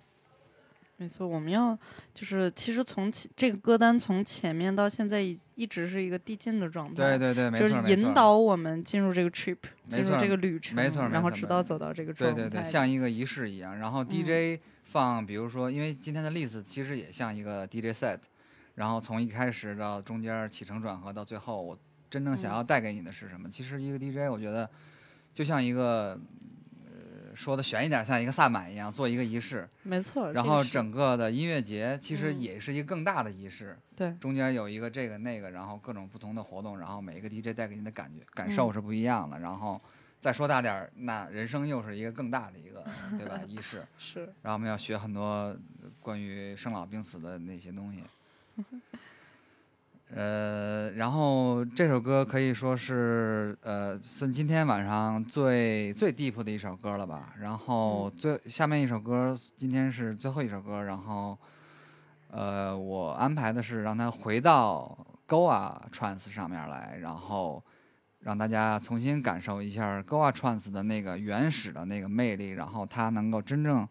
[1.02, 1.76] 没错，我们要
[2.14, 9.58] 就是其实从前这个歌单从前面到现在一一直是一个递进的状态，对对对，没错，就是引导我们进入这个 trip，
[9.90, 13.80] 进入这个旅程，没错，然后直到走到这个状态，对对对，像一个仪式一样。
[13.80, 18.20] 然后 DJ 放，比如说，因为今天的例子其实也像一个 DJ set，
[18.76, 21.76] 然后从一开始到中间起承转合到最后，我
[22.12, 23.50] 真正想要带给你的是什么？
[23.50, 24.70] 其实一个 DJ，我觉得
[25.34, 26.20] 就像一个。
[27.36, 30.32] 说的悬一点，像一个萨满一样做一个仪式，没错。
[30.32, 39.40] 然后整个的音乐节其实也是一个更大的仪式，对，中间有一个这个那个，然后各种不同的活动，然后每一个 DJ 带给你的感觉感受是不一样的。
[39.40, 39.82] 然后
[40.20, 42.86] 再说大点儿，那人生又是一个更大的一个，
[43.18, 43.40] 对吧？
[43.48, 44.20] 仪式 是。
[44.42, 45.56] 然后我们要学很多
[46.00, 48.04] 关于生老病死的那些东西。
[50.14, 57.34] 呃，然后这首歌可以说是呃，算今天晚上最最 deep 的一首歌了吧。
[57.40, 60.84] 然后最下面一首歌，今天是最后一首歌。
[60.84, 61.38] 然后，
[62.30, 67.64] 呃，我安排的是让它回到 Goa Trance 上面来，然后
[68.20, 73.88] 让大家重新感受一下 Goa Trance 的那个原始的那个魅力，然后它能够真正。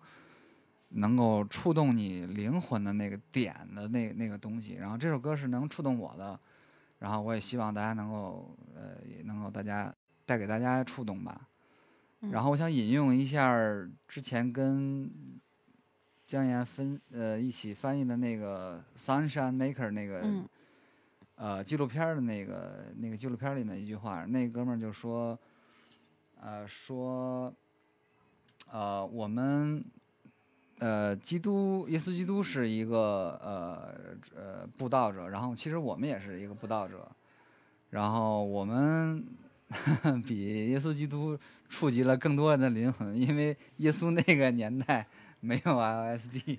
[0.93, 6.39] 能够触动你灵魂的那个点的那那个东西，然后这首歌是能触动我的，
[6.99, 9.95] 然后我也希望大家能够呃也能够大家
[10.27, 11.49] 带给大家触动吧。
[12.33, 13.57] 然后我想引用一下
[14.09, 15.09] 之前跟
[16.27, 20.25] 江岩分呃一起翻译的那个《Sunshine Maker》那个
[21.37, 25.39] 呃纪录片的那个那个纪录片里的一句话，那哥们儿就说
[26.41, 27.55] 呃说
[28.73, 29.85] 呃我们。
[30.81, 33.95] 呃，基督耶稣基督是一个呃
[34.35, 37.07] 呃布道者，然后其实我们也是一个布道者，
[37.91, 39.23] 然后我们
[40.27, 45.07] 比耶稣基督触及了更多人的灵魂，因为耶稣那个年代
[45.41, 46.59] 没有 LSD，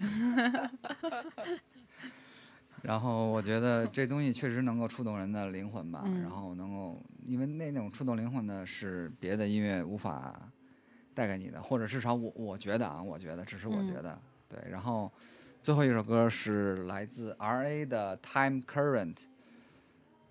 [2.83, 10.40] 然后我觉得这东西确实能够触动人的灵魂吧，然后能够因为那那种触动灵魂的是别的音乐无法。
[11.14, 14.17] 带给你的，或者至少我我觉得啊，我觉得只是我觉得
[14.48, 14.59] 对。
[14.69, 15.11] 然后
[15.61, 19.15] 最后一首歌是来自 R.A 的《Time Current》，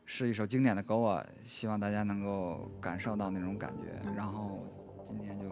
[0.05, 4.01] 是一首经典的歌啊，希望大家能够感受到那种感觉。
[4.17, 4.65] 然后
[5.07, 5.49] 今天就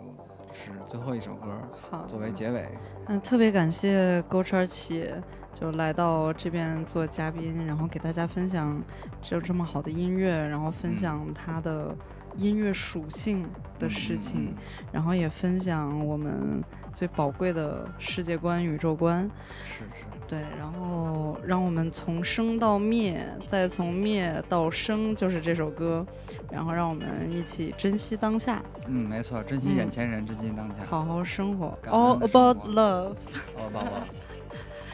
[0.53, 2.69] 是最后一首歌，好作为结尾。
[3.07, 5.13] 嗯，特别感谢勾圈起
[5.53, 8.83] 就来到这边做嘉宾，然后给大家分享
[9.21, 11.95] 就这么好的音乐，然后分享他的。
[12.39, 13.47] 音乐属性
[13.79, 14.55] 的事情，
[14.93, 16.63] 然后也分享我们
[16.95, 19.29] 最宝贵的世界观、宇宙观。
[19.65, 26.07] 是是，对，然后让我们从生到灭，再从灭到生，就是这首歌。
[26.51, 28.63] 然后让我们一起珍惜当下。
[28.87, 31.79] 嗯，没错，珍惜眼前人，珍惜当下，好好生活。
[31.87, 33.17] All about love.
[33.57, 34.09] All about love.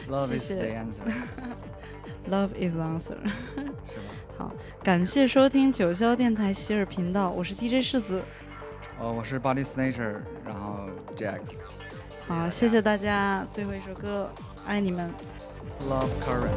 [0.07, 1.01] Love is the answer.
[2.29, 3.17] Love is the answer.
[3.87, 4.11] 是吗？
[4.37, 4.51] 好，
[4.83, 8.23] 感谢收听九霄电台希尔频道，我是 DJ 世子。
[8.99, 11.57] 哦，我是 Body Snatcher，然后 Jax。
[12.27, 14.29] 好，谢谢大家，最后一首歌，
[14.65, 15.09] 爱你们。
[15.87, 16.55] Love Current。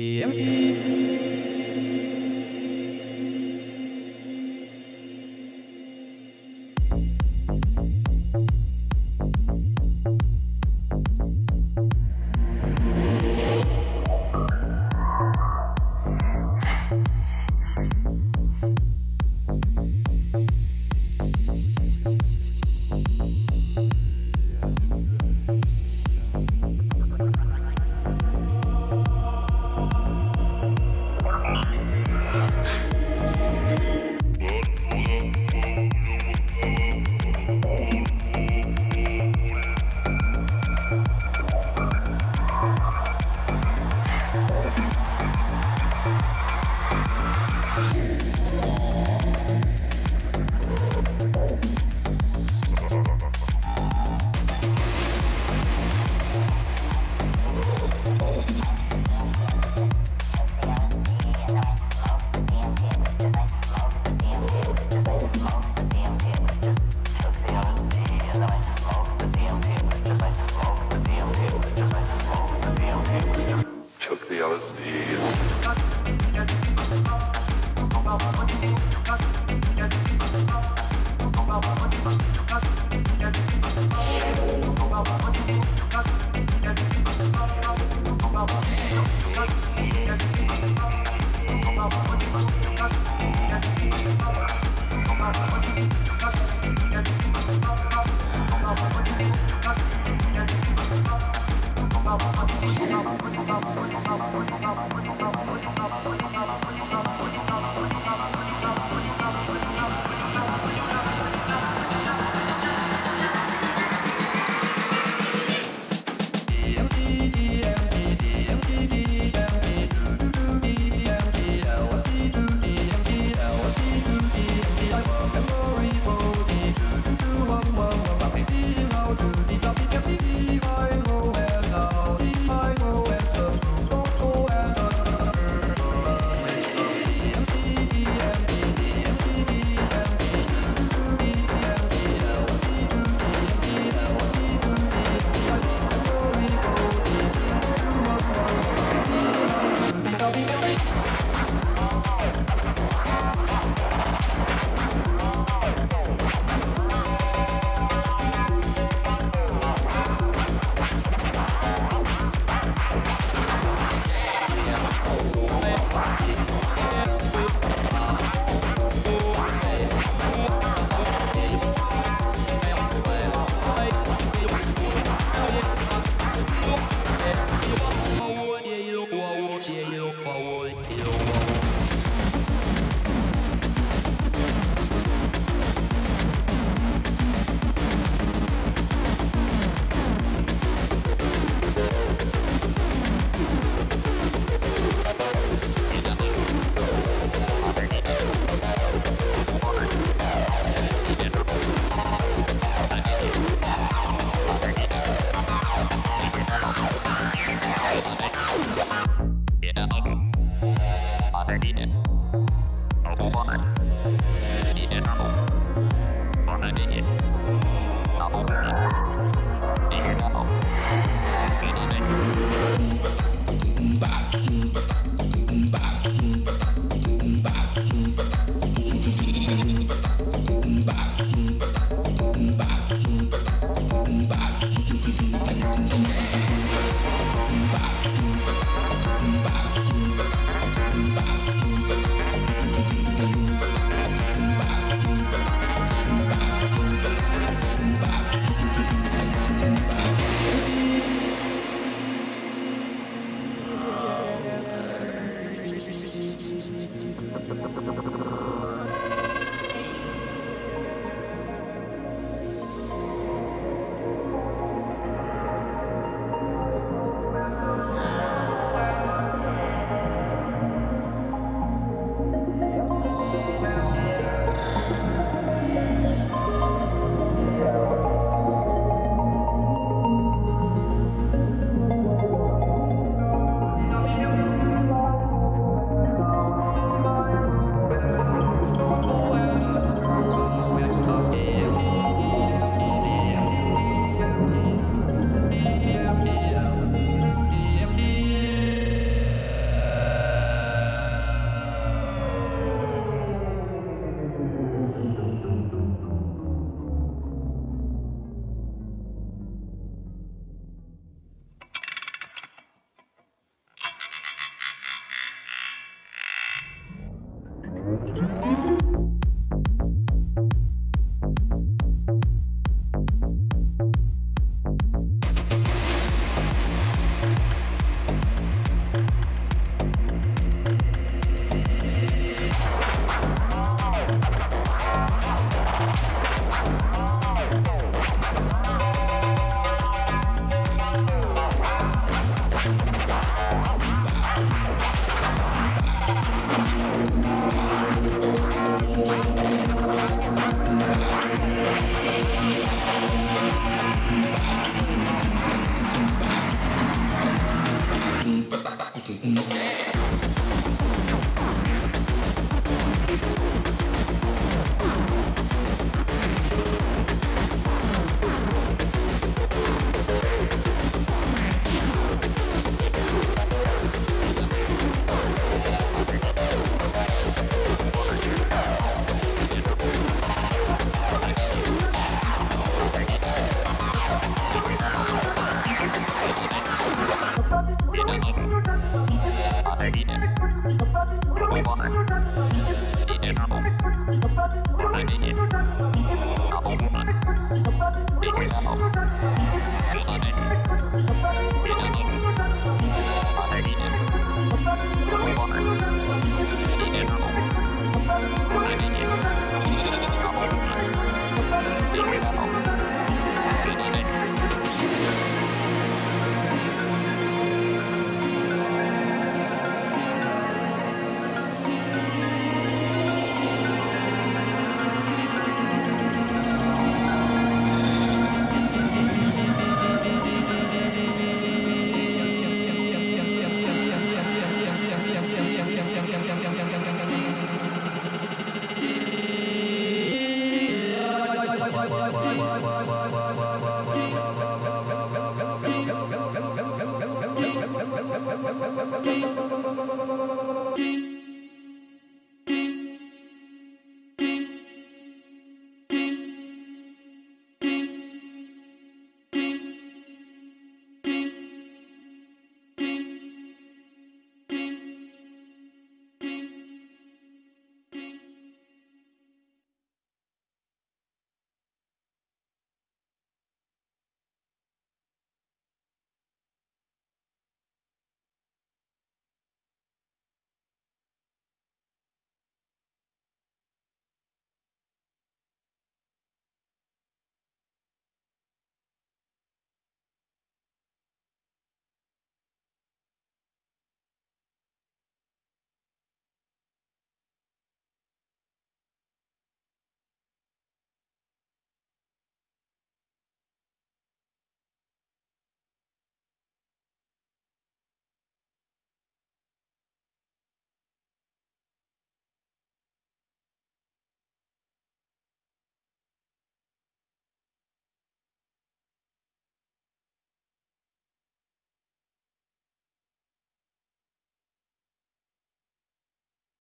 [0.00, 0.59] Yeah.